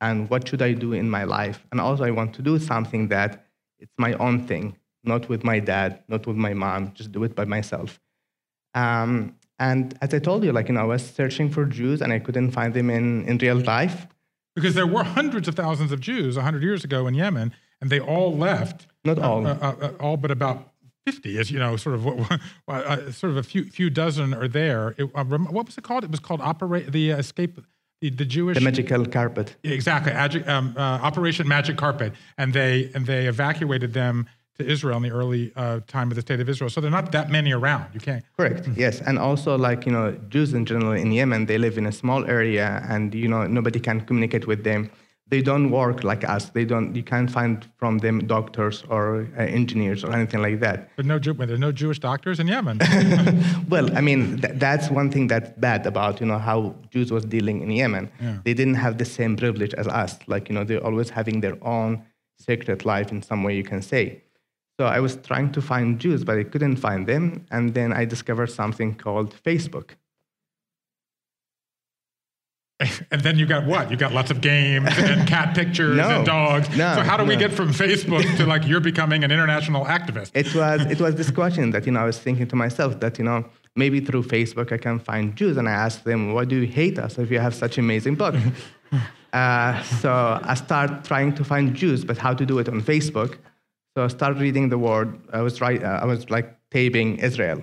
and 0.00 0.28
what 0.30 0.48
should 0.48 0.62
I 0.62 0.72
do 0.72 0.92
in 0.92 1.10
my 1.10 1.24
life. 1.24 1.64
And 1.70 1.80
also, 1.80 2.04
I 2.04 2.10
want 2.10 2.34
to 2.34 2.42
do 2.42 2.58
something 2.58 3.08
that 3.08 3.46
it's 3.78 3.92
my 3.98 4.14
own 4.14 4.46
thing, 4.46 4.76
not 5.04 5.28
with 5.28 5.44
my 5.44 5.58
dad, 5.58 6.02
not 6.08 6.26
with 6.26 6.36
my 6.36 6.54
mom, 6.54 6.92
just 6.94 7.12
do 7.12 7.24
it 7.24 7.34
by 7.34 7.44
myself. 7.44 8.00
Um, 8.74 9.36
and 9.58 9.96
as 10.00 10.14
I 10.14 10.18
told 10.18 10.42
you, 10.44 10.52
like, 10.52 10.68
you 10.68 10.74
know, 10.74 10.80
I 10.80 10.84
was 10.84 11.04
searching 11.04 11.50
for 11.50 11.64
Jews 11.66 12.00
and 12.00 12.12
I 12.12 12.18
couldn't 12.18 12.52
find 12.52 12.72
them 12.72 12.88
in, 12.88 13.26
in 13.26 13.38
real 13.38 13.56
life. 13.56 14.06
Because 14.56 14.74
there 14.74 14.86
were 14.86 15.04
hundreds 15.04 15.48
of 15.48 15.54
thousands 15.54 15.92
of 15.92 16.00
Jews 16.00 16.36
100 16.36 16.62
years 16.62 16.82
ago 16.82 17.06
in 17.06 17.14
Yemen, 17.14 17.52
and 17.80 17.88
they 17.88 18.00
all 18.00 18.36
left. 18.36 18.86
Not 19.04 19.18
all. 19.18 19.46
Uh, 19.46 19.56
uh, 19.60 19.74
uh, 19.80 19.92
all 20.00 20.16
but 20.16 20.30
about 20.30 20.72
50, 21.06 21.38
as 21.38 21.50
you 21.50 21.58
know, 21.58 21.76
sort 21.76 21.94
of, 21.94 22.04
what- 22.04 22.40
uh, 22.68 23.12
sort 23.12 23.30
of 23.30 23.36
a 23.36 23.42
few 23.42 23.64
few 23.64 23.90
dozen 23.90 24.34
are 24.34 24.48
there. 24.48 24.94
It, 24.98 25.10
uh, 25.14 25.24
what 25.24 25.66
was 25.66 25.78
it 25.78 25.84
called? 25.84 26.04
It 26.04 26.10
was 26.10 26.20
called 26.20 26.40
Operate 26.40 26.90
the 26.90 27.10
Escape, 27.10 27.60
the, 28.00 28.10
the 28.10 28.24
Jewish. 28.24 28.56
The 28.56 28.64
magical 28.64 29.04
carpet. 29.06 29.56
Exactly, 29.62 30.12
um, 30.44 30.74
uh, 30.76 30.80
Operation 30.80 31.46
Magic 31.46 31.76
Carpet, 31.76 32.12
and 32.38 32.52
they 32.52 32.90
and 32.94 33.06
they 33.06 33.26
evacuated 33.26 33.92
them 33.92 34.28
to 34.58 34.66
Israel 34.66 34.96
in 34.98 35.02
the 35.04 35.10
early 35.10 35.52
uh, 35.56 35.80
time 35.86 36.10
of 36.10 36.16
the 36.16 36.22
state 36.22 36.40
of 36.40 36.48
Israel. 36.48 36.70
So 36.70 36.80
there 36.80 36.88
are 36.88 37.02
not 37.02 37.12
that 37.12 37.30
many 37.30 37.52
around. 37.52 37.86
You 37.94 38.00
can't. 38.00 38.24
Correct. 38.36 38.68
Yes, 38.76 39.00
and 39.00 39.18
also 39.18 39.56
like 39.56 39.86
you 39.86 39.92
know, 39.92 40.12
Jews 40.28 40.54
in 40.54 40.64
general 40.66 40.92
in 40.92 41.12
Yemen, 41.12 41.46
they 41.46 41.58
live 41.58 41.76
in 41.78 41.86
a 41.86 41.92
small 41.92 42.24
area, 42.24 42.84
and 42.88 43.14
you 43.14 43.28
know 43.28 43.46
nobody 43.46 43.80
can 43.80 44.00
communicate 44.00 44.46
with 44.46 44.64
them. 44.64 44.90
They 45.30 45.40
don't 45.42 45.70
work 45.70 46.02
like 46.04 46.22
us. 46.28 46.50
They 46.50 46.64
don't. 46.64 46.94
You 46.94 47.02
can't 47.02 47.30
find 47.30 47.66
from 47.76 47.98
them 47.98 48.26
doctors 48.26 48.84
or 48.88 49.26
uh, 49.38 49.42
engineers 49.42 50.04
or 50.04 50.12
anything 50.12 50.42
like 50.42 50.58
that. 50.60 50.90
But 50.96 51.06
no, 51.06 51.18
Jew- 51.18 51.34
there's 51.34 51.58
no 51.60 51.72
Jewish 51.72 51.98
doctors 52.00 52.40
in 52.40 52.46
Yemen. 52.48 52.78
Well, 53.68 53.96
I 53.96 54.00
mean, 54.00 54.38
th- 54.42 54.54
that's 54.58 54.90
one 54.90 55.10
thing 55.10 55.28
that's 55.28 55.50
bad 55.58 55.86
about 55.86 56.20
you 56.20 56.26
know 56.26 56.38
how 56.38 56.74
Jews 56.90 57.12
was 57.12 57.24
dealing 57.24 57.62
in 57.62 57.70
Yemen. 57.70 58.10
Yeah. 58.20 58.38
They 58.44 58.54
didn't 58.54 58.74
have 58.86 58.98
the 58.98 59.04
same 59.04 59.36
privilege 59.36 59.72
as 59.74 59.86
us. 59.86 60.18
Like 60.26 60.48
you 60.48 60.54
know, 60.56 60.64
they're 60.64 60.84
always 60.84 61.10
having 61.10 61.40
their 61.40 61.56
own 61.64 62.02
secret 62.38 62.84
life 62.84 63.12
in 63.12 63.22
some 63.22 63.44
way 63.44 63.56
you 63.56 63.62
can 63.62 63.82
say. 63.82 64.22
So 64.80 64.86
I 64.86 64.98
was 64.98 65.16
trying 65.16 65.52
to 65.52 65.60
find 65.62 65.98
Jews, 66.00 66.24
but 66.24 66.38
I 66.38 66.44
couldn't 66.44 66.76
find 66.76 67.06
them. 67.06 67.44
And 67.50 67.74
then 67.74 67.92
I 67.92 68.04
discovered 68.06 68.50
something 68.50 68.94
called 68.94 69.34
Facebook. 69.46 69.90
and 73.10 73.20
then 73.20 73.38
you 73.38 73.46
got 73.46 73.66
what? 73.66 73.90
You 73.90 73.96
got 73.96 74.12
lots 74.12 74.30
of 74.30 74.40
games 74.40 74.88
and 74.96 75.28
cat 75.34 75.54
pictures 75.54 75.96
No. 75.96 76.08
and 76.08 76.26
dogs. 76.26 76.68
No, 76.76 76.94
so 76.96 77.02
how 77.02 77.16
do 77.16 77.24
we 77.24 77.36
get 77.36 77.52
from 77.52 77.68
Facebook 77.72 78.24
to 78.38 78.46
like 78.46 78.66
you're 78.66 78.80
becoming 78.80 79.22
an 79.24 79.30
international 79.30 79.84
activist? 79.84 80.30
It 80.34 80.54
was 80.54 80.80
it 80.86 81.00
was 81.00 81.14
this 81.16 81.30
question 81.30 81.70
that 81.72 81.84
you 81.86 81.92
know 81.92 82.00
I 82.00 82.04
was 82.04 82.18
thinking 82.18 82.46
to 82.48 82.56
myself 82.56 83.00
that 83.00 83.18
you 83.18 83.24
know 83.24 83.44
maybe 83.76 84.00
through 84.00 84.22
Facebook 84.24 84.72
I 84.72 84.78
can 84.78 84.98
find 84.98 85.36
Jews, 85.36 85.56
and 85.58 85.68
I 85.68 85.72
asked 85.72 86.04
them, 86.04 86.32
why 86.34 86.44
do 86.44 86.56
you 86.56 86.66
hate 86.66 86.98
us 86.98 87.18
if 87.18 87.30
you 87.30 87.38
have 87.38 87.54
such 87.54 87.76
amazing 87.78 88.14
book? 88.16 88.34
uh, 89.32 89.82
so 90.02 90.40
I 90.42 90.54
started 90.54 91.04
trying 91.04 91.34
to 91.34 91.44
find 91.44 91.74
Jews, 91.74 92.04
but 92.04 92.16
how 92.18 92.34
to 92.34 92.44
do 92.46 92.58
it 92.58 92.68
on 92.68 92.80
Facebook. 92.80 93.38
So 93.94 94.04
I 94.04 94.08
started 94.08 94.40
reading 94.40 94.68
the 94.70 94.78
word. 94.78 95.18
I 95.32 95.42
was 95.42 95.60
right. 95.60 95.82
Uh, 95.82 96.00
I 96.02 96.06
was 96.06 96.30
like 96.30 96.56
taping 96.70 97.18
Israel, 97.18 97.62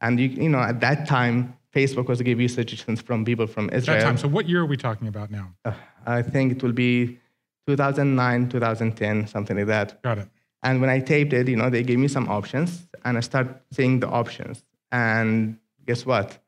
and 0.00 0.20
you 0.20 0.28
you 0.28 0.48
know 0.48 0.60
at 0.60 0.80
that 0.80 1.06
time 1.08 1.54
Facebook 1.74 2.08
was 2.08 2.20
give 2.22 2.40
you 2.40 2.48
suggestions 2.48 3.00
from 3.00 3.24
people 3.24 3.46
from 3.46 3.70
Israel. 3.70 3.98
That 3.98 4.04
time. 4.04 4.18
So 4.18 4.28
what 4.28 4.48
year 4.48 4.62
are 4.62 4.66
we 4.66 4.76
talking 4.76 5.08
about 5.08 5.30
now? 5.30 5.54
Uh, 5.64 5.72
I 6.06 6.22
think 6.22 6.52
it 6.52 6.62
will 6.62 6.72
be 6.72 7.18
2009, 7.66 8.48
2010, 8.48 9.26
something 9.28 9.56
like 9.56 9.66
that. 9.66 10.02
Got 10.02 10.18
it. 10.18 10.28
And 10.62 10.80
when 10.80 10.90
I 10.90 11.00
taped 11.00 11.32
it, 11.32 11.48
you 11.48 11.56
know, 11.56 11.70
they 11.70 11.82
gave 11.82 11.98
me 11.98 12.08
some 12.08 12.28
options, 12.28 12.86
and 13.04 13.16
I 13.16 13.20
start 13.20 13.62
seeing 13.72 14.00
the 14.00 14.08
options. 14.08 14.62
And 14.92 15.58
guess 15.86 16.04
what? 16.04 16.38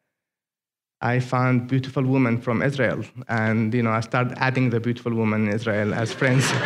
I 1.00 1.18
found 1.18 1.68
beautiful 1.68 2.04
women 2.04 2.40
from 2.40 2.62
Israel, 2.62 3.04
and 3.28 3.72
you 3.74 3.82
know, 3.82 3.90
I 3.90 4.00
started 4.00 4.36
adding 4.38 4.70
the 4.70 4.80
beautiful 4.80 5.14
women 5.14 5.48
in 5.48 5.54
Israel 5.54 5.94
as 5.94 6.12
friends. 6.12 6.50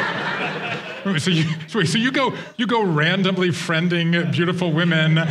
So 1.20 1.30
you, 1.30 1.44
so 1.68 1.98
you 1.98 2.10
go 2.10 2.34
you 2.56 2.66
go 2.66 2.82
randomly 2.82 3.50
friending 3.50 4.32
beautiful 4.32 4.72
women. 4.72 5.24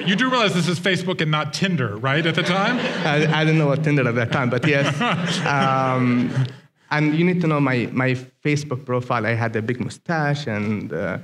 You 0.00 0.16
do 0.16 0.30
realize 0.30 0.54
this 0.54 0.68
is 0.68 0.78
Facebook 0.80 1.20
and 1.20 1.30
not 1.30 1.52
Tinder, 1.52 1.96
right? 1.96 2.24
At 2.24 2.34
the 2.34 2.42
time. 2.42 2.78
I, 3.06 3.40
I 3.40 3.44
didn't 3.44 3.58
know 3.58 3.66
what 3.66 3.84
Tinder 3.84 4.06
at 4.08 4.14
that 4.14 4.32
time, 4.32 4.50
but 4.50 4.66
yes. 4.66 4.86
Um, 5.46 6.46
and 6.90 7.14
you 7.14 7.24
need 7.24 7.40
to 7.40 7.46
know 7.46 7.60
my, 7.60 7.88
my 7.92 8.14
Facebook 8.44 8.84
profile. 8.84 9.26
I 9.26 9.34
had 9.34 9.56
a 9.56 9.62
big 9.62 9.80
mustache 9.80 10.46
and 10.46 10.92
uh, 10.92 11.18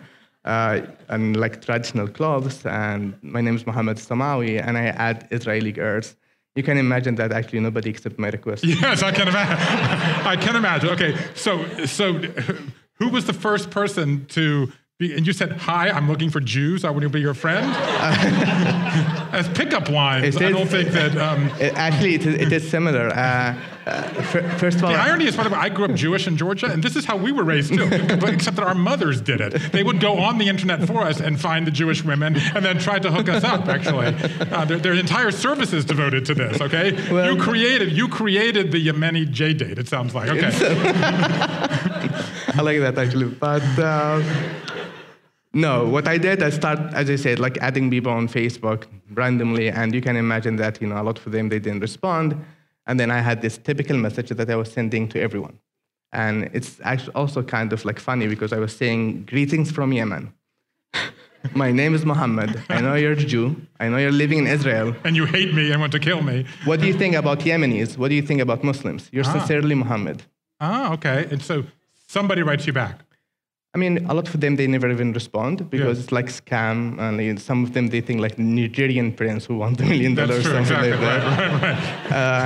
uh, 0.44 0.80
and 1.08 1.36
like 1.36 1.62
traditional 1.62 2.08
clothes. 2.08 2.64
And 2.64 3.16
my 3.22 3.40
name 3.40 3.56
is 3.56 3.66
Mohammed 3.66 3.98
Samawi, 3.98 4.60
and 4.66 4.76
I 4.76 4.86
add 4.86 5.28
Israeli 5.30 5.72
girls. 5.72 6.16
You 6.56 6.62
can 6.62 6.78
imagine 6.78 7.14
that 7.16 7.30
actually 7.32 7.60
nobody 7.60 7.90
accepted 7.90 8.18
my 8.18 8.30
request. 8.30 8.64
Yes, 8.82 9.02
I 9.02 9.12
can 9.12 9.28
imagine. 9.28 10.26
I 10.26 10.36
can 10.36 10.56
imagine. 10.56 10.90
Okay, 10.90 11.16
so 11.34 11.64
so 11.86 12.14
who 12.94 13.08
was 13.08 13.26
the 13.26 13.32
first 13.32 13.70
person 13.70 14.26
to? 14.26 14.72
And 15.00 15.26
you 15.26 15.32
said, 15.32 15.52
"Hi, 15.52 15.88
I'm 15.88 16.08
looking 16.08 16.28
for 16.28 16.40
Jews. 16.40 16.84
I 16.84 16.90
want 16.90 17.04
to 17.04 17.08
be 17.08 17.22
your 17.22 17.32
friend." 17.32 17.64
As 19.32 19.48
pickup 19.48 19.88
lines, 19.88 20.36
It 20.36 20.42
I 20.42 20.50
don't 20.50 20.68
think 20.68 20.90
that. 20.90 21.16
Um, 21.16 21.46
It- 21.58 21.72
actually, 21.74 22.16
it 22.16 22.26
is, 22.26 22.34
it 22.34 22.52
is 22.52 22.68
similar. 22.68 23.08
Uh, 23.08 23.54
uh, 23.86 24.02
fir- 24.30 24.46
first 24.58 24.76
of 24.76 24.84
all, 24.84 24.90
the 24.90 24.98
irony 24.98 25.24
is, 25.24 25.34
funny, 25.34 25.54
I 25.54 25.70
grew 25.70 25.86
up 25.86 25.94
Jewish 25.94 26.26
in 26.26 26.36
Georgia, 26.36 26.66
and 26.66 26.82
this 26.82 26.96
is 26.96 27.06
how 27.06 27.16
we 27.16 27.32
were 27.32 27.44
raised 27.44 27.72
too, 27.72 27.88
but 28.20 28.28
except 28.34 28.56
that 28.56 28.66
our 28.66 28.74
mothers 28.74 29.22
did 29.22 29.40
it. 29.40 29.54
They 29.72 29.82
would 29.82 30.00
go 30.00 30.18
on 30.18 30.36
the 30.36 30.48
internet 30.48 30.86
for 30.86 31.02
us 31.02 31.18
and 31.18 31.40
find 31.40 31.66
the 31.66 31.70
Jewish 31.70 32.04
women, 32.04 32.36
and 32.36 32.62
then 32.62 32.78
try 32.78 32.98
to 32.98 33.10
hook 33.10 33.30
us 33.30 33.42
up. 33.42 33.68
Actually, 33.68 34.08
uh, 34.52 34.66
are 34.84 34.92
entire 34.92 35.30
services 35.30 35.86
devoted 35.86 36.26
to 36.26 36.34
this. 36.34 36.60
Okay, 36.60 36.92
Well- 37.10 37.32
you 37.34 37.40
created 37.40 37.92
you 37.92 38.06
created 38.08 38.70
the 38.70 38.86
Yemeni 38.86 39.26
JDate. 39.26 39.78
It 39.78 39.88
sounds 39.88 40.14
like 40.14 40.28
okay. 40.28 40.50
I 42.52 42.62
like 42.62 42.80
that 42.80 42.98
actually. 42.98 43.28
But 43.28 43.62
uh, 43.78 44.20
no, 45.52 45.84
what 45.88 46.06
I 46.06 46.16
did, 46.18 46.42
I 46.42 46.50
start, 46.50 46.78
as 46.94 47.10
I 47.10 47.16
said, 47.16 47.38
like 47.40 47.58
adding 47.58 47.90
people 47.90 48.12
on 48.12 48.28
Facebook 48.28 48.86
randomly, 49.14 49.68
and 49.68 49.94
you 49.94 50.00
can 50.00 50.16
imagine 50.16 50.56
that 50.56 50.80
you 50.80 50.86
know 50.88 51.00
a 51.00 51.04
lot 51.04 51.18
of 51.24 51.32
them 51.32 51.48
they 51.48 51.58
didn't 51.58 51.80
respond, 51.80 52.36
and 52.86 52.98
then 53.00 53.10
I 53.10 53.20
had 53.20 53.42
this 53.42 53.58
typical 53.58 53.96
message 53.96 54.28
that 54.30 54.48
I 54.48 54.56
was 54.56 54.70
sending 54.72 55.08
to 55.08 55.20
everyone, 55.20 55.58
and 56.12 56.48
it's 56.52 56.80
actually 56.84 57.14
also 57.14 57.42
kind 57.42 57.72
of 57.72 57.84
like 57.84 57.98
funny 57.98 58.26
because 58.28 58.52
I 58.52 58.58
was 58.58 58.74
saying 58.76 59.24
greetings 59.26 59.70
from 59.72 59.92
Yemen. 59.92 60.32
My 61.54 61.72
name 61.72 61.94
is 61.94 62.04
Mohammed. 62.04 62.62
I 62.68 62.80
know 62.82 62.94
you're 62.94 63.12
a 63.12 63.16
Jew. 63.16 63.56
I 63.80 63.88
know 63.88 63.96
you're 63.96 64.12
living 64.12 64.38
in 64.40 64.46
Israel. 64.46 64.94
and 65.04 65.16
you 65.16 65.24
hate 65.24 65.54
me 65.54 65.72
and 65.72 65.80
want 65.80 65.92
to 65.92 65.98
kill 65.98 66.20
me. 66.22 66.44
What 66.66 66.80
do 66.80 66.86
you 66.86 66.92
think 66.92 67.14
about 67.16 67.40
Yemenis? 67.40 67.96
What 67.96 68.08
do 68.08 68.14
you 68.14 68.22
think 68.22 68.40
about 68.42 68.62
Muslims? 68.62 69.08
You're 69.10 69.24
Ah. 69.26 69.32
sincerely 69.38 69.74
Mohammed. 69.74 70.22
Ah, 70.60 70.92
okay. 70.92 71.26
And 71.30 71.40
so 71.42 71.64
somebody 72.06 72.42
writes 72.42 72.66
you 72.66 72.74
back. 72.74 73.00
I 73.72 73.78
mean, 73.78 74.04
a 74.10 74.14
lot 74.14 74.26
of 74.34 74.40
them 74.40 74.56
they 74.56 74.66
never 74.66 74.90
even 74.90 75.12
respond 75.12 75.70
because 75.70 75.96
Yeah. 75.98 76.02
it's 76.02 76.10
like 76.12 76.26
scam, 76.26 76.98
and 76.98 77.40
some 77.40 77.62
of 77.62 77.72
them 77.72 77.86
they 77.88 78.00
think 78.00 78.20
like 78.20 78.36
Nigerian 78.36 79.12
prince 79.12 79.44
who 79.46 79.54
want 79.58 79.80
a 79.80 79.84
million 79.84 80.16
That's 80.16 80.28
dollars, 80.30 80.44
true, 80.44 80.52
something 80.64 80.92
exactly. 80.92 81.06
like 81.06 81.22
Right, 81.22 81.22
that. 81.30 81.62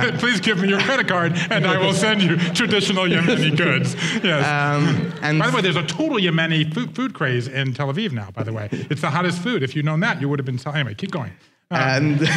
right, 0.03 0.11
right. 0.11 0.19
Please 0.23 0.39
give 0.39 0.61
me 0.61 0.67
your 0.69 0.79
credit 0.81 1.07
card, 1.07 1.31
and 1.49 1.65
I 1.65 1.79
will 1.79 1.93
send 1.93 2.21
you 2.21 2.37
traditional 2.53 3.05
Yemeni 3.05 3.57
goods. 3.65 3.95
Yes. 4.23 4.45
Um, 4.45 5.11
and 5.23 5.39
by 5.39 5.49
the 5.49 5.55
way, 5.55 5.61
there's 5.63 5.75
a 5.77 5.87
total 5.87 6.17
Yemeni 6.19 6.71
food, 6.71 6.93
food 6.95 7.15
craze 7.15 7.47
in 7.47 7.73
Tel 7.73 7.91
Aviv 7.91 8.11
now. 8.11 8.29
By 8.29 8.43
the 8.43 8.53
way, 8.53 8.69
it's 8.91 9.01
the 9.01 9.09
hottest 9.09 9.39
food. 9.41 9.63
If 9.63 9.75
you'd 9.75 9.85
known 9.85 10.01
that, 10.01 10.21
you 10.21 10.29
would 10.29 10.37
have 10.37 10.45
been. 10.45 10.59
Anyway, 10.75 10.93
keep 10.93 11.09
going. 11.09 11.31
Uh, 11.71 11.75
and 11.97 12.29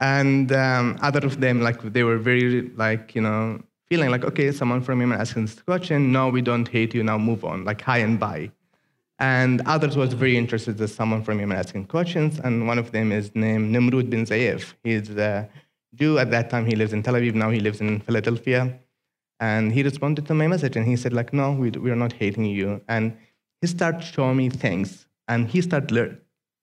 and 0.00 0.50
um, 0.52 0.96
other 1.02 1.26
of 1.26 1.40
them 1.40 1.60
like 1.60 1.82
they 1.92 2.04
were 2.04 2.16
very 2.18 2.70
like 2.76 3.14
you 3.14 3.20
know 3.20 3.60
feeling 3.90 4.10
like 4.10 4.24
okay, 4.24 4.52
someone 4.52 4.82
from 4.82 5.00
Yemen 5.00 5.20
asking 5.20 5.46
this 5.46 5.60
question. 5.62 6.12
No, 6.12 6.28
we 6.28 6.42
don't 6.42 6.68
hate 6.68 6.94
you. 6.94 7.02
Now 7.02 7.18
move 7.18 7.44
on. 7.44 7.64
Like 7.64 7.80
hi 7.80 7.98
and 7.98 8.18
bye. 8.18 8.50
And 9.18 9.62
others 9.62 9.96
was 9.96 10.12
very 10.12 10.36
interested 10.36 10.80
as 10.80 10.94
someone 10.94 11.24
from 11.24 11.40
Yemen 11.40 11.58
asking 11.58 11.86
questions. 11.86 12.38
And 12.38 12.68
one 12.68 12.78
of 12.78 12.92
them 12.92 13.10
is 13.10 13.34
named 13.34 13.74
Nimrud 13.74 14.10
bin 14.10 14.24
Zayef. 14.26 14.74
He's 14.84 15.10
a 15.10 15.48
Jew 15.94 16.18
at 16.18 16.30
that 16.30 16.50
time. 16.50 16.66
He 16.66 16.76
lives 16.76 16.92
in 16.92 17.02
Tel 17.02 17.14
Aviv. 17.14 17.34
Now 17.34 17.50
he 17.50 17.60
lives 17.60 17.80
in 17.80 18.00
Philadelphia. 18.00 18.78
And 19.40 19.72
he 19.72 19.82
responded 19.82 20.26
to 20.26 20.34
my 20.34 20.46
message 20.46 20.76
and 20.76 20.86
he 20.86 20.96
said 20.96 21.12
like, 21.12 21.32
no, 21.32 21.52
we, 21.52 21.70
we 21.70 21.90
are 21.90 21.96
not 21.96 22.12
hating 22.12 22.44
you. 22.44 22.80
And 22.88 23.16
he 23.60 23.66
started 23.66 24.02
showing 24.02 24.36
me 24.36 24.50
things. 24.50 25.06
And 25.26 25.48
he 25.48 25.60
started 25.60 25.90
lear- 25.90 26.18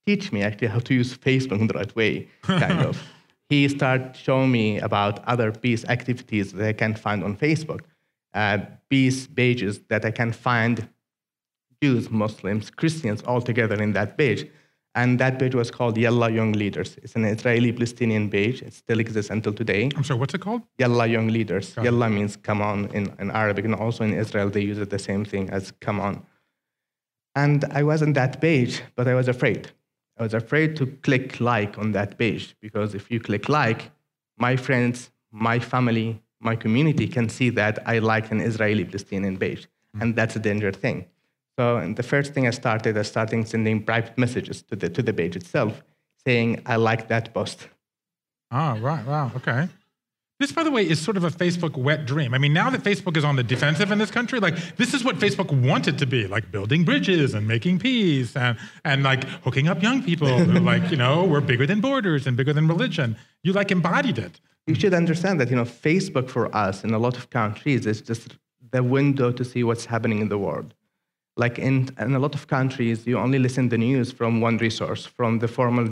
teach 0.05 0.31
me 0.31 0.43
actually 0.43 0.67
how 0.67 0.79
to 0.79 0.93
use 0.93 1.17
Facebook 1.17 1.59
in 1.59 1.67
the 1.67 1.73
right 1.73 1.95
way, 1.95 2.27
kind 2.43 2.85
of. 2.85 3.01
He 3.49 3.67
started 3.69 4.15
showing 4.15 4.51
me 4.51 4.79
about 4.79 5.23
other 5.25 5.51
peace 5.51 5.85
activities 5.85 6.51
that 6.53 6.67
I 6.67 6.73
can 6.73 6.95
find 6.95 7.23
on 7.23 7.37
Facebook, 7.37 7.81
uh, 8.33 8.57
peace 8.89 9.27
pages 9.27 9.79
that 9.89 10.03
I 10.03 10.11
can 10.11 10.31
find 10.31 10.87
Jews, 11.81 12.09
Muslims, 12.09 12.69
Christians 12.69 13.21
all 13.23 13.41
together 13.41 13.81
in 13.81 13.93
that 13.93 14.17
page. 14.17 14.47
And 14.95 15.19
that 15.19 15.37
page 15.39 15.53
was 15.53 15.69
called 15.69 15.97
Yalla 15.97 16.31
Young 16.31 16.53
Leaders. 16.53 16.97
It's 17.03 17.15
an 17.15 17.25
Israeli 17.25 17.73
Palestinian 17.73 18.29
page. 18.29 18.61
It 18.61 18.73
still 18.73 18.99
exists 19.01 19.29
until 19.29 19.51
today. 19.51 19.89
I'm 19.95 20.05
sorry. 20.05 20.19
What's 20.21 20.33
it 20.33 20.39
called? 20.39 20.61
Yalla 20.77 21.05
Young 21.05 21.27
Leaders. 21.27 21.73
Got 21.73 21.81
it. 21.81 21.85
Yalla 21.85 22.09
means 22.09 22.37
come 22.37 22.61
on 22.61 22.85
in, 22.93 23.13
in 23.19 23.29
Arabic, 23.29 23.65
and 23.65 23.75
also 23.75 24.05
in 24.05 24.13
Israel 24.13 24.49
they 24.49 24.61
use 24.61 24.79
it 24.79 24.89
the 24.89 24.97
same 24.97 25.25
thing 25.25 25.49
as 25.49 25.73
come 25.81 25.99
on. 25.99 26.25
And 27.35 27.65
I 27.71 27.83
was 27.83 28.01
on 28.01 28.13
that 28.13 28.39
page, 28.39 28.81
but 28.95 29.05
I 29.07 29.15
was 29.15 29.27
afraid. 29.27 29.69
I 30.17 30.23
was 30.23 30.33
afraid 30.33 30.75
to 30.77 30.85
click 31.03 31.39
like 31.39 31.77
on 31.77 31.91
that 31.91 32.17
page 32.17 32.55
because 32.61 32.95
if 32.95 33.11
you 33.11 33.19
click 33.19 33.49
like, 33.49 33.91
my 34.37 34.55
friends, 34.55 35.11
my 35.31 35.59
family, 35.59 36.21
my 36.39 36.55
community 36.55 37.07
can 37.07 37.29
see 37.29 37.49
that 37.51 37.79
I 37.85 37.99
like 37.99 38.31
an 38.31 38.39
Israeli 38.39 38.85
Palestinian 38.85 39.37
page. 39.37 39.67
And 39.99 40.15
that's 40.15 40.35
a 40.35 40.39
dangerous 40.39 40.75
thing. 40.75 41.05
So 41.57 41.93
the 41.93 42.03
first 42.03 42.33
thing 42.33 42.47
I 42.47 42.51
started, 42.51 42.97
I 42.97 43.03
started 43.03 43.47
sending 43.47 43.83
private 43.83 44.17
messages 44.17 44.61
to 44.63 44.75
the, 44.75 44.89
to 44.89 45.01
the 45.01 45.13
page 45.13 45.35
itself 45.37 45.83
saying, 46.25 46.61
I 46.65 46.75
like 46.75 47.07
that 47.07 47.33
post. 47.33 47.69
Ah, 48.51 48.77
right. 48.81 49.05
Wow. 49.05 49.31
Okay. 49.35 49.67
This, 50.45 50.51
by 50.51 50.61
the 50.63 50.69
way, 50.69 50.87
is 50.87 51.01
sort 51.01 51.17
of 51.17 51.23
a 51.23 51.31
Facebook 51.31 51.75
wet 51.75 52.05
dream. 52.05 52.35
I 52.35 52.37
mean, 52.37 52.53
now 52.53 52.69
that 52.69 52.83
Facebook 52.83 53.17
is 53.17 53.23
on 53.23 53.35
the 53.35 53.41
defensive 53.41 53.91
in 53.91 53.97
this 53.97 54.11
country, 54.11 54.39
like 54.39 54.55
this 54.75 54.93
is 54.93 55.03
what 55.03 55.15
Facebook 55.15 55.49
wanted 55.51 55.97
to 55.97 56.05
be, 56.05 56.27
like 56.27 56.51
building 56.51 56.85
bridges 56.85 57.33
and 57.33 57.47
making 57.47 57.79
peace 57.79 58.35
and 58.35 58.55
and 58.83 59.01
like 59.01 59.23
hooking 59.43 59.67
up 59.67 59.81
young 59.81 60.03
people 60.03 60.27
who 60.27 60.59
like, 60.73 60.91
you 60.91 60.97
know, 60.97 61.23
we're 61.23 61.41
bigger 61.41 61.65
than 61.65 61.81
borders 61.81 62.27
and 62.27 62.37
bigger 62.37 62.53
than 62.53 62.67
religion. 62.67 63.17
You 63.41 63.53
like 63.53 63.71
embodied 63.71 64.19
it. 64.19 64.39
you 64.67 64.75
should 64.75 64.93
understand 64.93 65.39
that 65.39 65.49
you 65.49 65.55
know 65.55 65.65
facebook 65.87 66.29
for 66.29 66.45
us 66.55 66.83
in 66.83 66.91
a 66.93 66.99
lot 66.99 67.15
of 67.17 67.29
countries 67.29 67.85
is 67.85 68.01
just 68.01 68.37
the 68.71 68.83
window 68.83 69.31
to 69.31 69.43
see 69.45 69.63
what's 69.63 69.85
happening 69.85 70.19
in 70.19 70.29
the 70.29 70.37
world 70.37 70.73
like 71.37 71.59
in, 71.59 71.89
in 71.99 72.15
a 72.15 72.19
lot 72.19 72.33
of 72.35 72.47
countries 72.47 73.05
you 73.05 73.17
only 73.17 73.39
listen 73.39 73.69
to 73.69 73.77
news 73.77 74.11
from 74.11 74.41
one 74.41 74.57
resource 74.57 75.05
from 75.05 75.39
the 75.39 75.47
formal 75.47 75.87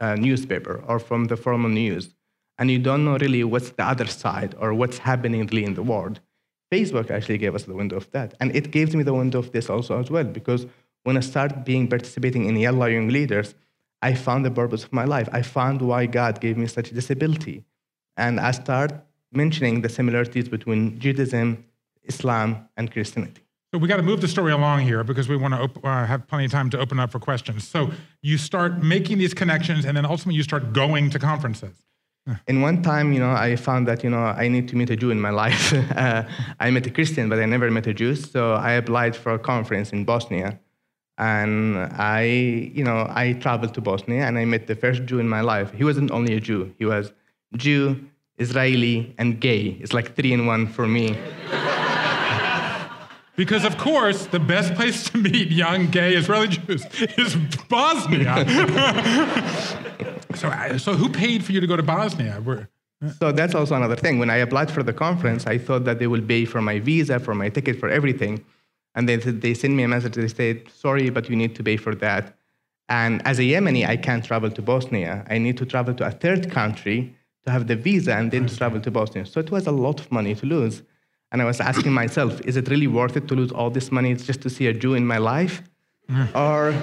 uh, 0.00 0.14
newspaper 0.14 0.82
or 0.86 0.98
from 0.98 1.26
the 1.26 1.36
formal 1.36 1.70
news 1.70 2.15
and 2.58 2.70
you 2.70 2.78
don't 2.78 3.04
know 3.04 3.16
really 3.18 3.44
what's 3.44 3.70
the 3.70 3.84
other 3.84 4.06
side 4.06 4.54
or 4.58 4.74
what's 4.74 4.98
happening 4.98 5.46
really 5.46 5.64
in 5.64 5.74
the 5.74 5.82
world 5.82 6.20
Facebook 6.72 7.10
actually 7.10 7.38
gave 7.38 7.54
us 7.54 7.64
the 7.64 7.74
window 7.74 7.96
of 7.96 8.10
that. 8.10 8.34
And 8.40 8.54
it 8.54 8.70
gave 8.70 8.94
me 8.94 9.02
the 9.02 9.14
window 9.14 9.38
of 9.38 9.52
this 9.52 9.70
also 9.70 10.00
as 10.00 10.10
well, 10.10 10.24
because 10.24 10.66
when 11.04 11.16
I 11.16 11.20
started 11.20 11.64
being 11.64 11.88
participating 11.88 12.46
in 12.46 12.56
Yalla 12.56 12.90
Young 12.90 13.08
Leaders, 13.08 13.54
I 14.02 14.14
found 14.14 14.44
the 14.44 14.50
purpose 14.50 14.84
of 14.84 14.92
my 14.92 15.04
life. 15.04 15.28
I 15.32 15.42
found 15.42 15.80
why 15.80 16.06
God 16.06 16.40
gave 16.40 16.56
me 16.56 16.66
such 16.66 16.90
a 16.90 16.94
disability. 16.94 17.64
And 18.16 18.40
I 18.40 18.50
start 18.50 18.92
mentioning 19.32 19.82
the 19.82 19.88
similarities 19.88 20.48
between 20.48 20.98
Judaism, 20.98 21.64
Islam, 22.04 22.68
and 22.76 22.90
Christianity. 22.90 23.42
So 23.72 23.78
we 23.78 23.88
got 23.88 23.96
to 23.96 24.02
move 24.02 24.20
the 24.20 24.28
story 24.28 24.52
along 24.52 24.80
here 24.80 25.04
because 25.04 25.28
we 25.28 25.36
want 25.36 25.54
to 25.54 25.60
op- 25.60 25.84
uh, 25.84 26.06
have 26.06 26.26
plenty 26.26 26.46
of 26.46 26.52
time 26.52 26.70
to 26.70 26.78
open 26.78 26.98
up 26.98 27.10
for 27.10 27.18
questions. 27.18 27.66
So 27.66 27.90
you 28.22 28.38
start 28.38 28.82
making 28.82 29.18
these 29.18 29.34
connections, 29.34 29.84
and 29.84 29.96
then 29.96 30.06
ultimately 30.06 30.36
you 30.36 30.42
start 30.42 30.72
going 30.72 31.10
to 31.10 31.18
conferences. 31.18 31.76
In 32.48 32.60
one 32.60 32.82
time, 32.82 33.12
you 33.12 33.20
know, 33.20 33.30
I 33.30 33.56
found 33.56 33.86
that 33.88 34.02
you 34.02 34.10
know 34.10 34.18
I 34.18 34.48
need 34.48 34.68
to 34.68 34.76
meet 34.76 34.90
a 34.90 34.96
Jew 34.96 35.10
in 35.10 35.20
my 35.20 35.30
life. 35.30 35.72
uh, 35.96 36.24
I 36.58 36.70
met 36.70 36.86
a 36.86 36.90
Christian, 36.90 37.28
but 37.28 37.38
I 37.38 37.46
never 37.46 37.70
met 37.70 37.86
a 37.86 37.94
Jew. 37.94 38.14
So 38.14 38.54
I 38.54 38.72
applied 38.72 39.14
for 39.14 39.32
a 39.34 39.38
conference 39.38 39.92
in 39.92 40.04
Bosnia, 40.04 40.58
and 41.18 41.76
I, 41.92 42.22
you 42.74 42.84
know, 42.84 43.06
I 43.08 43.34
traveled 43.34 43.74
to 43.74 43.80
Bosnia 43.80 44.24
and 44.24 44.38
I 44.38 44.44
met 44.44 44.66
the 44.66 44.74
first 44.74 45.04
Jew 45.04 45.18
in 45.18 45.28
my 45.28 45.40
life. 45.40 45.72
He 45.72 45.84
wasn't 45.84 46.10
only 46.10 46.34
a 46.34 46.40
Jew; 46.40 46.74
he 46.78 46.84
was 46.84 47.12
Jew, 47.56 48.00
Israeli, 48.38 49.14
and 49.18 49.40
gay. 49.40 49.76
It's 49.80 49.92
like 49.92 50.16
three 50.16 50.32
in 50.32 50.46
one 50.46 50.66
for 50.66 50.86
me. 50.86 51.16
Because, 53.36 53.64
of 53.64 53.76
course, 53.76 54.26
the 54.26 54.38
best 54.38 54.74
place 54.74 55.10
to 55.10 55.18
meet 55.18 55.50
young 55.50 55.88
gay 55.88 56.14
Israeli 56.14 56.48
Jews 56.48 56.86
is 57.18 57.36
Bosnia. 57.68 58.34
so, 60.34 60.48
uh, 60.48 60.78
so, 60.78 60.94
who 60.94 61.08
paid 61.10 61.44
for 61.44 61.52
you 61.52 61.60
to 61.60 61.66
go 61.66 61.76
to 61.76 61.82
Bosnia? 61.82 62.42
We're, 62.44 62.68
so 63.18 63.32
that's 63.32 63.54
also 63.54 63.74
another 63.74 63.96
thing. 63.96 64.18
When 64.18 64.30
I 64.30 64.36
applied 64.36 64.70
for 64.70 64.82
the 64.82 64.92
conference, 64.92 65.46
I 65.46 65.58
thought 65.58 65.84
that 65.84 65.98
they 65.98 66.06
will 66.06 66.22
pay 66.22 66.46
for 66.46 66.62
my 66.62 66.78
visa, 66.78 67.20
for 67.20 67.34
my 67.34 67.50
ticket, 67.50 67.78
for 67.78 67.90
everything. 67.90 68.42
And 68.94 69.06
they, 69.06 69.16
they 69.16 69.52
sent 69.52 69.74
me 69.74 69.82
a 69.82 69.88
message. 69.88 70.14
They 70.14 70.28
said, 70.28 70.68
sorry, 70.70 71.10
but 71.10 71.28
you 71.28 71.36
need 71.36 71.54
to 71.56 71.62
pay 71.62 71.76
for 71.76 71.94
that. 71.96 72.34
And 72.88 73.20
as 73.26 73.38
a 73.38 73.42
Yemeni, 73.42 73.86
I 73.86 73.96
can't 73.96 74.24
travel 74.24 74.50
to 74.50 74.62
Bosnia. 74.62 75.26
I 75.28 75.36
need 75.36 75.58
to 75.58 75.66
travel 75.66 75.92
to 75.94 76.06
a 76.06 76.10
third 76.10 76.50
country 76.50 77.14
to 77.44 77.50
have 77.50 77.66
the 77.66 77.76
visa 77.76 78.14
and 78.14 78.30
then 78.30 78.46
to 78.46 78.56
travel 78.56 78.80
to 78.80 78.90
Bosnia. 78.90 79.26
So 79.26 79.40
it 79.40 79.50
was 79.50 79.66
a 79.66 79.72
lot 79.72 80.00
of 80.00 80.10
money 80.10 80.34
to 80.34 80.46
lose. 80.46 80.82
And 81.32 81.42
I 81.42 81.44
was 81.44 81.60
asking 81.60 81.92
myself, 81.92 82.40
is 82.42 82.56
it 82.56 82.68
really 82.68 82.86
worth 82.86 83.16
it 83.16 83.28
to 83.28 83.34
lose 83.34 83.52
all 83.52 83.70
this 83.70 83.90
money 83.90 84.14
just 84.14 84.40
to 84.42 84.50
see 84.50 84.66
a 84.68 84.72
Jew 84.72 84.94
in 84.94 85.06
my 85.06 85.18
life? 85.18 85.62
Mm. 86.08 86.34
Or 86.34 86.74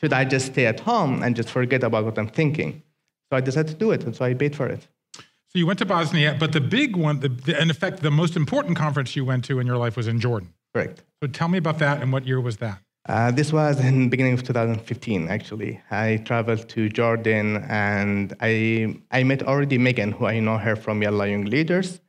should 0.00 0.12
I 0.12 0.24
just 0.24 0.46
stay 0.46 0.66
at 0.66 0.80
home 0.80 1.22
and 1.22 1.34
just 1.34 1.50
forget 1.50 1.82
about 1.82 2.04
what 2.04 2.18
I'm 2.18 2.28
thinking? 2.28 2.82
So 3.30 3.36
I 3.36 3.40
decided 3.40 3.68
to 3.72 3.74
do 3.74 3.90
it, 3.90 4.04
and 4.04 4.14
so 4.14 4.24
I 4.24 4.34
paid 4.34 4.54
for 4.54 4.66
it. 4.68 4.86
So 5.16 5.58
you 5.58 5.66
went 5.66 5.78
to 5.78 5.86
Bosnia, 5.86 6.36
but 6.38 6.52
the 6.52 6.60
big 6.60 6.96
one, 6.96 7.20
the, 7.20 7.30
the, 7.30 7.60
in 7.60 7.70
effect, 7.70 8.02
the 8.02 8.10
most 8.10 8.36
important 8.36 8.76
conference 8.76 9.16
you 9.16 9.24
went 9.24 9.44
to 9.46 9.58
in 9.58 9.66
your 9.66 9.78
life 9.78 9.96
was 9.96 10.06
in 10.06 10.20
Jordan. 10.20 10.52
Correct. 10.74 11.02
So 11.22 11.28
tell 11.28 11.48
me 11.48 11.58
about 11.58 11.78
that, 11.78 12.02
and 12.02 12.12
what 12.12 12.26
year 12.26 12.40
was 12.40 12.58
that? 12.58 12.80
Uh, 13.08 13.30
this 13.30 13.52
was 13.52 13.78
in 13.80 14.04
the 14.04 14.08
beginning 14.08 14.34
of 14.34 14.42
2015, 14.42 15.28
actually. 15.28 15.80
I 15.90 16.16
traveled 16.18 16.68
to 16.70 16.88
Jordan, 16.88 17.64
and 17.68 18.34
I, 18.40 18.96
I 19.12 19.22
met 19.22 19.44
already 19.44 19.78
Megan, 19.78 20.12
who 20.12 20.26
I 20.26 20.40
know 20.40 20.58
her 20.58 20.76
from 20.76 21.02
Yalla 21.02 21.28
Young 21.28 21.44
Leaders. 21.44 22.00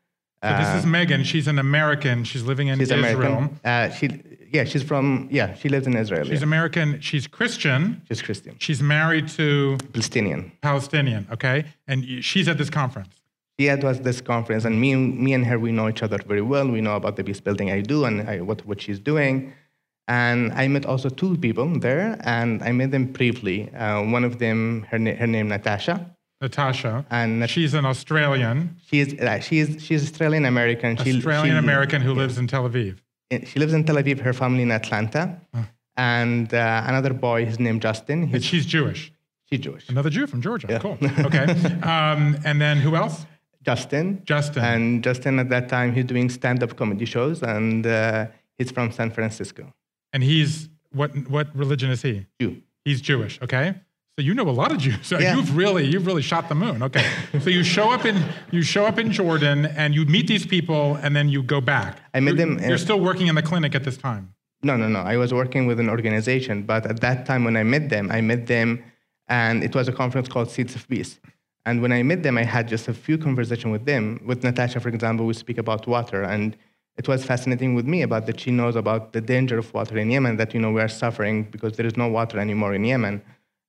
So 0.47 0.57
this 0.63 0.79
is 0.79 0.85
uh, 0.85 0.87
Megan. 0.87 1.23
She's 1.23 1.47
an 1.47 1.59
American. 1.59 2.23
She's 2.23 2.43
living 2.43 2.67
in 2.67 2.79
she's 2.79 2.91
Israel. 2.91 3.15
American. 3.15 3.59
Uh, 3.63 3.89
she, 3.89 4.21
yeah, 4.51 4.63
she's 4.63 4.83
from, 4.83 5.27
yeah, 5.31 5.53
she 5.55 5.69
lives 5.69 5.87
in 5.87 5.95
Israel. 5.95 6.25
She's 6.25 6.39
yeah. 6.39 6.51
American. 6.51 7.01
She's 7.01 7.27
Christian. 7.27 8.01
She's 8.07 8.21
Christian. 8.21 8.55
She's 8.59 8.81
married 8.81 9.27
to 9.39 9.77
Palestinian. 9.93 10.51
Palestinian, 10.61 11.27
okay? 11.31 11.65
And 11.87 12.23
she's 12.23 12.47
at 12.47 12.57
this 12.57 12.69
conference. 12.69 13.13
Yeah, 13.57 13.73
it 13.73 13.83
was 13.83 14.01
this 14.01 14.21
conference, 14.21 14.65
and 14.65 14.79
me, 14.79 14.95
me 14.95 15.33
and 15.33 15.43
her, 15.47 15.57
we 15.57 15.71
know 15.71 15.89
each 15.89 16.03
other 16.03 16.19
very 16.27 16.43
well. 16.43 16.67
We 16.67 16.79
know 16.79 16.95
about 16.95 17.15
the 17.15 17.23
peace 17.23 17.39
building 17.39 17.71
I 17.71 17.81
do 17.81 18.05
and 18.05 18.29
I, 18.29 18.41
what, 18.41 18.63
what 18.67 18.79
she's 18.79 18.99
doing. 18.99 19.51
And 20.07 20.53
I 20.53 20.67
met 20.67 20.85
also 20.85 21.09
two 21.09 21.35
people 21.37 21.79
there, 21.79 22.17
and 22.23 22.61
I 22.61 22.71
met 22.71 22.91
them 22.91 23.05
briefly. 23.05 23.73
Uh, 23.73 24.03
one 24.03 24.23
of 24.23 24.37
them, 24.37 24.85
her, 24.91 24.99
her 24.99 25.27
name 25.27 25.47
Natasha. 25.49 26.15
Natasha. 26.41 27.05
And 27.09 27.49
she's 27.49 27.73
an 27.73 27.85
Australian. 27.85 28.77
She's 28.85 29.19
uh, 29.19 29.39
she's 29.39 29.83
she's 29.83 30.03
Australian 30.03 30.45
American. 30.45 30.97
Australian 30.99 31.57
American 31.57 32.01
who 32.01 32.13
lives 32.13 32.37
in 32.37 32.47
Tel 32.47 32.69
Aviv. 32.69 32.97
She 33.45 33.59
lives 33.59 33.73
in 33.73 33.83
Tel 33.83 33.95
Aviv. 33.95 34.19
Her 34.19 34.33
family 34.33 34.63
in 34.63 34.71
Atlanta. 34.71 35.39
And 35.97 36.53
uh, 36.53 36.83
another 36.85 37.13
boy, 37.13 37.45
his 37.45 37.59
name 37.59 37.79
Justin. 37.79 38.27
He's, 38.27 38.45
she's 38.45 38.65
Jewish. 38.67 39.11
She's 39.45 39.59
Jewish. 39.59 39.89
Another 39.89 40.11
Jew 40.11 40.27
from 40.27 40.41
Georgia. 40.41 40.67
Yeah. 40.69 40.79
Cool. 40.79 40.97
Okay. 41.01 41.45
um, 41.81 42.37
and 42.45 42.61
then 42.61 42.77
who 42.77 42.95
else? 42.95 43.25
Justin. 43.63 44.21
Justin. 44.23 44.63
And 44.63 45.03
Justin 45.03 45.39
at 45.39 45.49
that 45.49 45.69
time 45.69 45.93
he's 45.93 46.05
doing 46.05 46.29
stand-up 46.29 46.75
comedy 46.77 47.05
shows, 47.05 47.41
and 47.41 47.87
uh, 47.87 48.27
he's 48.57 48.71
from 48.71 48.91
San 48.91 49.09
Francisco. 49.09 49.73
And 50.13 50.21
he's 50.23 50.69
what? 50.91 51.11
What 51.29 51.55
religion 51.55 51.89
is 51.89 52.01
he? 52.03 52.27
Jew. 52.39 52.61
He's 52.85 53.01
Jewish. 53.01 53.41
Okay. 53.41 53.75
So 54.17 54.23
you 54.23 54.33
know 54.33 54.49
a 54.49 54.57
lot 54.63 54.71
of 54.71 54.79
Jews. 54.79 55.11
Yeah. 55.11 55.35
You've 55.35 55.55
really 55.55 55.85
you've 55.85 56.07
really 56.07 56.23
shot 56.23 56.49
the 56.49 56.55
moon. 56.55 56.81
Okay. 56.81 57.05
so 57.39 57.51
you 57.51 57.63
show 57.63 57.91
up 57.91 58.03
in 58.03 58.17
you 58.49 58.63
show 58.63 58.87
up 58.87 58.97
in 58.97 59.11
Jordan 59.11 59.67
and 59.67 59.93
you 59.93 60.05
meet 60.05 60.25
these 60.25 60.43
people 60.43 60.95
and 61.03 61.15
then 61.15 61.29
you 61.29 61.43
go 61.43 61.61
back. 61.61 61.99
I 62.15 62.19
met 62.19 62.29
you're, 62.35 62.37
them. 62.37 62.59
You're 62.59 62.73
uh, 62.73 62.87
still 62.87 62.99
working 62.99 63.27
in 63.27 63.35
the 63.35 63.43
clinic 63.43 63.75
at 63.75 63.83
this 63.83 63.95
time. 63.95 64.33
No, 64.63 64.75
no, 64.75 64.87
no. 64.87 65.01
I 65.01 65.17
was 65.17 65.35
working 65.35 65.67
with 65.67 65.79
an 65.79 65.87
organization, 65.87 66.63
but 66.63 66.87
at 66.87 66.99
that 67.01 67.27
time 67.27 67.43
when 67.43 67.55
I 67.55 67.61
met 67.61 67.89
them, 67.89 68.09
I 68.11 68.21
met 68.21 68.47
them, 68.47 68.83
and 69.27 69.63
it 69.63 69.75
was 69.75 69.87
a 69.87 69.91
conference 69.91 70.27
called 70.27 70.49
Seeds 70.49 70.73
of 70.73 70.87
Peace. 70.87 71.19
And 71.67 71.83
when 71.83 71.91
I 71.91 72.01
met 72.01 72.23
them, 72.23 72.39
I 72.39 72.43
had 72.43 72.67
just 72.67 72.87
a 72.87 72.95
few 72.95 73.19
conversations 73.19 73.71
with 73.71 73.85
them. 73.85 74.19
With 74.25 74.43
Natasha, 74.43 74.79
for 74.79 74.89
example, 74.89 75.27
we 75.27 75.35
speak 75.35 75.59
about 75.59 75.85
water, 75.85 76.23
and 76.23 76.57
it 76.97 77.07
was 77.07 77.23
fascinating 77.23 77.75
with 77.75 77.85
me 77.85 78.01
about 78.01 78.25
that 78.25 78.39
she 78.39 78.49
knows 78.49 78.75
about 78.75 79.13
the 79.13 79.21
danger 79.21 79.59
of 79.59 79.71
water 79.75 79.95
in 79.99 80.09
Yemen. 80.09 80.37
That 80.37 80.55
you 80.55 80.59
know 80.59 80.71
we 80.71 80.81
are 80.81 80.87
suffering 80.87 81.43
because 81.43 81.73
there 81.77 81.85
is 81.85 81.95
no 81.95 82.07
water 82.07 82.39
anymore 82.39 82.73
in 82.73 82.83
Yemen 82.83 83.21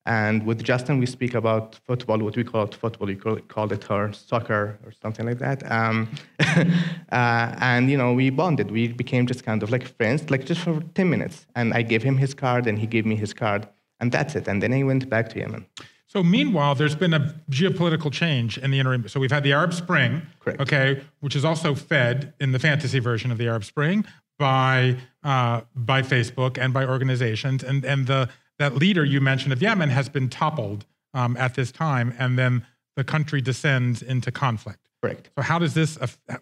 and 0.06 0.46
with 0.46 0.62
Justin, 0.62 0.98
we 0.98 1.06
speak 1.06 1.34
about 1.34 1.74
football, 1.86 2.18
what 2.18 2.34
we 2.34 2.44
call 2.44 2.64
it 2.64 2.74
football. 2.74 3.10
You 3.10 3.16
call 3.16 3.36
it, 3.36 3.48
call 3.48 3.70
it 3.72 3.90
or 3.90 4.12
soccer 4.12 4.78
or 4.84 4.92
something 5.02 5.26
like 5.26 5.38
that. 5.38 5.70
Um, 5.70 6.08
uh, 6.40 7.54
and, 7.60 7.90
you 7.90 7.98
know, 7.98 8.14
we 8.14 8.30
bonded. 8.30 8.70
We 8.70 8.88
became 8.88 9.26
just 9.26 9.44
kind 9.44 9.62
of 9.62 9.70
like 9.70 9.86
friends, 9.96 10.30
like 10.30 10.46
just 10.46 10.62
for 10.62 10.80
10 10.94 11.10
minutes. 11.10 11.46
And 11.54 11.74
I 11.74 11.82
gave 11.82 12.02
him 12.02 12.16
his 12.16 12.32
card 12.32 12.66
and 12.66 12.78
he 12.78 12.86
gave 12.86 13.04
me 13.04 13.16
his 13.16 13.34
card. 13.34 13.68
And 14.00 14.10
that's 14.10 14.34
it. 14.34 14.48
And 14.48 14.62
then 14.62 14.72
I 14.72 14.82
went 14.82 15.10
back 15.10 15.28
to 15.30 15.40
Yemen. 15.40 15.66
So 16.06 16.22
meanwhile, 16.22 16.74
there's 16.74 16.96
been 16.96 17.12
a 17.12 17.34
geopolitical 17.50 18.10
change 18.10 18.56
in 18.56 18.70
the 18.70 18.80
interim. 18.80 19.06
So 19.08 19.20
we've 19.20 19.30
had 19.30 19.44
the 19.44 19.52
Arab 19.52 19.74
Spring, 19.74 20.22
Correct. 20.40 20.58
okay, 20.58 21.02
which 21.20 21.36
is 21.36 21.44
also 21.44 21.74
fed 21.74 22.32
in 22.40 22.52
the 22.52 22.58
fantasy 22.58 22.98
version 22.98 23.30
of 23.30 23.36
the 23.36 23.46
Arab 23.46 23.64
Spring 23.64 24.06
by 24.38 24.96
uh, 25.22 25.62
by 25.74 26.00
Facebook 26.00 26.56
and 26.56 26.72
by 26.72 26.86
organizations, 26.86 27.62
and 27.62 27.84
and 27.84 28.06
the 28.06 28.30
that 28.58 28.76
leader 28.76 29.04
you 29.04 29.20
mentioned 29.20 29.52
of 29.52 29.62
Yemen 29.62 29.90
has 29.90 30.08
been 30.08 30.28
toppled 30.28 30.84
um, 31.14 31.36
at 31.36 31.54
this 31.54 31.72
time, 31.72 32.14
and 32.18 32.38
then 32.38 32.66
the 32.96 33.04
country 33.04 33.40
descends 33.40 34.02
into 34.02 34.30
conflict. 34.30 34.88
Correct. 35.02 35.30
So 35.36 35.42
how 35.42 35.58
does 35.58 35.74
this 35.74 35.98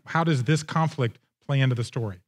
how 0.07 0.25
does 0.25 0.45
this 0.45 0.63
conflict 0.63 1.19
play 1.47 1.61
into 1.61 1.75
the 1.75 1.85
story? 1.85 2.19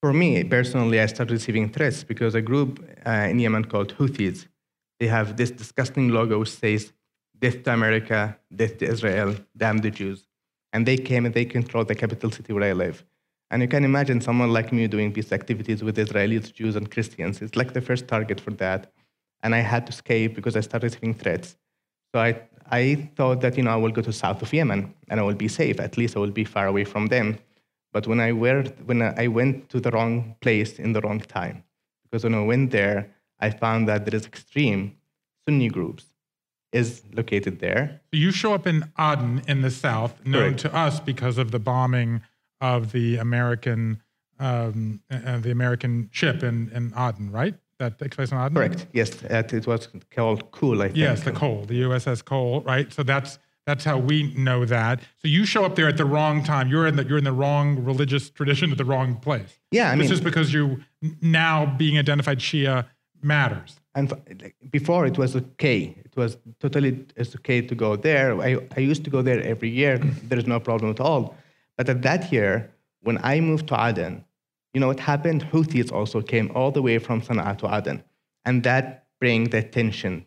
For 0.00 0.12
me 0.12 0.44
personally, 0.44 1.00
I 1.00 1.06
started 1.06 1.32
receiving 1.32 1.68
threats 1.70 2.04
because 2.04 2.34
a 2.34 2.42
group 2.42 2.70
uh, 3.06 3.30
in 3.30 3.38
Yemen 3.38 3.64
called 3.64 3.96
Houthis, 3.96 4.46
they 5.00 5.06
have 5.06 5.36
this 5.36 5.50
disgusting 5.50 6.10
logo 6.10 6.38
which 6.38 6.50
says 6.50 6.92
"Death 7.38 7.64
to 7.64 7.72
America, 7.72 8.38
Death 8.54 8.78
to 8.78 8.86
Israel, 8.86 9.34
Damn 9.56 9.78
the 9.78 9.90
Jews," 9.90 10.28
and 10.72 10.86
they 10.86 10.96
came 10.96 11.26
and 11.26 11.34
they 11.34 11.44
control 11.44 11.84
the 11.84 11.94
capital 11.94 12.30
city 12.30 12.52
where 12.52 12.64
I 12.64 12.72
live. 12.72 13.04
And 13.50 13.60
you 13.62 13.68
can 13.68 13.84
imagine 13.84 14.20
someone 14.20 14.52
like 14.52 14.72
me 14.72 14.86
doing 14.86 15.12
peace 15.12 15.32
activities 15.32 15.82
with 15.82 15.96
Israelis, 15.96 16.52
Jews, 16.52 16.76
and 16.76 16.90
Christians. 16.90 17.42
It's 17.42 17.56
like 17.56 17.72
the 17.72 17.80
first 17.80 18.08
target 18.08 18.40
for 18.40 18.52
that 18.52 18.92
and 19.44 19.54
I 19.54 19.58
had 19.60 19.86
to 19.86 19.92
escape 19.92 20.34
because 20.34 20.56
I 20.56 20.60
started 20.60 20.86
receiving 20.86 21.14
threats. 21.14 21.56
So 22.12 22.20
I, 22.20 22.40
I 22.70 23.10
thought 23.14 23.42
that 23.42 23.56
you 23.56 23.62
know 23.62 23.70
I 23.70 23.76
will 23.76 23.92
go 23.92 24.02
to 24.02 24.12
south 24.12 24.42
of 24.42 24.52
Yemen 24.52 24.92
and 25.08 25.20
I 25.20 25.22
will 25.22 25.34
be 25.34 25.48
safe. 25.48 25.78
At 25.78 25.96
least 25.96 26.16
I 26.16 26.20
will 26.20 26.32
be 26.42 26.44
far 26.44 26.66
away 26.66 26.84
from 26.84 27.06
them. 27.06 27.38
But 27.92 28.08
when 28.08 28.18
I 28.18 28.32
were, 28.32 28.64
when 28.86 29.02
I 29.02 29.28
went 29.28 29.68
to 29.68 29.78
the 29.78 29.90
wrong 29.92 30.34
place 30.40 30.80
in 30.80 30.94
the 30.94 31.00
wrong 31.02 31.20
time, 31.20 31.62
because 32.02 32.24
when 32.24 32.34
I 32.34 32.42
went 32.42 32.72
there, 32.72 33.10
I 33.38 33.50
found 33.50 33.86
that 33.88 34.04
there 34.06 34.16
is 34.16 34.26
extreme 34.26 34.96
Sunni 35.46 35.68
groups 35.68 36.06
is 36.72 37.02
located 37.12 37.60
there. 37.60 38.00
So 38.12 38.18
you 38.18 38.32
show 38.32 38.54
up 38.54 38.66
in 38.66 38.90
Aden 38.98 39.42
in 39.46 39.60
the 39.60 39.70
south, 39.70 40.24
known 40.26 40.42
Correct. 40.42 40.60
to 40.60 40.74
us 40.74 40.98
because 40.98 41.38
of 41.38 41.52
the 41.52 41.60
bombing 41.60 42.22
of 42.60 42.90
the 42.92 43.18
American 43.18 44.00
um, 44.40 45.00
uh, 45.10 45.38
the 45.38 45.52
American 45.52 46.08
ship 46.12 46.42
in, 46.42 46.70
in 46.74 46.92
Aden, 46.98 47.30
right? 47.30 47.54
That 47.84 47.98
takes 47.98 48.16
place 48.16 48.32
on 48.32 48.40
Aden? 48.44 48.56
Correct. 48.56 48.86
Yes, 48.92 49.10
it 49.22 49.66
was 49.66 49.88
called 50.10 50.50
Cole, 50.50 50.82
I 50.82 50.86
think. 50.86 50.98
Yes, 50.98 51.22
the 51.22 51.32
Cole, 51.32 51.64
the 51.66 51.82
USS 51.82 52.24
Cole, 52.24 52.62
right? 52.62 52.92
So 52.92 53.02
that's 53.02 53.38
that's 53.66 53.84
how 53.84 53.98
we 53.98 54.34
know 54.34 54.64
that. 54.66 55.00
So 55.22 55.28
you 55.28 55.46
show 55.46 55.64
up 55.64 55.74
there 55.74 55.88
at 55.88 55.96
the 55.96 56.04
wrong 56.04 56.44
time. 56.44 56.68
You're 56.68 56.86
in 56.86 56.96
the 56.96 57.04
you're 57.04 57.18
in 57.18 57.24
the 57.24 57.32
wrong 57.32 57.82
religious 57.84 58.30
tradition 58.30 58.70
at 58.72 58.78
the 58.78 58.84
wrong 58.84 59.16
place. 59.16 59.58
Yeah, 59.70 59.90
I 59.90 59.96
this 59.96 60.04
mean, 60.04 60.12
is 60.12 60.20
because 60.20 60.52
you 60.52 60.82
now 61.20 61.66
being 61.66 61.98
identified 61.98 62.38
Shia 62.38 62.86
matters. 63.22 63.80
And 63.94 64.52
before 64.70 65.06
it 65.06 65.16
was 65.16 65.36
okay. 65.36 65.94
It 66.04 66.16
was 66.16 66.36
totally 66.60 67.06
it's 67.16 67.34
okay 67.36 67.60
to 67.60 67.74
go 67.74 67.96
there. 67.96 68.40
I, 68.40 68.58
I 68.76 68.80
used 68.80 69.04
to 69.04 69.10
go 69.10 69.22
there 69.22 69.40
every 69.42 69.70
year. 69.70 69.98
there 69.98 70.38
is 70.38 70.46
no 70.46 70.60
problem 70.60 70.90
at 70.90 71.00
all. 71.00 71.36
But 71.76 71.88
at 71.88 72.02
that 72.02 72.32
year, 72.32 72.70
when 73.02 73.18
I 73.22 73.40
moved 73.40 73.68
to 73.68 73.86
Aden, 73.86 74.23
You 74.74 74.80
know 74.80 74.88
what 74.88 75.00
happened? 75.00 75.44
Houthis 75.52 75.90
also 75.92 76.20
came 76.20 76.50
all 76.54 76.70
the 76.70 76.82
way 76.82 76.98
from 76.98 77.22
Sana'a 77.22 77.56
to 77.58 77.74
Aden. 77.74 78.02
And 78.44 78.62
that 78.64 79.06
bring 79.20 79.44
the 79.44 79.62
tension, 79.62 80.26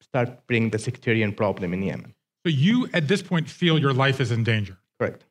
start 0.00 0.46
bring 0.46 0.70
the 0.70 0.78
sectarian 0.78 1.32
problem 1.32 1.72
in 1.72 1.82
Yemen. 1.82 2.14
So 2.44 2.50
you, 2.50 2.88
at 2.92 3.08
this 3.08 3.22
point, 3.22 3.48
feel 3.48 3.78
your 3.78 3.92
life 3.92 4.20
is 4.20 4.32
in 4.32 4.42
danger. 4.42 4.78
Correct. 4.98 5.24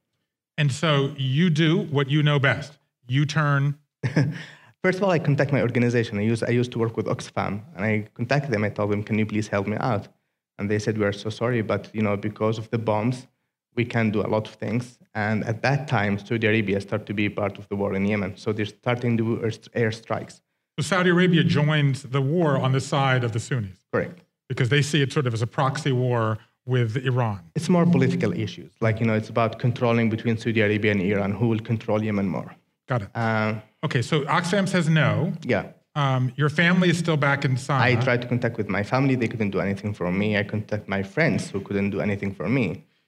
And 0.58 0.72
so 0.72 1.14
you 1.18 1.50
do 1.50 1.82
what 1.82 2.10
you 2.10 2.24
know 2.24 2.40
best. 2.40 2.78
You 3.08 3.26
turn, 3.26 3.78
First 4.84 4.98
of 4.98 5.04
all, 5.04 5.12
I 5.12 5.20
contact 5.20 5.54
my 5.54 5.62
organization. 5.62 6.18
I 6.20 6.24
used, 6.24 6.44
I 6.44 6.50
used 6.50 6.72
to 6.74 6.80
work 6.80 6.98
with 6.98 7.06
Oxfam, 7.06 7.62
and 7.76 7.86
I 7.86 8.08
contacted 8.16 8.52
them. 8.52 8.66
I 8.66 8.70
told 8.70 8.92
them, 8.92 9.02
"Can 9.02 9.18
you 9.18 9.26
please 9.26 9.48
help 9.48 9.66
me 9.66 9.78
out?" 9.80 10.10
And 10.58 10.70
they 10.70 10.78
said, 10.78 10.98
"We 10.98 11.06
are 11.06 11.14
so 11.14 11.30
sorry, 11.30 11.62
but 11.62 11.90
you 11.94 12.02
know, 12.02 12.18
because 12.18 12.58
of 12.58 12.70
the 12.70 12.78
bombs, 12.78 13.28
we 13.76 13.86
can't 13.86 14.12
do 14.14 14.22
a 14.22 14.30
lot 14.36 14.48
of 14.50 14.54
things." 14.56 14.84
And 15.16 15.44
at 15.52 15.62
that 15.62 15.88
time, 15.88 16.14
Saudi 16.18 16.48
Arabia 16.48 16.80
started 16.82 17.08
to 17.12 17.14
be 17.14 17.30
part 17.30 17.58
of 17.60 17.68
the 17.70 17.76
war 17.76 17.94
in 17.94 18.04
Yemen, 18.06 18.32
so 18.38 18.48
they're 18.54 18.74
starting 18.84 19.18
to 19.18 19.24
do 19.24 19.32
airstrikes. 19.76 20.36
so 20.78 20.82
Saudi 20.92 21.10
Arabia 21.18 21.44
joined 21.44 21.96
the 22.18 22.22
war 22.36 22.52
on 22.66 22.72
the 22.78 22.84
side 22.94 23.24
of 23.28 23.32
the 23.36 23.40
Sunnis 23.40 23.78
Correct. 23.94 24.20
because 24.52 24.70
they 24.70 24.82
see 24.82 25.02
it 25.06 25.10
sort 25.18 25.28
of 25.28 25.34
as 25.38 25.42
a 25.42 25.48
proxy 25.60 25.92
war 25.92 26.24
with 26.66 26.92
Iran. 27.12 27.40
It's 27.58 27.70
more 27.78 27.86
political 27.86 28.32
issues, 28.46 28.72
like 28.86 28.96
you 29.00 29.06
know, 29.10 29.14
it's 29.22 29.30
about 29.38 29.52
controlling 29.66 30.08
between 30.16 30.36
Saudi 30.38 30.62
Arabia 30.68 30.92
and 30.96 31.02
Iran 31.02 31.32
who 31.40 31.46
will 31.52 31.64
control 31.72 32.00
Yemen 32.08 32.28
more. 32.38 32.50
Got 32.92 33.02
it. 33.04 33.10
Uh, 33.16 33.54
Okay, 33.88 34.02
so 34.02 34.16
Oxfam 34.38 34.66
says 34.76 34.88
no. 35.04 35.34
yeah, 35.54 35.66
Um, 36.04 36.24
your 36.42 36.50
family 36.62 36.90
is 36.94 36.98
still 36.98 37.18
back 37.18 37.40
in 37.48 37.54
Sana'a. 37.66 37.82
I 37.90 37.96
tried 38.06 38.22
to 38.24 38.28
contact 38.34 38.56
with 38.58 38.70
my 38.78 38.82
family; 38.94 39.14
they 39.22 39.28
couldn't 39.28 39.52
do 39.58 39.60
anything 39.68 39.92
for 39.94 40.10
me. 40.22 40.28
I 40.42 40.44
contact 40.54 40.88
my 40.96 41.04
friends 41.04 41.42
who 41.52 41.60
couldn't 41.68 41.90
do 41.96 42.00
anything 42.08 42.32
for 42.40 42.48
me. 42.58 42.66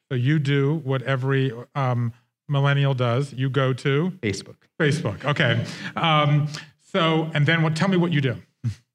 So 0.09 0.15
you 0.15 0.39
do 0.39 0.81
what 0.83 1.01
every 1.03 1.51
um, 1.73 2.13
millennial 2.47 2.93
does. 2.93 3.33
You 3.33 3.49
go 3.49 3.73
to 3.73 4.11
Facebook. 4.21 4.57
Facebook. 4.79 5.25
Okay. 5.25 5.65
Um, 5.95 6.47
so, 6.81 7.29
and 7.33 7.45
then 7.45 7.61
what? 7.61 7.75
Tell 7.75 7.87
me 7.87 7.97
what 7.97 8.11
you 8.11 8.21
do. 8.21 8.35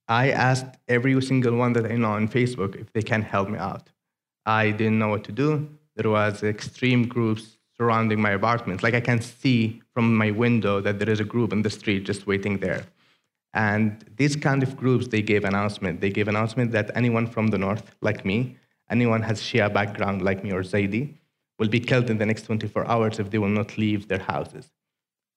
I 0.08 0.30
asked 0.30 0.76
every 0.88 1.20
single 1.22 1.56
one 1.56 1.72
that 1.74 1.86
I 1.86 1.96
know 1.96 2.12
on 2.12 2.28
Facebook 2.28 2.74
if 2.74 2.92
they 2.92 3.02
can 3.02 3.22
help 3.22 3.48
me 3.48 3.58
out. 3.58 3.90
I 4.46 4.70
didn't 4.70 4.98
know 4.98 5.08
what 5.08 5.24
to 5.24 5.32
do. 5.32 5.68
There 5.96 6.10
was 6.10 6.42
extreme 6.42 7.06
groups 7.06 7.58
surrounding 7.76 8.20
my 8.20 8.30
apartment. 8.30 8.82
Like 8.82 8.94
I 8.94 9.00
can 9.00 9.20
see 9.20 9.80
from 9.94 10.16
my 10.16 10.30
window 10.30 10.80
that 10.80 10.98
there 10.98 11.08
is 11.08 11.20
a 11.20 11.24
group 11.24 11.52
in 11.52 11.62
the 11.62 11.70
street 11.70 12.04
just 12.04 12.26
waiting 12.26 12.58
there. 12.58 12.84
And 13.52 14.04
these 14.16 14.36
kind 14.36 14.62
of 14.62 14.76
groups, 14.76 15.08
they 15.08 15.22
gave 15.22 15.44
announcement. 15.44 16.00
They 16.00 16.10
gave 16.10 16.28
announcement 16.28 16.72
that 16.72 16.90
anyone 16.94 17.26
from 17.26 17.48
the 17.48 17.58
north, 17.58 17.94
like 18.00 18.24
me, 18.24 18.56
anyone 18.90 19.22
has 19.22 19.40
Shia 19.40 19.72
background 19.72 20.22
like 20.22 20.42
me 20.44 20.52
or 20.52 20.62
Zaidi, 20.62 21.14
will 21.58 21.68
be 21.68 21.80
killed 21.80 22.10
in 22.10 22.18
the 22.18 22.26
next 22.26 22.42
24 22.44 22.86
hours 22.86 23.18
if 23.18 23.30
they 23.30 23.38
will 23.38 23.48
not 23.48 23.76
leave 23.78 24.08
their 24.08 24.18
houses. 24.18 24.70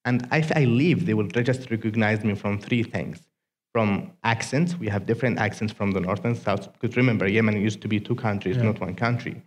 And 0.04 0.26
if 0.32 0.52
I 0.56 0.64
leave, 0.64 1.06
they 1.06 1.14
will 1.14 1.28
just 1.28 1.70
recognize 1.70 2.24
me 2.24 2.34
from 2.34 2.58
three 2.58 2.82
things. 2.82 3.20
From 3.72 4.12
accents, 4.22 4.76
we 4.76 4.88
have 4.88 5.06
different 5.06 5.38
accents 5.38 5.72
from 5.72 5.92
the 5.92 6.00
north 6.00 6.24
and 6.24 6.36
south, 6.36 6.72
because 6.72 6.96
remember, 6.96 7.26
Yemen 7.26 7.60
used 7.60 7.80
to 7.82 7.88
be 7.88 7.98
two 7.98 8.14
countries, 8.14 8.56
not 8.56 8.80
one 8.80 8.94
country. 8.94 9.42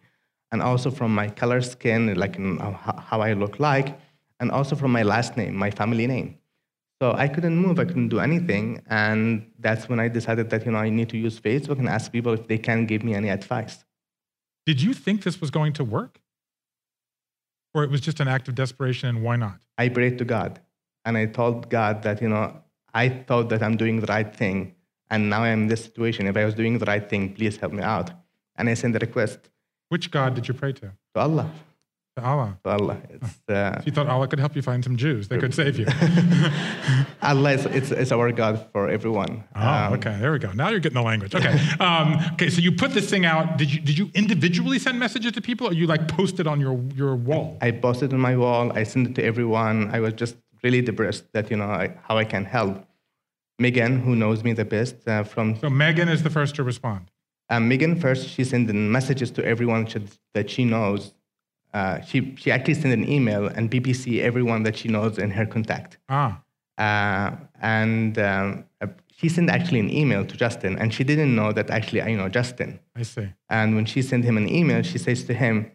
And 0.51 0.61
also 0.61 0.91
from 0.91 1.13
my 1.13 1.29
color 1.29 1.61
skin, 1.61 2.13
like 2.15 2.37
how 2.37 2.95
how 2.97 3.21
I 3.21 3.33
look 3.33 3.59
like, 3.59 3.99
and 4.39 4.51
also 4.51 4.75
from 4.75 4.91
my 4.91 5.03
last 5.03 5.37
name, 5.37 5.55
my 5.55 5.71
family 5.71 6.07
name. 6.07 6.37
So 7.01 7.13
I 7.13 7.27
couldn't 7.27 7.55
move, 7.55 7.79
I 7.79 7.85
couldn't 7.85 8.09
do 8.09 8.19
anything. 8.19 8.81
And 8.89 9.51
that's 9.59 9.87
when 9.87 9.99
I 9.99 10.07
decided 10.07 10.49
that, 10.49 10.65
you 10.65 10.71
know, 10.71 10.79
I 10.79 10.89
need 10.89 11.09
to 11.09 11.17
use 11.17 11.39
Facebook 11.39 11.79
and 11.79 11.87
ask 11.87 12.11
people 12.11 12.33
if 12.33 12.47
they 12.47 12.57
can 12.57 12.85
give 12.85 13.03
me 13.03 13.13
any 13.13 13.29
advice. 13.29 13.83
Did 14.67 14.81
you 14.81 14.93
think 14.93 15.23
this 15.23 15.39
was 15.39 15.49
going 15.49 15.71
to 15.79 15.83
work? 15.85 16.19
Or 17.73 17.85
it 17.85 17.89
was 17.89 18.01
just 18.01 18.19
an 18.19 18.27
act 18.27 18.49
of 18.49 18.55
desperation 18.55 19.07
and 19.07 19.23
why 19.23 19.37
not? 19.37 19.59
I 19.77 19.87
prayed 19.87 20.17
to 20.17 20.25
God 20.25 20.59
and 21.05 21.17
I 21.17 21.25
told 21.25 21.69
God 21.69 22.03
that, 22.03 22.21
you 22.21 22.27
know, 22.27 22.45
I 22.93 23.07
thought 23.07 23.47
that 23.47 23.63
I'm 23.63 23.77
doing 23.77 24.01
the 24.01 24.07
right 24.07 24.35
thing. 24.35 24.75
And 25.09 25.29
now 25.29 25.43
I'm 25.43 25.61
in 25.61 25.67
this 25.67 25.85
situation. 25.85 26.27
If 26.27 26.35
I 26.35 26.43
was 26.43 26.53
doing 26.53 26.79
the 26.79 26.85
right 26.85 27.07
thing, 27.09 27.33
please 27.33 27.55
help 27.55 27.71
me 27.71 27.81
out. 27.81 28.11
And 28.57 28.67
I 28.67 28.73
sent 28.73 28.93
a 28.93 28.99
request 28.99 29.39
Which 29.87 30.11
God 30.11 30.35
did 30.35 30.49
you 30.49 30.53
pray 30.53 30.73
to? 30.73 30.91
to 31.13 31.19
Allah. 31.27 31.49
To 32.17 32.25
Allah. 32.25 32.57
To 32.63 32.69
Allah. 32.71 32.97
It's, 33.11 33.49
uh, 33.49 33.81
You 33.85 33.91
thought 33.91 34.07
Allah 34.07 34.27
could 34.27 34.39
help 34.39 34.55
you 34.55 34.63
find 34.63 34.83
some 34.83 34.97
Jews. 34.97 35.27
They 35.27 35.37
could 35.37 35.53
save 35.53 35.77
you. 35.77 35.85
Allah 37.21 37.51
is 37.51 37.65
it's, 37.67 37.91
it's 37.91 38.11
our 38.11 38.31
God 38.31 38.65
for 38.71 38.89
everyone. 38.89 39.43
Oh, 39.55 39.61
Um, 39.67 39.93
okay. 39.93 40.17
There 40.19 40.31
we 40.31 40.39
go. 40.39 40.51
Now 40.51 40.69
you're 40.69 40.79
getting 40.79 40.95
the 41.01 41.07
language. 41.11 41.35
Okay. 41.35 41.55
Um, 41.79 42.17
okay. 42.33 42.49
So 42.49 42.59
you 42.59 42.71
put 42.71 42.91
this 42.95 43.07
thing 43.07 43.25
out. 43.25 43.57
Did 43.57 43.71
you 43.71 43.79
did 43.81 43.97
you 43.99 44.09
individually 44.15 44.79
send 44.79 44.97
messages 44.97 45.31
to 45.33 45.41
people, 45.41 45.67
or 45.67 45.73
you 45.73 45.85
like 45.85 46.07
post 46.07 46.39
it 46.39 46.47
on 46.47 46.59
your 46.59 46.75
your 46.95 47.15
wall? 47.15 47.57
I 47.61 47.69
posted 47.71 48.11
on 48.13 48.19
my 48.19 48.35
wall. 48.35 48.71
I 48.73 48.83
sent 48.83 49.09
it 49.09 49.15
to 49.15 49.23
everyone. 49.23 49.77
I 49.93 49.99
was 49.99 50.13
just 50.13 50.35
really 50.63 50.81
depressed 50.81 51.25
that, 51.33 51.51
you 51.51 51.57
know, 51.57 51.65
I, 51.83 51.95
how 52.07 52.17
I 52.17 52.25
can 52.25 52.45
help. 52.45 52.83
Megan, 53.59 53.99
who 54.01 54.15
knows 54.15 54.43
me 54.43 54.53
the 54.53 54.65
best 54.65 54.95
uh, 55.07 55.23
from 55.23 55.55
So 55.59 55.69
Megan 55.69 56.09
is 56.09 56.23
the 56.23 56.29
first 56.29 56.55
to 56.55 56.63
respond. 56.63 57.11
Um, 57.49 57.67
Megan 57.69 57.99
first, 57.99 58.27
she 58.27 58.43
sent 58.43 58.73
messages 58.73 59.31
to 59.31 59.45
everyone 59.45 59.87
that 60.33 60.49
she 60.49 60.65
knows. 60.65 61.13
Uh, 61.73 62.01
she, 62.01 62.35
she 62.37 62.51
actually 62.51 62.73
sent 62.73 62.93
an 62.93 63.09
email 63.09 63.47
and 63.47 63.69
BCC 63.69 64.21
everyone 64.21 64.63
that 64.63 64.77
she 64.77 64.87
knows 64.87 65.17
in 65.17 65.31
her 65.31 65.45
contact. 65.45 65.97
Ah. 66.09 66.41
Uh, 66.77 67.35
and 67.61 68.17
um, 68.19 68.65
uh, 68.81 68.87
she 69.15 69.29
sent 69.29 69.49
actually 69.49 69.79
an 69.79 69.89
email 69.89 70.23
to 70.23 70.37
Justin, 70.37 70.77
and 70.77 70.93
she 70.93 71.03
didn't 71.03 71.35
know 71.35 71.51
that 71.51 71.69
actually 71.69 72.01
I 72.03 72.13
know 72.13 72.29
Justin. 72.29 72.79
I 72.95 73.01
see. 73.01 73.29
And 73.49 73.75
when 73.75 73.85
she 73.85 74.01
sent 74.01 74.23
him 74.23 74.37
an 74.37 74.47
email, 74.47 74.83
she 74.83 74.99
says 74.99 75.23
to 75.25 75.33
him, 75.33 75.71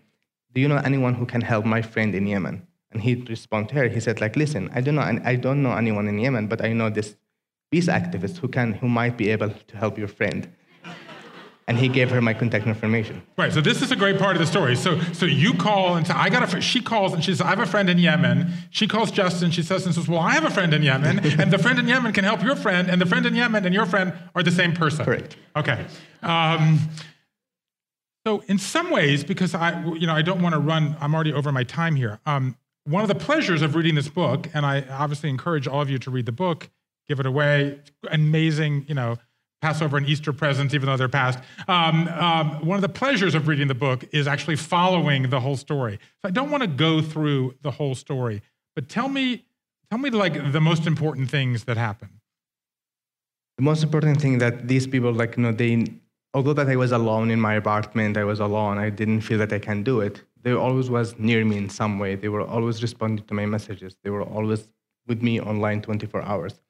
"Do 0.55 0.61
you 0.61 0.69
know 0.69 0.77
anyone 0.77 1.15
who 1.15 1.27
can 1.27 1.41
help 1.41 1.65
my 1.65 1.83
friend 1.83 2.15
in 2.15 2.27
Yemen?" 2.27 2.67
And 2.93 3.03
he 3.03 3.15
responded 3.15 3.71
to 3.71 3.75
her. 3.77 3.89
He 3.89 3.99
said, 3.99 4.21
"Like, 4.21 4.37
listen, 4.37 4.71
I 4.73 4.81
don't 4.81 4.95
know, 4.95 5.21
I 5.25 5.35
don't 5.35 5.63
know 5.63 5.73
anyone 5.73 6.07
in 6.07 6.19
Yemen, 6.19 6.47
but 6.47 6.65
I 6.65 6.73
know 6.73 6.89
this 6.89 7.17
peace 7.73 7.89
activist 7.89 8.39
who 8.39 8.49
can, 8.49 8.75
who 8.75 8.89
might 8.89 9.17
be 9.17 9.31
able 9.31 9.51
to 9.51 9.77
help 9.77 9.99
your 9.99 10.09
friend." 10.09 10.49
And 11.69 11.79
he 11.79 11.89
gave 11.89 12.11
her 12.11 12.21
my 12.21 12.35
contact 12.35 12.67
information. 12.67 13.23
Right. 13.39 13.53
So 13.53 13.61
this 13.61 13.83
is 13.83 13.93
a 13.93 13.97
great 13.97 14.19
part 14.19 14.35
of 14.35 14.41
the 14.41 14.47
story. 14.47 14.75
So 14.75 14.99
so 15.13 15.27
you 15.27 15.55
call 15.55 15.95
and 15.95 16.07
say, 16.07 16.13
I 16.13 16.29
got 16.29 16.53
a. 16.53 16.61
She 16.61 16.81
calls 16.81 17.13
and 17.13 17.23
she 17.23 17.31
says, 17.31 17.41
I 17.41 17.51
have 17.51 17.61
a 17.61 17.67
friend 17.67 17.89
in 17.89 17.99
Yemen. 17.99 18.53
She 18.71 18.89
calls 18.89 19.11
Justin. 19.11 19.51
She 19.53 19.63
says 19.63 19.87
and 19.87 19.95
says, 19.95 20.09
Well, 20.09 20.19
I 20.19 20.33
have 20.33 20.45
a 20.45 20.51
friend 20.51 20.75
in 20.75 20.83
Yemen, 20.83 21.19
and 21.41 21.53
the 21.53 21.59
friend 21.59 21.79
in 21.79 21.87
Yemen 21.87 22.13
can 22.13 22.25
help 22.25 22.43
your 22.43 22.57
friend, 22.57 22.91
and 22.91 23.01
the 23.01 23.07
friend 23.07 23.25
in 23.27 23.35
Yemen 23.35 23.65
and 23.65 23.75
your 23.75 23.87
friend 23.87 24.13
are 24.35 24.43
the 24.43 24.51
same 24.51 24.73
person. 24.73 25.05
Correct. 25.05 25.37
Okay. 25.57 25.87
Um, 26.23 26.81
so 28.27 28.43
in 28.47 28.59
some 28.59 28.91
ways, 28.91 29.25
because 29.25 29.55
I, 29.55 29.85
you 29.95 30.07
know, 30.07 30.15
I 30.15 30.23
don't 30.23 30.43
want 30.43 30.55
to 30.55 30.61
run. 30.61 30.97
I'm 31.01 31.15
already 31.15 31.33
over 31.33 31.51
my 31.51 31.65
time 31.65 31.97
here. 31.97 32.21
Um, 32.27 32.57
one 32.85 33.03
of 33.03 33.09
the 33.09 33.15
pleasures 33.15 33.63
of 33.63 33.75
reading 33.75 33.95
this 33.95 34.09
book, 34.09 34.49
and 34.55 34.67
I 34.67 34.83
obviously 34.91 35.31
encourage 35.31 35.67
all 35.69 35.81
of 35.81 35.91
you 35.91 35.99
to 35.99 36.11
read 36.11 36.27
the 36.27 36.33
book, 36.33 36.71
give 37.09 37.21
it 37.21 37.27
away. 37.27 37.81
Amazing, 38.11 38.87
you 38.89 38.95
know, 38.95 39.19
Passover 39.63 39.97
and 39.97 40.09
Easter 40.09 40.33
presents, 40.33 40.75
even 40.75 40.87
though 40.87 40.97
they're 40.97 41.09
past. 41.09 41.39
Um, 41.69 42.09
um, 42.09 42.67
one 42.67 42.77
of 42.77 42.83
the 42.83 42.89
pleasures 42.89 43.37
of 43.37 43.47
reading 43.47 43.69
the 43.69 43.75
book 43.75 44.05
is 44.13 44.27
actually 44.27 44.57
following 44.57 45.31
the 45.31 45.39
whole 45.39 45.57
story. 45.57 46.01
So 46.21 46.29
I 46.29 46.33
don't 46.33 46.51
want 46.51 46.65
to 46.65 46.67
go 46.67 47.01
through 47.01 47.55
the 47.63 47.71
whole 47.71 47.95
story, 47.95 48.43
but 48.75 48.89
tell 48.89 49.09
me, 49.09 49.45
tell 49.89 50.01
me 50.01 50.11
like 50.11 50.53
the 50.53 50.61
most 50.61 50.87
important 50.89 51.31
things 51.31 51.65
that 51.65 51.77
happen. 51.77 52.11
The 53.57 53.63
most 53.63 53.85
important 53.85 54.21
thing 54.21 54.39
that 54.39 54.67
these 54.67 54.89
people, 54.89 55.13
like, 55.13 55.37
you 55.37 55.45
know, 55.45 55.53
they, 55.53 55.87
although 56.35 56.55
that 56.55 56.69
I 56.69 56.75
was 56.75 56.91
alone 56.91 57.31
in 57.31 57.41
my 57.41 57.55
apartment, 57.55 58.17
I 58.17 58.25
was 58.25 58.41
alone, 58.41 58.79
I 58.79 58.91
didn't 58.91 59.21
feel 59.21 59.39
that 59.39 59.53
I 59.53 59.61
can 59.61 59.85
do 59.85 60.01
it. 60.01 60.23
They 60.43 60.53
always 60.53 60.91
was 60.91 61.17
near 61.21 61.45
me 61.45 61.57
in 61.57 61.69
some 61.71 62.01
way. 62.01 62.17
They 62.17 62.29
were 62.29 62.43
always 62.43 62.83
responding 62.83 63.25
to 63.27 63.35
my 63.35 63.47
messages. 63.47 63.97
They 64.03 64.11
were 64.11 64.25
always 64.25 64.69
with 65.07 65.23
me 65.23 65.41
online 65.41 65.83
24 65.83 66.23
hours. 66.23 66.61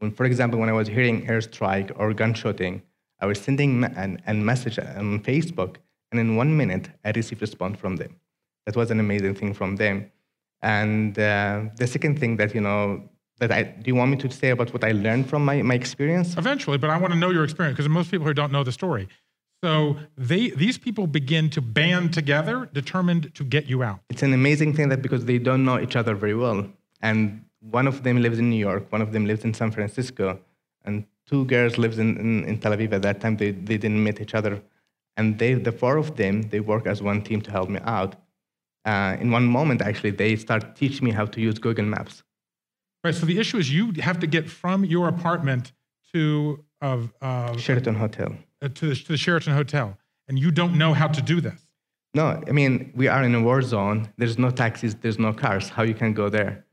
When, 0.00 0.10
for 0.10 0.24
example, 0.24 0.58
when 0.58 0.68
I 0.68 0.72
was 0.72 0.88
hearing 0.88 1.26
airstrike 1.26 1.92
or 1.96 2.12
gunshotting, 2.12 2.82
I 3.20 3.26
was 3.26 3.38
sending 3.38 3.84
an, 3.84 4.20
an 4.26 4.44
message 4.44 4.78
on 4.78 5.20
Facebook, 5.20 5.76
and 6.10 6.18
in 6.18 6.36
one 6.36 6.56
minute, 6.56 6.88
I 7.04 7.10
received 7.10 7.40
response 7.42 7.78
from 7.78 7.96
them. 7.96 8.16
That 8.66 8.76
was 8.76 8.90
an 8.90 8.98
amazing 8.98 9.34
thing 9.34 9.52
from 9.54 9.76
them. 9.76 10.10
And 10.62 11.18
uh, 11.18 11.64
the 11.76 11.86
second 11.86 12.18
thing 12.18 12.36
that, 12.38 12.54
you 12.54 12.62
know, 12.62 13.08
that 13.40 13.52
I, 13.52 13.62
do 13.62 13.86
you 13.86 13.94
want 13.94 14.10
me 14.10 14.16
to 14.18 14.30
say 14.30 14.50
about 14.50 14.72
what 14.72 14.84
I 14.84 14.92
learned 14.92 15.28
from 15.28 15.44
my, 15.44 15.60
my 15.62 15.74
experience? 15.74 16.36
Eventually, 16.36 16.78
but 16.78 16.90
I 16.90 16.98
want 16.98 17.12
to 17.12 17.18
know 17.18 17.30
your 17.30 17.44
experience 17.44 17.76
because 17.76 17.88
most 17.88 18.10
people 18.10 18.26
here 18.26 18.34
don't 18.34 18.52
know 18.52 18.64
the 18.64 18.72
story. 18.72 19.08
So 19.62 19.96
they 20.16 20.50
these 20.50 20.78
people 20.78 21.06
begin 21.06 21.50
to 21.50 21.60
band 21.60 22.14
together, 22.14 22.70
determined 22.72 23.34
to 23.34 23.44
get 23.44 23.66
you 23.66 23.82
out. 23.82 24.00
It's 24.08 24.22
an 24.22 24.32
amazing 24.32 24.74
thing 24.74 24.88
that 24.88 25.02
because 25.02 25.26
they 25.26 25.38
don't 25.38 25.64
know 25.66 25.78
each 25.78 25.96
other 25.96 26.14
very 26.14 26.34
well, 26.34 26.66
and 27.02 27.44
one 27.60 27.86
of 27.86 28.02
them 28.02 28.20
lives 28.22 28.38
in 28.38 28.50
New 28.50 28.56
York, 28.56 28.90
one 28.90 29.02
of 29.02 29.12
them 29.12 29.26
lives 29.26 29.44
in 29.44 29.54
San 29.54 29.70
Francisco, 29.70 30.40
and 30.84 31.04
two 31.26 31.44
girls 31.44 31.78
lives 31.78 31.98
in, 31.98 32.16
in, 32.16 32.44
in 32.44 32.58
Tel 32.58 32.72
Aviv. 32.72 32.92
At 32.92 33.02
that 33.02 33.20
time, 33.20 33.36
they, 33.36 33.50
they 33.50 33.76
didn't 33.76 34.02
meet 34.02 34.20
each 34.20 34.34
other, 34.34 34.62
and 35.16 35.38
they 35.38 35.54
the 35.54 35.72
four 35.72 35.96
of 35.96 36.16
them 36.16 36.42
they 36.42 36.60
work 36.60 36.86
as 36.86 37.02
one 37.02 37.22
team 37.22 37.40
to 37.42 37.50
help 37.50 37.68
me 37.68 37.80
out. 37.84 38.16
Uh, 38.84 39.16
in 39.20 39.30
one 39.30 39.44
moment, 39.44 39.82
actually, 39.82 40.10
they 40.10 40.36
start 40.36 40.74
teaching 40.74 41.04
me 41.04 41.10
how 41.10 41.26
to 41.26 41.40
use 41.40 41.58
Google 41.58 41.84
Maps. 41.84 42.22
Right. 43.04 43.14
So 43.14 43.26
the 43.26 43.38
issue 43.38 43.58
is 43.58 43.72
you 43.72 43.92
have 44.00 44.18
to 44.20 44.26
get 44.26 44.48
from 44.48 44.84
your 44.84 45.08
apartment 45.08 45.72
to 46.12 46.64
uh, 46.80 46.98
uh, 47.20 47.56
Sheraton 47.56 47.94
Hotel. 47.94 48.34
uh, 48.62 48.68
to, 48.68 48.88
the, 48.88 48.94
to 48.94 49.12
the 49.12 49.16
Sheraton 49.18 49.54
Hotel, 49.54 49.96
and 50.28 50.38
you 50.38 50.50
don't 50.50 50.76
know 50.76 50.92
how 50.94 51.08
to 51.08 51.22
do 51.22 51.40
this. 51.40 51.60
No, 52.14 52.42
I 52.48 52.52
mean 52.52 52.92
we 52.94 53.06
are 53.08 53.22
in 53.22 53.34
a 53.34 53.42
war 53.42 53.62
zone. 53.62 54.08
There's 54.16 54.38
no 54.38 54.50
taxis. 54.50 54.94
There's 54.94 55.18
no 55.18 55.32
cars. 55.32 55.68
How 55.68 55.82
you 55.82 55.94
can 55.94 56.12
go 56.12 56.28
there? 56.28 56.64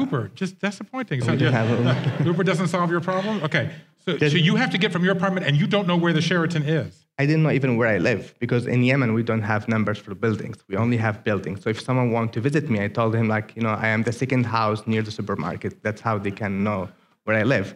Uber, 0.00 0.30
just 0.34 0.58
disappointing. 0.58 1.20
So 1.22 1.32
We 1.32 1.38
you- 1.38 1.50
have 1.50 2.26
Uber 2.26 2.44
doesn't 2.44 2.68
solve 2.68 2.90
your 2.90 3.00
problem? 3.00 3.42
Okay. 3.42 3.70
So, 4.04 4.16
so 4.18 4.26
you 4.36 4.54
have 4.56 4.70
to 4.70 4.78
get 4.78 4.92
from 4.92 5.04
your 5.04 5.14
apartment 5.16 5.46
and 5.46 5.56
you 5.56 5.66
don't 5.66 5.86
know 5.88 5.96
where 5.96 6.12
the 6.12 6.22
Sheraton 6.22 6.62
is. 6.62 7.06
I 7.18 7.26
didn't 7.26 7.42
know 7.42 7.50
even 7.50 7.76
where 7.76 7.88
I 7.88 7.98
live 7.98 8.34
because 8.38 8.66
in 8.66 8.84
Yemen 8.84 9.14
we 9.14 9.22
don't 9.22 9.42
have 9.42 9.66
numbers 9.68 9.98
for 9.98 10.14
buildings. 10.14 10.58
We 10.68 10.76
only 10.76 10.96
have 10.98 11.24
buildings. 11.24 11.62
So 11.62 11.70
if 11.70 11.80
someone 11.80 12.12
wanted 12.12 12.34
to 12.34 12.40
visit 12.40 12.70
me, 12.70 12.84
I 12.84 12.88
told 12.88 13.14
him 13.16 13.26
like, 13.26 13.56
you 13.56 13.62
know, 13.62 13.70
I 13.70 13.88
am 13.88 14.02
the 14.04 14.12
second 14.12 14.44
house 14.46 14.86
near 14.86 15.02
the 15.02 15.10
supermarket. 15.10 15.82
That's 15.82 16.00
how 16.02 16.18
they 16.18 16.30
can 16.30 16.62
know 16.62 16.88
where 17.24 17.36
I 17.36 17.42
live. 17.42 17.74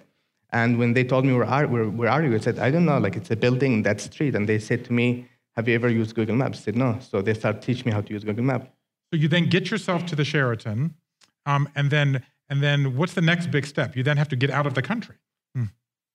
And 0.52 0.78
when 0.78 0.92
they 0.92 1.04
told 1.04 1.24
me 1.24 1.32
where 1.32 1.46
are 1.46 1.66
where, 1.66 1.88
where 1.88 2.10
are 2.10 2.22
you, 2.22 2.34
I 2.34 2.38
said 2.38 2.58
I 2.58 2.70
don't 2.70 2.84
know. 2.84 2.98
Like 2.98 3.16
it's 3.16 3.30
a 3.30 3.36
building 3.36 3.72
in 3.72 3.82
that 3.82 4.00
street. 4.00 4.34
And 4.36 4.48
they 4.48 4.58
said 4.58 4.84
to 4.84 4.92
me, 4.92 5.26
Have 5.56 5.66
you 5.68 5.74
ever 5.74 5.88
used 5.88 6.14
Google 6.14 6.36
Maps? 6.36 6.58
I 6.58 6.62
said 6.66 6.76
no. 6.76 6.98
So 7.00 7.22
they 7.22 7.34
started 7.34 7.62
teaching 7.62 7.86
me 7.86 7.92
how 7.92 8.02
to 8.02 8.12
use 8.12 8.22
Google 8.24 8.44
Maps. 8.44 8.66
So 9.12 9.16
you 9.18 9.26
then 9.26 9.48
get 9.48 9.70
yourself 9.72 10.06
to 10.06 10.14
the 10.14 10.24
Sheraton, 10.24 10.94
um, 11.46 11.68
and 11.74 11.90
then 11.90 12.22
and 12.48 12.62
then 12.62 12.96
what's 12.96 13.14
the 13.14 13.20
next 13.20 13.50
big 13.50 13.66
step? 13.66 13.96
You 13.96 14.02
then 14.02 14.16
have 14.16 14.28
to 14.28 14.36
get 14.36 14.50
out 14.50 14.66
of 14.66 14.74
the 14.74 14.82
country. 14.82 15.16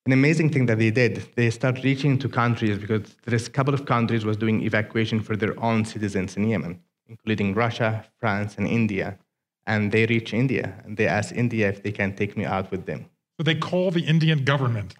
An 0.07 0.11
amazing 0.11 0.51
thing 0.51 0.67
that 0.67 0.78
they 0.78 0.91
did, 0.91 1.28
they 1.36 1.49
started 1.49 1.84
reaching 1.84 2.19
to 2.19 2.30
countries 2.30 2.78
because 2.78 3.15
there's 3.26 3.47
a 3.47 3.49
couple 3.49 3.73
of 3.73 3.88
countries 3.88 4.23
was 4.23 4.38
doing 4.38 4.61
evacuation 4.61 5.19
for 5.19 5.36
their 5.36 5.59
own 5.59 5.84
citizens 5.84 6.38
in 6.38 6.47
Yemen, 6.47 6.80
including 7.07 7.55
Russia, 7.55 8.05
France, 8.19 8.55
and 8.59 8.67
India. 8.67 9.17
And 9.65 9.91
they 9.91 10.05
reached 10.05 10.32
India 10.32 10.80
and 10.86 10.95
they 10.95 11.07
asked 11.07 11.32
India 11.32 11.69
if 11.69 11.82
they 11.82 11.91
can 11.91 12.15
take 12.15 12.38
me 12.38 12.45
out 12.45 12.69
with 12.69 12.86
them. 12.86 13.07
So 13.38 13.43
they 13.43 13.55
call 13.55 13.89
the 13.89 14.05
Indian 14.05 14.43
government 14.43 14.93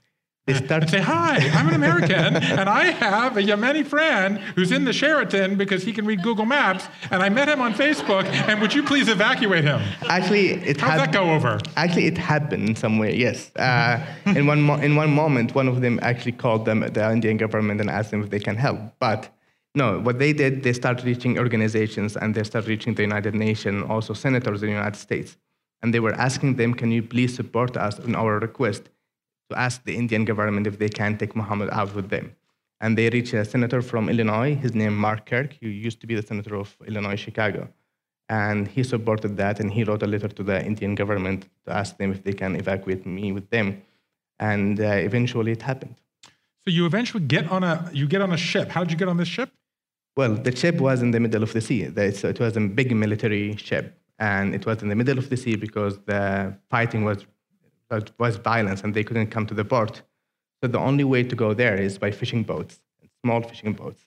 They 0.48 0.54
and 0.54 0.66
start 0.66 0.88
say, 0.89 1.02
"Hi, 1.02 1.38
I'm 1.58 1.68
an 1.70 1.74
American, 1.74 2.36
and 2.36 2.70
I 2.70 2.91
have 2.91 3.36
a 3.36 3.41
Yemeni 3.41 3.84
friend 3.84 4.38
who's 4.56 4.72
in 4.72 4.86
the 4.86 4.93
Sheraton 4.93 5.56
because 5.56 5.82
he 5.82 5.91
can 5.91 6.06
read 6.06 6.22
Google 6.22 6.46
Maps, 6.46 6.88
and 7.10 7.24
I 7.24 7.30
met 7.30 7.50
him 7.50 7.62
on 7.62 7.74
Facebook. 7.74 8.26
And 8.48 8.62
would 8.62 8.72
you 8.72 8.84
please 8.84 9.08
evacuate 9.10 9.64
him?" 9.64 9.82
actually 10.08 10.52
it 10.52 10.80
How'd 10.80 11.00
that 11.00 11.12
go 11.12 11.32
over? 11.34 11.60
Actually, 11.76 12.06
it 12.06 12.20
happened 12.20 12.70
in 12.70 12.76
some 12.76 13.00
way. 13.00 13.16
Yes. 13.16 13.52
Uh, 13.56 14.06
in 14.28 14.46
one 14.46 14.62
mo- 14.62 14.82
in 14.88 14.96
one 14.96 15.12
moment, 15.12 15.56
one 15.56 15.68
of 15.68 15.82
them 15.82 16.00
actually 16.04 16.34
called 16.34 16.66
them 16.66 16.82
the 16.82 17.12
Indian 17.12 17.38
government 17.38 17.82
and 17.82 17.89
asked 17.89 18.12
them 18.12 18.22
if 18.22 18.30
they 18.30 18.39
can 18.39 18.56
help. 18.56 18.80
But 19.00 19.30
no, 19.74 20.00
what 20.00 20.20
they 20.20 20.32
did, 20.32 20.62
they 20.62 20.74
started 20.74 21.06
reaching 21.06 21.39
organizations 21.39 22.16
and 22.16 22.36
they 22.36 22.43
started 22.43 22.70
reaching 22.70 22.93
the 22.93 23.02
United 23.02 23.34
Nations, 23.34 23.84
also 23.89 24.14
senators 24.14 24.62
in 24.62 24.68
the 24.70 24.76
United 24.76 25.00
States, 25.08 25.38
and 25.82 25.91
they 25.91 26.00
were 26.00 26.14
asking 26.14 26.58
them, 26.58 26.76
"Can 26.76 26.91
you 26.91 27.02
please 27.02 27.34
support 27.34 27.76
us 27.78 27.98
in 27.98 28.14
our 28.14 28.38
request 28.38 28.84
to 29.50 29.60
ask 29.60 29.84
the 29.84 29.96
Indian 29.96 30.26
government 30.26 30.68
if 30.68 30.80
they 30.80 30.89
can 30.89 31.18
take 31.18 31.36
Mohammed 31.36 31.70
out 31.72 31.93
with 31.96 32.10
them?" 32.10 32.36
And 32.82 32.98
they 32.98 33.10
reached 33.10 33.34
a 33.34 33.46
senator 33.46 33.82
from 33.82 34.10
Illinois. 34.10 34.56
His 34.56 34.74
name 34.76 34.96
Mark 34.98 35.26
Kirk. 35.26 35.54
He 35.60 35.70
used 35.70 36.00
to 36.02 36.08
be 36.08 36.16
the 36.16 36.26
senator 36.32 36.56
of 36.56 36.76
Illinois, 36.88 37.16
Chicago 37.16 37.70
and 38.30 38.68
he 38.68 38.84
supported 38.84 39.38
that 39.38 39.60
and 39.60 39.72
he 39.72 39.84
wrote 39.84 40.02
a 40.02 40.08
letter 40.08 40.28
to 40.28 40.43
the 40.43 40.64
indian 40.66 40.96
government 40.96 41.48
to 41.66 41.72
ask 41.72 41.98
them 41.98 42.12
if 42.12 42.24
they 42.24 42.34
can 42.34 42.56
evacuate 42.56 43.06
me 43.06 43.32
with 43.32 43.50
them 43.50 43.82
and 44.39 44.80
uh, 44.80 44.86
eventually 44.86 45.52
it 45.52 45.62
happened 45.62 45.96
So 46.64 46.72
you 46.72 46.86
eventually 46.86 47.24
get 47.24 47.52
on 47.52 47.64
a 47.64 47.74
you 48.00 48.08
get 48.08 48.22
on 48.28 48.32
a 48.32 48.38
ship. 48.52 48.68
How 48.76 48.82
did 48.84 48.91
you 48.93 48.98
get 48.98 49.08
on 49.08 49.18
this 49.18 49.32
ship? 49.38 49.50
well 50.18 50.34
the 50.48 50.54
ship 50.56 50.78
was 50.88 51.02
in 51.06 51.12
the 51.12 51.20
middle 51.20 51.43
of 51.48 51.52
the 51.54 51.62
sea 51.62 51.82
it 51.84 52.39
was 52.39 52.58
a 52.58 52.62
big 52.80 52.89
military 52.96 53.56
ship 53.68 53.86
and 54.18 54.56
it 54.58 54.66
was 54.66 54.82
in 54.84 54.89
the 54.89 54.96
middle 55.02 55.18
of 55.24 55.28
the 55.32 55.38
sea 55.43 55.56
because 55.66 55.93
the 56.12 56.24
fighting 56.74 57.04
was 57.10 57.20
was, 57.92 58.04
was 58.20 58.36
violence 58.38 58.82
and 58.84 58.94
they 58.94 59.04
couldn't 59.04 59.28
come 59.28 59.46
to 59.46 59.54
the 59.54 59.66
port 59.66 60.02
so 60.62 60.68
the 60.68 60.80
only 60.80 61.04
way 61.04 61.24
to 61.24 61.36
go 61.36 61.54
there 61.54 61.76
is 61.76 61.98
by 61.98 62.12
fishing 62.12 62.44
boats 62.44 62.80
small 63.24 63.42
fishing 63.42 63.74
boats 63.74 64.04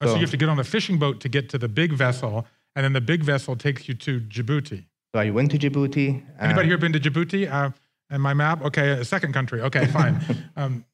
Oh, 0.00 0.06
so 0.06 0.10
So- 0.12 0.14
you 0.16 0.20
have 0.22 0.30
to 0.30 0.36
get 0.36 0.48
on 0.50 0.58
a 0.58 0.64
fishing 0.64 0.98
boat 0.98 1.20
to 1.20 1.28
get 1.28 1.48
to 1.48 1.58
the 1.58 1.68
big 1.68 1.90
vessel, 1.92 2.46
and 2.74 2.84
then 2.84 2.92
the 2.92 3.00
big 3.00 3.22
vessel 3.24 3.56
takes 3.56 3.88
you 3.88 3.94
to 3.94 4.20
Djibouti. 4.20 4.84
so 5.14 5.20
i 5.20 5.30
went 5.30 5.50
to 5.52 5.58
djibouti 5.58 6.06
uh, 6.22 6.44
Anybody 6.44 6.68
here 6.68 6.76
been 6.78 6.92
to 6.92 7.00
Djibouti? 7.00 7.50
Uh, 7.50 7.70
and 8.10 8.22
my 8.22 8.34
map? 8.34 8.62
Okay, 8.62 8.90
a 8.90 9.04
second 9.04 9.32
country. 9.32 9.62
Okay, 9.62 9.86
fine. 9.86 10.20
um, 10.56 10.84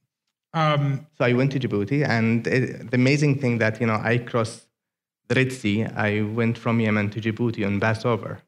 um, 0.55 1.07
So 1.19 1.25
I 1.25 1.33
went 1.33 1.51
to 1.53 1.59
Djibouti, 1.59 2.07
and 2.09 2.47
it, 2.47 2.91
the 2.93 2.97
amazing 2.97 3.41
thing 3.41 3.59
that 3.59 3.81
you 3.81 3.87
know 3.89 3.99
I 4.13 4.19
crossed 4.19 4.61
the 5.29 5.35
Red 5.35 5.51
Sea. 5.53 5.85
I 6.09 6.23
went 6.23 6.57
from 6.57 6.79
Yemen 6.79 7.11
to 7.11 7.21
Djibouti 7.21 7.67
on 7.67 7.81
Passover. 7.81 8.39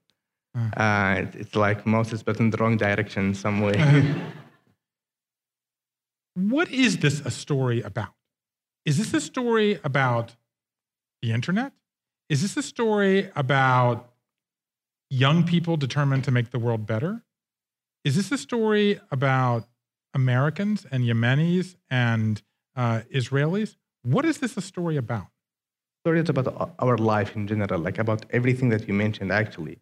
Uh, 0.55 1.17
it- 1.23 1.35
it's 1.35 1.57
like 1.57 1.85
Moses, 1.87 2.23
but 2.23 2.39
in 2.39 2.51
the 2.51 2.57
wrong 2.59 2.77
direction 2.77 3.27
in 3.29 3.35
some 3.35 3.61
way. 3.61 3.75
what 6.35 6.71
is 6.71 6.99
this 6.99 7.21
a 7.21 7.31
story 7.31 7.81
about? 7.83 8.15
Is 8.85 8.99
this 8.99 9.15
a 9.15 9.21
story 9.21 9.81
about 9.83 10.37
the 11.23 11.33
internet? 11.33 11.73
Is 12.29 12.43
this 12.43 12.57
a 12.57 12.63
story 12.63 13.31
about 13.37 14.11
young 15.11 15.45
people 15.45 15.77
determined 15.77 16.25
to 16.25 16.31
make 16.31 16.51
the 16.51 16.59
world 16.59 16.87
better? 16.87 17.25
Is 18.05 18.17
this 18.17 18.31
a 18.33 18.39
story 18.39 19.01
about 19.11 19.67
Americans 20.13 20.87
and 20.91 21.05
Yemenis 21.05 21.77
and 21.91 22.43
uh, 22.77 23.03
Israelis? 23.13 23.77
What 24.03 24.25
is 24.25 24.39
this 24.39 24.57
a 24.57 24.61
story 24.61 24.97
about? 24.97 25.27
Story 26.05 26.21
is 26.21 26.29
about 26.29 26.75
our 26.79 26.99
life 26.99 27.35
in 27.35 27.47
general, 27.47 27.81
like 27.81 27.99
about 27.99 28.27
everything 28.31 28.69
that 28.69 28.87
you 28.87 28.93
mentioned. 28.93 29.33
Actually, 29.33 29.79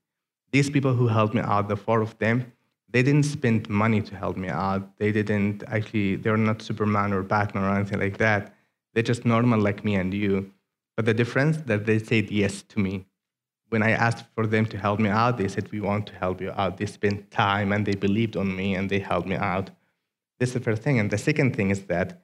these 0.53 0.71
people 0.71 0.95
who 0.95 1.09
helped 1.09 1.35
me 1.35 1.41
out, 1.41 1.69
the 1.69 1.77
four 1.77 2.03
of 2.03 2.17
them, 2.19 2.53
they 2.93 3.03
didn't 3.03 3.25
spend 3.25 3.69
money 3.71 4.03
to 4.03 4.15
help 4.15 4.37
me 4.37 4.49
out. 4.49 4.99
They 4.99 5.13
didn't 5.13 5.65
actually. 5.67 6.17
They're 6.17 6.37
not 6.37 6.61
Superman 6.61 7.13
or 7.13 7.23
Batman 7.23 7.65
or 7.65 7.75
anything 7.75 7.99
like 7.99 8.19
that. 8.19 8.55
They're 8.93 9.03
just 9.03 9.25
normal 9.25 9.59
like 9.59 9.83
me 9.85 9.95
and 9.95 10.13
you. 10.13 10.53
But 10.95 11.07
the 11.07 11.15
difference 11.15 11.57
that 11.69 11.87
they 11.87 11.99
said 11.99 12.31
yes 12.31 12.63
to 12.65 12.79
me. 12.79 13.07
When 13.71 13.83
I 13.83 13.93
asked 13.93 14.27
for 14.35 14.47
them 14.47 14.67
to 14.67 14.77
help 14.77 15.01
me 15.01 15.09
out, 15.09 15.39
they 15.39 15.49
said, 15.49 15.73
We 15.73 15.81
want 15.81 16.07
to 16.09 16.15
help 16.17 16.43
you 16.43 16.53
out. 16.55 16.77
They 16.77 16.85
spent 16.85 17.31
time 17.31 17.73
and 17.73 17.87
they 17.87 17.95
believed 17.95 18.37
on 18.37 18.55
me 18.55 18.75
and 18.75 18.91
they 18.91 18.99
helped 18.99 19.27
me 19.27 19.37
out. 19.37 19.71
This 20.39 20.51
is 20.51 20.55
the 20.55 20.61
first 20.61 20.83
thing. 20.83 20.99
And 20.99 21.11
the 21.11 21.17
second 21.17 21.57
thing 21.57 21.71
is 21.71 21.85
that 21.85 22.23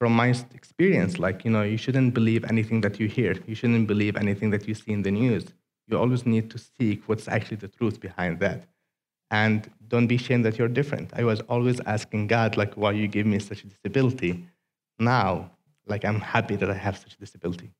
from 0.00 0.12
my 0.12 0.34
experience, 0.52 1.20
like, 1.20 1.44
you 1.44 1.52
know, 1.52 1.62
you 1.62 1.76
shouldn't 1.76 2.12
believe 2.12 2.44
anything 2.44 2.80
that 2.80 2.98
you 2.98 3.06
hear. 3.06 3.36
You 3.46 3.54
shouldn't 3.54 3.86
believe 3.86 4.16
anything 4.16 4.50
that 4.50 4.66
you 4.66 4.74
see 4.74 4.92
in 4.92 5.02
the 5.02 5.12
news. 5.12 5.46
You 5.88 5.98
always 5.98 6.26
need 6.26 6.50
to 6.50 6.58
seek 6.58 7.08
what's 7.08 7.28
actually 7.28 7.58
the 7.58 7.68
truth 7.68 8.00
behind 8.00 8.40
that. 8.40 8.64
And 9.30 9.70
don't 9.88 10.06
be 10.06 10.16
ashamed 10.16 10.44
that 10.44 10.58
you're 10.58 10.68
different. 10.68 11.10
I 11.14 11.24
was 11.24 11.40
always 11.42 11.80
asking 11.80 12.28
God, 12.28 12.56
like, 12.56 12.74
why 12.74 12.92
you 12.92 13.08
give 13.08 13.26
me 13.26 13.38
such 13.38 13.64
a 13.64 13.66
disability? 13.66 14.46
Now, 14.98 15.50
like, 15.86 16.04
I'm 16.04 16.20
happy 16.20 16.56
that 16.56 16.70
I 16.70 16.74
have 16.74 16.96
such 16.96 17.14
a 17.14 17.18
disability. 17.18 17.72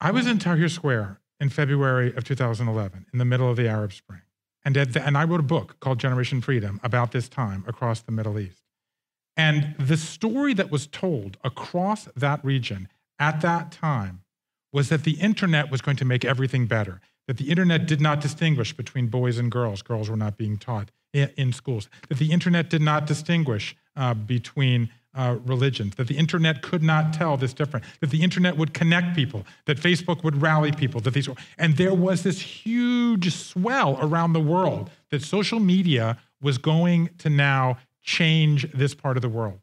I 0.00 0.10
was 0.10 0.26
in 0.26 0.38
Tahrir 0.38 0.70
Square 0.70 1.20
in 1.40 1.48
February 1.50 2.14
of 2.16 2.24
2011, 2.24 3.06
in 3.12 3.18
the 3.18 3.24
middle 3.24 3.50
of 3.50 3.56
the 3.56 3.68
Arab 3.68 3.92
Spring. 3.92 4.22
And, 4.64 4.74
the, 4.74 5.02
and 5.04 5.16
I 5.16 5.24
wrote 5.24 5.40
a 5.40 5.44
book 5.44 5.78
called 5.80 5.98
Generation 5.98 6.40
Freedom 6.40 6.80
about 6.82 7.12
this 7.12 7.28
time 7.28 7.64
across 7.66 8.00
the 8.00 8.12
Middle 8.12 8.38
East. 8.38 8.62
And 9.36 9.74
the 9.78 9.96
story 9.96 10.54
that 10.54 10.70
was 10.70 10.86
told 10.86 11.36
across 11.44 12.08
that 12.16 12.44
region 12.44 12.88
at 13.18 13.40
that 13.42 13.70
time 13.70 14.22
was 14.72 14.88
that 14.88 15.04
the 15.04 15.12
internet 15.12 15.70
was 15.70 15.80
going 15.80 15.96
to 15.98 16.04
make 16.04 16.24
everything 16.24 16.66
better, 16.66 17.00
that 17.26 17.36
the 17.36 17.50
internet 17.50 17.86
did 17.86 18.00
not 18.00 18.20
distinguish 18.20 18.72
between 18.72 19.08
boys 19.08 19.38
and 19.38 19.50
girls. 19.50 19.82
Girls 19.82 20.08
were 20.08 20.16
not 20.16 20.36
being 20.36 20.56
taught 20.56 20.90
in, 21.12 21.30
in 21.36 21.52
schools, 21.52 21.88
that 22.08 22.18
the 22.18 22.30
internet 22.30 22.70
did 22.70 22.82
not 22.82 23.06
distinguish 23.06 23.76
uh, 23.96 24.14
between 24.14 24.90
uh, 25.14 25.38
religions, 25.44 25.94
that 25.94 26.08
the 26.08 26.16
internet 26.16 26.60
could 26.60 26.82
not 26.82 27.12
tell 27.12 27.36
this 27.36 27.54
different, 27.54 27.84
that 28.00 28.10
the 28.10 28.22
internet 28.22 28.56
would 28.56 28.74
connect 28.74 29.16
people, 29.16 29.44
that 29.64 29.78
Facebook 29.78 30.22
would 30.22 30.42
rally 30.42 30.70
people, 30.70 31.00
that 31.00 31.14
these, 31.14 31.28
and 31.56 31.76
there 31.78 31.94
was 31.94 32.22
this 32.22 32.40
huge 32.40 33.34
swell 33.34 33.98
around 34.00 34.34
the 34.34 34.40
world 34.40 34.90
that 35.10 35.22
social 35.22 35.58
media 35.58 36.18
was 36.42 36.58
going 36.58 37.08
to 37.18 37.30
now 37.30 37.78
change 38.02 38.70
this 38.72 38.94
part 38.94 39.16
of 39.16 39.22
the 39.22 39.28
world. 39.28 39.60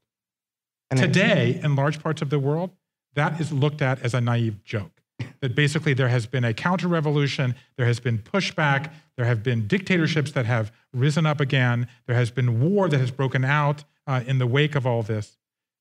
And 0.89 0.99
Today, 0.99 1.59
in 1.63 1.75
large 1.75 2.01
parts 2.01 2.21
of 2.21 2.29
the 2.29 2.39
world, 2.39 2.71
that 3.13 3.39
is 3.39 3.51
looked 3.51 3.81
at 3.81 4.01
as 4.01 4.13
a 4.13 4.21
naive 4.21 4.63
joke. 4.63 5.02
That 5.43 5.55
basically 5.55 5.93
there 5.93 6.07
has 6.07 6.25
been 6.25 6.45
a 6.45 6.53
counter 6.53 6.87
revolution, 6.87 7.53
there 7.75 7.85
has 7.85 7.99
been 7.99 8.17
pushback, 8.17 8.93
there 9.17 9.25
have 9.25 9.43
been 9.43 9.67
dictatorships 9.67 10.31
that 10.31 10.45
have 10.45 10.71
risen 10.93 11.25
up 11.25 11.41
again, 11.41 11.87
there 12.07 12.15
has 12.15 12.31
been 12.31 12.61
war 12.61 12.87
that 12.87 12.97
has 12.97 13.11
broken 13.11 13.43
out 13.43 13.83
uh, 14.07 14.21
in 14.25 14.37
the 14.37 14.47
wake 14.47 14.73
of 14.73 14.87
all 14.87 15.03
this. 15.03 15.37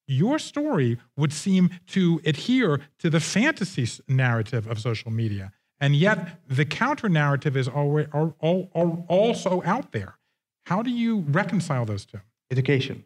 Your 0.08 0.40
story 0.40 0.98
would 1.16 1.32
seem 1.32 1.70
to 1.86 2.20
adhere 2.26 2.80
to 2.98 3.08
the 3.08 3.20
fantasy 3.20 3.86
narrative 4.08 4.66
of 4.66 4.80
social 4.80 5.12
media. 5.12 5.52
And 5.80 5.94
yet, 5.94 6.40
the 6.48 6.64
counter 6.64 7.08
narrative 7.08 7.56
is 7.56 7.68
al- 7.68 8.06
al- 8.12 8.36
al- 8.42 9.04
also 9.08 9.62
out 9.64 9.92
there. 9.92 10.18
How 10.66 10.82
do 10.82 10.90
you 10.90 11.20
reconcile 11.28 11.84
those 11.84 12.04
two? 12.04 12.20
education. 12.50 13.04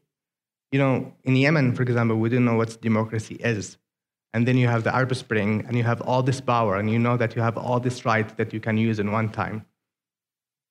You 0.72 0.78
know, 0.80 1.12
in 1.22 1.36
Yemen, 1.36 1.74
for 1.74 1.82
example, 1.82 2.16
we 2.16 2.30
didn't 2.30 2.46
know 2.46 2.56
what 2.56 2.80
democracy 2.80 3.36
is. 3.36 3.78
And 4.36 4.46
then 4.46 4.58
you 4.58 4.68
have 4.68 4.84
the 4.84 4.94
Arab 4.94 5.16
Spring, 5.16 5.64
and 5.66 5.78
you 5.78 5.82
have 5.84 6.02
all 6.02 6.22
this 6.22 6.42
power, 6.42 6.76
and 6.76 6.90
you 6.90 6.98
know 6.98 7.16
that 7.16 7.34
you 7.34 7.40
have 7.40 7.56
all 7.56 7.80
this 7.80 8.04
right 8.04 8.28
that 8.36 8.52
you 8.52 8.60
can 8.60 8.76
use 8.76 8.98
in 8.98 9.10
one 9.10 9.30
time. 9.30 9.64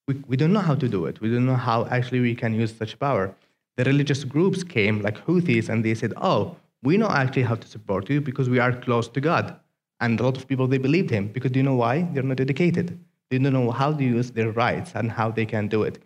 We, 0.07 0.13
we 0.27 0.37
don't 0.37 0.53
know 0.53 0.67
how 0.69 0.75
to 0.75 0.87
do 0.87 1.07
it. 1.07 1.19
We 1.19 1.33
don't 1.33 1.47
know 1.47 1.55
how 1.55 1.87
actually 1.87 2.19
we 2.19 2.35
can 2.35 2.53
use 2.53 2.77
such 2.77 2.99
power. 2.99 3.33
The 3.77 3.83
religious 3.85 4.23
groups 4.23 4.63
came, 4.63 5.01
like 5.01 5.17
Houthis, 5.25 5.67
and 5.67 5.83
they 5.83 5.95
said, 5.95 6.13
oh, 6.17 6.57
we 6.83 6.95
know 6.97 7.09
actually 7.09 7.41
how 7.41 7.55
to 7.55 7.67
support 7.67 8.07
you 8.07 8.21
because 8.21 8.49
we 8.49 8.59
are 8.59 8.71
close 8.71 9.07
to 9.07 9.19
God. 9.19 9.59
And 9.99 10.19
a 10.19 10.23
lot 10.23 10.37
of 10.37 10.47
people, 10.47 10.67
they 10.67 10.77
believed 10.77 11.09
him 11.09 11.29
because 11.29 11.49
do 11.49 11.57
you 11.57 11.63
know 11.63 11.79
why? 11.85 12.03
They're 12.13 12.21
not 12.21 12.39
educated. 12.39 12.99
They 13.31 13.39
don't 13.39 13.51
know 13.51 13.71
how 13.71 13.93
to 13.93 14.03
use 14.03 14.29
their 14.29 14.51
rights 14.51 14.91
and 14.93 15.11
how 15.11 15.31
they 15.31 15.47
can 15.47 15.69
do 15.69 15.81
it. 15.81 15.97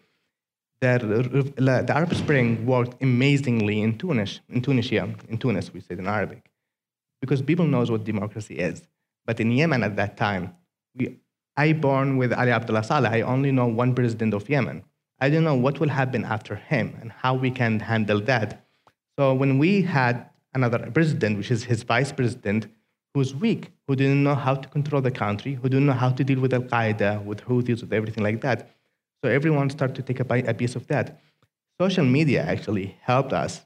that 0.80 1.02
the 1.02 1.94
Arab 1.94 2.16
Spring 2.16 2.66
worked 2.66 3.04
amazingly 3.04 3.82
in 3.82 3.98
Tunis, 3.98 4.40
in 4.48 4.62
Tunisia, 4.62 5.14
in 5.28 5.38
Tunis, 5.38 5.74
we 5.74 5.82
say 5.82 5.96
in 5.96 6.08
Arabic, 6.08 6.50
because 7.22 7.42
people 7.42 7.66
knows 7.66 7.92
what 7.92 8.04
democracy 8.04 8.56
is. 8.56 8.88
But 9.26 9.40
in 9.40 9.52
Yemen 9.52 9.84
at 9.84 9.96
that 9.98 10.18
time, 10.18 10.56
we, 10.96 11.20
I 11.58 11.74
born 11.74 12.18
with 12.18 12.34
Ali 12.34 12.52
Abdullah 12.52 12.84
Saleh. 12.84 13.12
I 13.12 13.22
only 13.22 13.52
know 13.52 13.68
one 13.68 13.94
president 13.94 14.34
of 14.34 14.50
Yemen. 14.50 14.84
I 15.20 15.30
don't 15.30 15.44
know 15.44 15.56
what 15.56 15.80
will 15.80 15.90
happen 15.90 16.24
after 16.24 16.56
him 16.56 16.98
and 17.02 17.12
how 17.12 17.34
we 17.34 17.52
can 17.52 17.80
handle 17.80 18.22
that. 18.22 18.66
So 19.18 19.34
when 19.34 19.58
we 19.58 19.82
had 19.82 20.30
another 20.54 20.80
president, 20.92 21.38
which 21.38 21.52
is 21.52 21.66
his 21.66 21.84
vice 21.84 22.12
president, 22.12 22.68
who's 23.14 23.36
weak, 23.36 23.72
who 23.88 23.96
didn't 23.96 24.24
know 24.24 24.36
how 24.36 24.56
to 24.56 24.70
control 24.70 25.02
the 25.02 25.12
country, 25.12 25.56
who 25.56 25.68
didn't 25.68 25.88
know 25.88 25.94
how 25.94 26.10
to 26.10 26.24
deal 26.24 26.40
with 26.40 26.54
Al 26.54 26.62
Qaeda, 26.62 27.24
with 27.26 27.42
Houthis, 27.46 27.82
with 27.82 27.92
everything 27.92 28.24
like 28.24 28.42
that. 28.42 28.70
So 29.24 29.30
everyone 29.30 29.70
started 29.70 29.96
to 29.98 30.02
take 30.02 30.20
a, 30.22 30.54
piece 30.54 30.76
of 30.76 30.88
that. 30.88 31.20
Social 31.82 32.06
media 32.06 32.44
actually 32.44 32.98
helped 33.02 33.34
us 33.34 33.62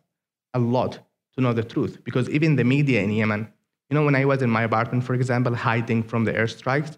a 0.54 0.60
lot 0.60 0.99
to 1.36 1.42
know 1.42 1.54
the 1.54 1.64
truth 1.64 2.04
because 2.04 2.30
even 2.30 2.56
the 2.56 2.64
media 2.64 3.02
in 3.02 3.12
Yemen, 3.12 3.52
you 3.90 3.96
know, 3.96 4.06
when 4.06 4.16
I 4.16 4.26
was 4.26 4.42
in 4.42 4.50
my 4.50 4.64
apartment, 4.64 5.04
for 5.04 5.14
example, 5.14 5.54
hiding 5.56 6.04
from 6.04 6.26
the 6.26 6.34
airstrikes, 6.34 6.98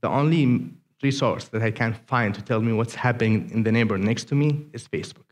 the 0.00 0.08
only 0.08 0.70
resource 1.02 1.48
that 1.48 1.62
I 1.62 1.70
can 1.70 1.94
find 2.06 2.34
to 2.34 2.42
tell 2.42 2.60
me 2.60 2.72
what's 2.72 2.94
happening 2.94 3.50
in 3.52 3.62
the 3.62 3.72
neighbor 3.72 3.98
next 3.98 4.24
to 4.28 4.34
me 4.34 4.66
is 4.72 4.88
Facebook. 4.88 5.28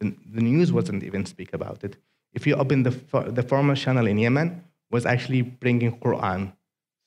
The, 0.00 0.14
the 0.32 0.40
news 0.40 0.72
wasn't 0.72 1.02
even 1.02 1.26
speak 1.26 1.52
about 1.52 1.82
it. 1.84 1.96
If 2.32 2.46
you 2.46 2.54
open 2.54 2.84
the, 2.84 2.90
the 3.28 3.42
formal 3.42 3.74
channel 3.74 4.06
in 4.06 4.18
Yemen, 4.18 4.62
was 4.90 5.04
actually 5.04 5.42
bringing 5.42 5.98
Quran. 5.98 6.52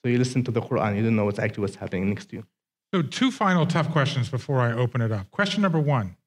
So 0.04 0.10
you 0.10 0.18
listen 0.18 0.44
to 0.44 0.52
the 0.52 0.62
Quran, 0.62 0.98
you 0.98 1.04
don't 1.04 1.16
know 1.16 1.26
what's 1.26 1.40
actually 1.40 1.62
what's 1.62 1.76
happening 1.76 2.10
next 2.10 2.30
to 2.30 2.38
you. 2.38 2.46
So 2.94 3.02
two 3.02 3.32
final 3.32 3.66
tough 3.66 3.90
questions 3.92 4.30
before 4.30 4.60
I 4.60 4.74
open 4.74 5.02
it 5.02 5.12
up. 5.12 5.32
Question 5.32 5.62
number 5.62 5.80
one. 5.80 6.18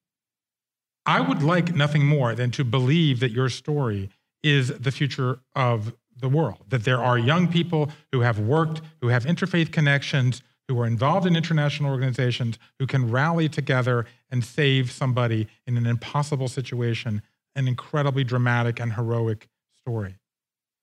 I 1.07 1.21
would 1.21 1.43
like 1.43 1.75
nothing 1.75 2.07
more 2.07 2.35
than 2.35 2.51
to 2.53 2.65
believe 2.65 3.21
that 3.21 3.31
your 3.31 3.49
story 3.49 4.11
is 4.43 4.69
the 4.69 4.91
future 4.91 5.39
of 5.55 5.95
the 6.17 6.29
world, 6.29 6.65
that 6.69 6.85
there 6.85 7.03
are 7.03 7.19
young 7.19 7.49
people 7.49 7.91
who 8.13 8.21
have 8.21 8.39
worked, 8.39 8.81
who 9.01 9.09
have 9.09 9.25
interfaith 9.25 9.73
connections, 9.73 10.43
who 10.69 10.81
are 10.81 10.87
involved 10.87 11.27
in 11.27 11.37
international 11.37 11.91
organizations, 11.91 12.59
who 12.79 12.87
can 12.87 13.11
rally 13.11 13.49
together 13.49 14.07
and 14.31 14.45
save 14.45 14.91
somebody 14.91 15.47
in 15.67 15.77
an 15.77 15.87
impossible 15.87 16.49
situation, 16.49 17.23
an 17.55 17.69
incredibly 17.69 18.25
dramatic 18.25 18.81
and 18.81 18.95
heroic 18.95 19.49
story. 19.77 20.17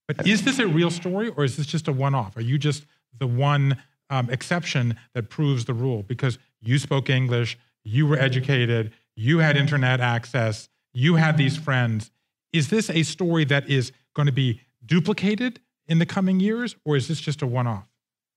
But 0.08 0.28
is 0.28 0.44
this 0.44 0.60
a 0.60 0.68
real 0.68 0.92
story 0.92 1.30
or 1.30 1.44
is 1.44 1.58
this 1.58 1.66
just 1.66 1.88
a 1.88 1.92
one 1.92 2.14
off? 2.14 2.36
Are 2.38 2.42
you 2.42 2.58
just 2.58 2.86
the 3.18 3.28
one 3.28 3.78
um, 4.10 4.30
exception 4.30 4.98
that 5.14 5.30
proves 5.30 5.66
the 5.66 5.74
rule? 5.74 6.04
Because 6.04 6.38
you 6.60 6.78
spoke 6.78 7.10
English, 7.10 7.58
you 7.84 8.06
were 8.06 8.18
educated, 8.20 8.92
you 9.16 9.40
had 9.40 9.58
internet 9.58 10.00
access, 10.00 10.70
you 10.94 11.16
had 11.16 11.38
these 11.38 11.58
friends. 11.58 12.12
Is 12.54 12.70
this 12.70 12.90
a 12.90 13.04
story 13.04 13.46
that 13.46 13.70
is 13.70 13.92
going 14.14 14.26
to 14.26 14.32
be 14.32 14.62
duplicated 14.86 15.60
in 15.88 16.00
the 16.00 16.06
coming 16.06 16.40
years 16.40 16.76
or 16.86 16.96
is 16.96 17.08
this 17.08 17.20
just 17.20 17.42
a 17.42 17.48
one 17.48 17.68
off? 17.68 17.88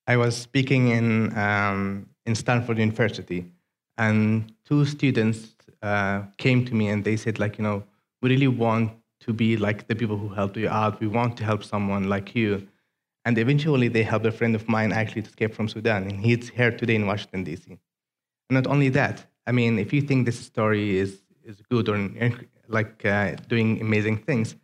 I 0.07 0.17
was 0.17 0.37
speaking 0.37 0.89
in, 0.89 1.37
um, 1.37 2.09
in 2.27 2.35
Stanford 2.35 2.79
University, 2.79 3.47
and 3.97 4.53
two 4.65 4.85
students 4.85 5.55
uh, 5.83 6.23
came 6.37 6.65
to 6.67 6.75
me 6.75 6.89
and 6.89 7.05
they 7.05 7.17
said, 7.17 7.39
like, 7.39 7.59
you 7.59 7.65
know, 7.65 7.85
we 8.21 8.31
really 8.31 8.49
want 8.49 8.93
to 9.21 9.33
be 9.33 9.57
like 9.57 9.87
the 9.87 9.95
people 9.95 10.17
who 10.17 10.29
helped 10.29 10.57
you 10.57 10.69
out. 10.69 11.01
We 11.01 11.07
want 11.07 11.37
to 11.39 11.45
help 11.45 11.65
someone 11.65 12.09
like 12.09 12.35
you. 12.35 12.67
And 13.25 13.39
eventually, 13.39 13.89
they 13.89 14.03
helped 14.03 14.27
a 14.27 14.33
friend 14.33 14.55
of 14.55 14.69
mine 14.69 14.93
actually 14.93 15.23
escape 15.23 15.55
from 15.55 15.69
Sudan, 15.69 16.03
and 16.03 16.21
he's 16.21 16.51
here 16.51 16.71
today 16.71 16.95
in 16.95 17.07
Washington, 17.07 17.43
D.C. 17.43 17.65
And 17.71 17.81
not 18.51 18.67
only 18.67 18.91
that, 18.91 19.25
I 19.47 19.53
mean, 19.53 19.79
if 19.79 19.93
you 19.93 20.01
think 20.01 20.27
this 20.27 20.39
story 20.39 20.99
is, 20.99 21.21
is 21.45 21.61
good 21.71 21.89
or 21.89 21.99
like 22.69 23.05
uh, 23.05 23.33
doing 23.49 23.81
amazing 23.81 24.19
things, 24.19 24.57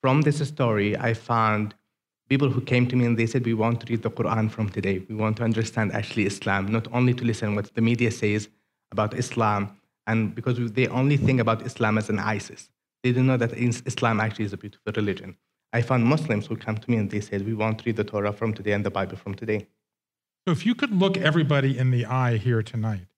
from 0.00 0.22
this 0.22 0.46
story, 0.46 0.96
I 0.96 1.14
found 1.14 1.74
people 2.28 2.50
who 2.50 2.60
came 2.60 2.86
to 2.88 2.96
me 2.96 3.04
and 3.06 3.16
they 3.18 3.26
said, 3.26 3.44
We 3.44 3.54
want 3.54 3.80
to 3.80 3.86
read 3.90 4.02
the 4.02 4.10
Quran 4.10 4.50
from 4.50 4.68
today. 4.68 5.04
We 5.08 5.14
want 5.14 5.36
to 5.38 5.44
understand 5.44 5.92
actually 5.92 6.26
Islam, 6.26 6.66
not 6.66 6.86
only 6.92 7.14
to 7.14 7.24
listen 7.24 7.54
what 7.54 7.72
the 7.74 7.80
media 7.80 8.10
says 8.10 8.48
about 8.90 9.14
Islam, 9.14 9.76
and 10.06 10.34
because 10.34 10.56
they 10.72 10.88
only 10.88 11.16
think 11.16 11.40
about 11.40 11.62
Islam 11.62 11.98
as 11.98 12.08
an 12.08 12.18
ISIS. 12.18 12.68
They 13.02 13.10
didn't 13.10 13.26
know 13.26 13.36
that 13.36 13.52
Islam 13.54 14.20
actually 14.20 14.46
is 14.46 14.52
a 14.52 14.56
beautiful 14.56 14.92
religion. 14.94 15.36
I 15.72 15.82
found 15.82 16.04
Muslims 16.04 16.46
who 16.46 16.56
come 16.56 16.76
to 16.78 16.90
me 16.90 16.96
and 16.98 17.10
they 17.10 17.20
said, 17.20 17.46
We 17.46 17.54
want 17.54 17.78
to 17.78 17.84
read 17.84 17.96
the 17.96 18.04
Torah 18.04 18.32
from 18.32 18.52
today 18.52 18.72
and 18.72 18.84
the 18.84 18.90
Bible 18.90 19.16
from 19.16 19.34
today. 19.34 19.66
So, 20.46 20.52
if 20.52 20.66
you 20.66 20.74
could 20.74 20.92
look 20.92 21.16
everybody 21.16 21.78
in 21.78 21.90
the 21.90 22.04
eye 22.06 22.36
here 22.36 22.62
tonight 22.62 23.11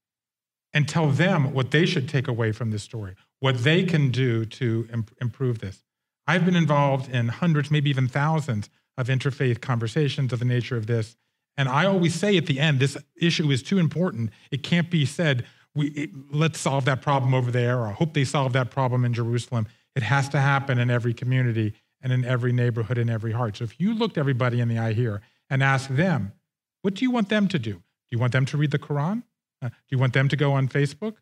and 0.74 0.88
tell 0.88 1.08
them 1.08 1.54
what 1.54 1.70
they 1.70 1.86
should 1.86 2.08
take 2.08 2.28
away 2.28 2.52
from 2.52 2.70
this 2.70 2.82
story, 2.82 3.14
what 3.40 3.64
they 3.64 3.84
can 3.84 4.10
do 4.10 4.44
to 4.44 4.86
improve 5.20 5.60
this. 5.60 5.82
I've 6.26 6.44
been 6.44 6.56
involved 6.56 7.08
in 7.08 7.28
hundreds, 7.28 7.70
maybe 7.70 7.88
even 7.88 8.08
thousands 8.08 8.68
of 8.98 9.06
interfaith 9.06 9.60
conversations 9.60 10.32
of 10.32 10.40
the 10.40 10.44
nature 10.44 10.76
of 10.76 10.86
this. 10.86 11.16
And 11.56 11.68
I 11.68 11.86
always 11.86 12.14
say 12.14 12.36
at 12.36 12.46
the 12.46 12.58
end, 12.58 12.80
this 12.80 12.96
issue 13.16 13.50
is 13.50 13.62
too 13.62 13.78
important. 13.78 14.30
It 14.50 14.62
can't 14.62 14.90
be 14.90 15.06
said, 15.06 15.46
we, 15.74 15.88
it, 15.90 16.10
let's 16.32 16.58
solve 16.58 16.84
that 16.86 17.02
problem 17.02 17.34
over 17.34 17.50
there, 17.50 17.78
or 17.78 17.86
I 17.86 17.92
hope 17.92 18.14
they 18.14 18.24
solve 18.24 18.52
that 18.54 18.70
problem 18.70 19.04
in 19.04 19.14
Jerusalem. 19.14 19.68
It 19.94 20.02
has 20.02 20.28
to 20.30 20.40
happen 20.40 20.78
in 20.78 20.90
every 20.90 21.14
community 21.14 21.74
and 22.00 22.12
in 22.12 22.24
every 22.24 22.52
neighborhood, 22.52 22.98
and 22.98 23.08
every 23.08 23.32
heart. 23.32 23.56
So 23.56 23.64
if 23.64 23.80
you 23.80 23.94
looked 23.94 24.18
everybody 24.18 24.60
in 24.60 24.68
the 24.68 24.78
eye 24.78 24.92
here 24.92 25.22
and 25.48 25.62
asked 25.62 25.96
them, 25.96 26.32
what 26.82 26.94
do 26.94 27.04
you 27.04 27.10
want 27.10 27.30
them 27.30 27.48
to 27.48 27.58
do? 27.58 27.72
Do 27.72 27.80
you 28.10 28.18
want 28.18 28.32
them 28.32 28.44
to 28.46 28.58
read 28.58 28.72
the 28.72 28.78
Quran? 28.78 29.22
Uh, 29.64 29.68
do 29.68 29.74
you 29.90 29.98
want 29.98 30.12
them 30.12 30.28
to 30.28 30.36
go 30.36 30.52
on 30.52 30.68
Facebook? 30.68 31.14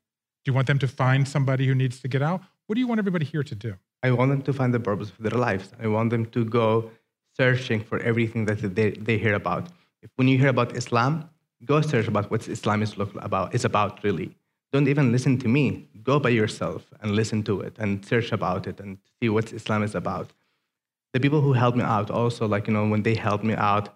Do 0.43 0.51
you 0.51 0.53
want 0.53 0.67
them 0.67 0.79
to 0.81 0.89
find 0.89 1.29
somebody 1.29 1.67
who 1.67 1.75
needs 1.75 2.01
to 2.01 2.09
get 2.09 2.23
out? 2.23 2.41
What 2.67 2.75
do 2.75 2.81
you 2.81 2.89
want 2.89 2.99
everybody 2.99 3.25
here 3.25 3.45
to 3.45 3.55
do? 3.55 3.75
I 4.03 4.11
want 4.11 4.31
them 4.31 4.43
to 4.43 4.53
find 4.53 4.75
the 4.75 4.81
purpose 4.81 5.11
of 5.11 5.19
their 5.19 5.39
lives. 5.39 5.71
I 5.81 5.87
want 5.87 6.11
them 6.11 6.27
to 6.27 6.45
go 6.45 6.91
searching 7.37 7.81
for 7.85 7.99
everything 8.01 8.47
that 8.47 8.75
they, 8.75 8.91
they 8.91 9.17
hear 9.19 9.35
about. 9.35 9.69
If 10.03 10.11
when 10.17 10.27
you 10.27 10.39
hear 10.39 10.49
about 10.49 10.77
Islam, 10.77 11.31
go 11.65 11.81
search 11.81 12.09
about 12.09 12.31
what 12.31 12.49
Islam 12.49 12.83
is 12.83 12.95
about 12.99 13.55
is 13.55 13.65
about 13.65 14.03
really 14.03 14.35
don't 14.73 14.89
even 14.89 15.13
listen 15.13 15.39
to 15.39 15.49
me. 15.49 15.87
Go 16.03 16.19
by 16.19 16.31
yourself 16.31 16.87
and 17.01 17.13
listen 17.13 17.43
to 17.45 17.61
it 17.61 17.77
and 17.79 18.05
search 18.05 18.33
about 18.33 18.67
it 18.67 18.81
and 18.81 18.99
see 19.21 19.29
what 19.29 19.53
Islam 19.53 19.83
is 19.83 19.95
about. 19.95 20.33
The 21.13 21.21
people 21.21 21.43
who 21.43 21.53
helped 21.53 21.77
me 21.77 21.85
out 21.85 22.11
also, 22.11 22.49
like, 22.49 22.67
you 22.67 22.73
know, 22.73 22.89
when 22.89 23.03
they 23.03 23.15
helped 23.15 23.45
me 23.45 23.55
out, 23.55 23.91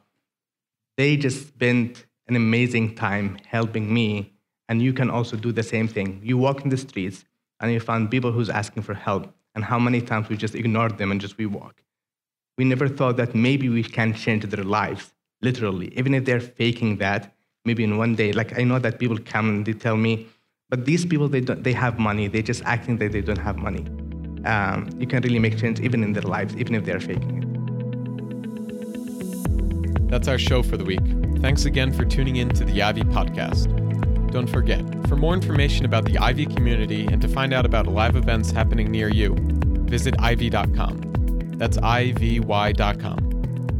they 0.98 1.16
just 1.16 1.48
spent 1.48 2.04
an 2.28 2.36
amazing 2.36 2.94
time 2.94 3.38
helping 3.46 3.92
me. 3.92 4.34
And 4.68 4.82
you 4.82 4.92
can 4.92 5.10
also 5.10 5.36
do 5.36 5.52
the 5.52 5.62
same 5.62 5.88
thing. 5.88 6.20
You 6.22 6.36
walk 6.38 6.62
in 6.62 6.70
the 6.70 6.76
streets 6.76 7.24
and 7.60 7.72
you 7.72 7.80
find 7.80 8.10
people 8.10 8.32
who's 8.32 8.50
asking 8.50 8.82
for 8.82 8.94
help. 8.94 9.32
And 9.54 9.64
how 9.64 9.78
many 9.78 10.02
times 10.02 10.28
we 10.28 10.36
just 10.36 10.54
ignored 10.54 10.98
them 10.98 11.10
and 11.10 11.20
just 11.20 11.38
we 11.38 11.46
walk. 11.46 11.82
We 12.58 12.64
never 12.64 12.88
thought 12.88 13.16
that 13.16 13.34
maybe 13.34 13.68
we 13.70 13.82
can 13.82 14.12
change 14.12 14.44
their 14.44 14.64
lives, 14.64 15.14
literally. 15.40 15.96
Even 15.98 16.12
if 16.12 16.26
they're 16.26 16.40
faking 16.40 16.96
that, 16.98 17.34
maybe 17.64 17.82
in 17.84 17.96
one 17.96 18.14
day. 18.14 18.32
Like 18.32 18.58
I 18.58 18.64
know 18.64 18.78
that 18.78 18.98
people 18.98 19.18
come 19.18 19.48
and 19.48 19.66
they 19.66 19.72
tell 19.72 19.96
me, 19.96 20.26
but 20.68 20.84
these 20.84 21.06
people, 21.06 21.28
they, 21.28 21.40
don't, 21.40 21.62
they 21.62 21.72
have 21.72 21.98
money. 21.98 22.28
They're 22.28 22.42
just 22.42 22.62
acting 22.64 22.98
that 22.98 23.12
they 23.12 23.20
don't 23.20 23.38
have 23.38 23.56
money. 23.56 23.86
Um, 24.44 24.90
you 24.98 25.06
can 25.06 25.22
really 25.22 25.38
make 25.38 25.58
change 25.58 25.80
even 25.80 26.02
in 26.02 26.12
their 26.12 26.22
lives, 26.22 26.54
even 26.56 26.74
if 26.74 26.84
they're 26.84 27.00
faking 27.00 27.38
it. 27.38 27.46
That's 30.10 30.28
our 30.28 30.38
show 30.38 30.62
for 30.62 30.76
the 30.76 30.84
week. 30.84 31.00
Thanks 31.40 31.64
again 31.64 31.92
for 31.92 32.04
tuning 32.04 32.36
in 32.36 32.48
to 32.50 32.64
the 32.64 32.82
Ivy 32.82 33.02
Podcast. 33.02 33.66
Don't 34.30 34.48
forget, 34.48 34.82
for 35.08 35.16
more 35.16 35.34
information 35.34 35.84
about 35.84 36.04
the 36.04 36.18
Ivy 36.18 36.46
community 36.46 37.06
and 37.06 37.20
to 37.22 37.28
find 37.28 37.52
out 37.52 37.64
about 37.64 37.86
live 37.86 38.16
events 38.16 38.50
happening 38.50 38.90
near 38.90 39.08
you, 39.08 39.34
visit 39.88 40.14
ivy.com. 40.18 41.00
That's 41.56 41.78
ivy.com. 41.78 43.22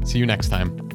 See 0.04 0.18
you 0.18 0.26
next 0.26 0.48
time. 0.48 0.85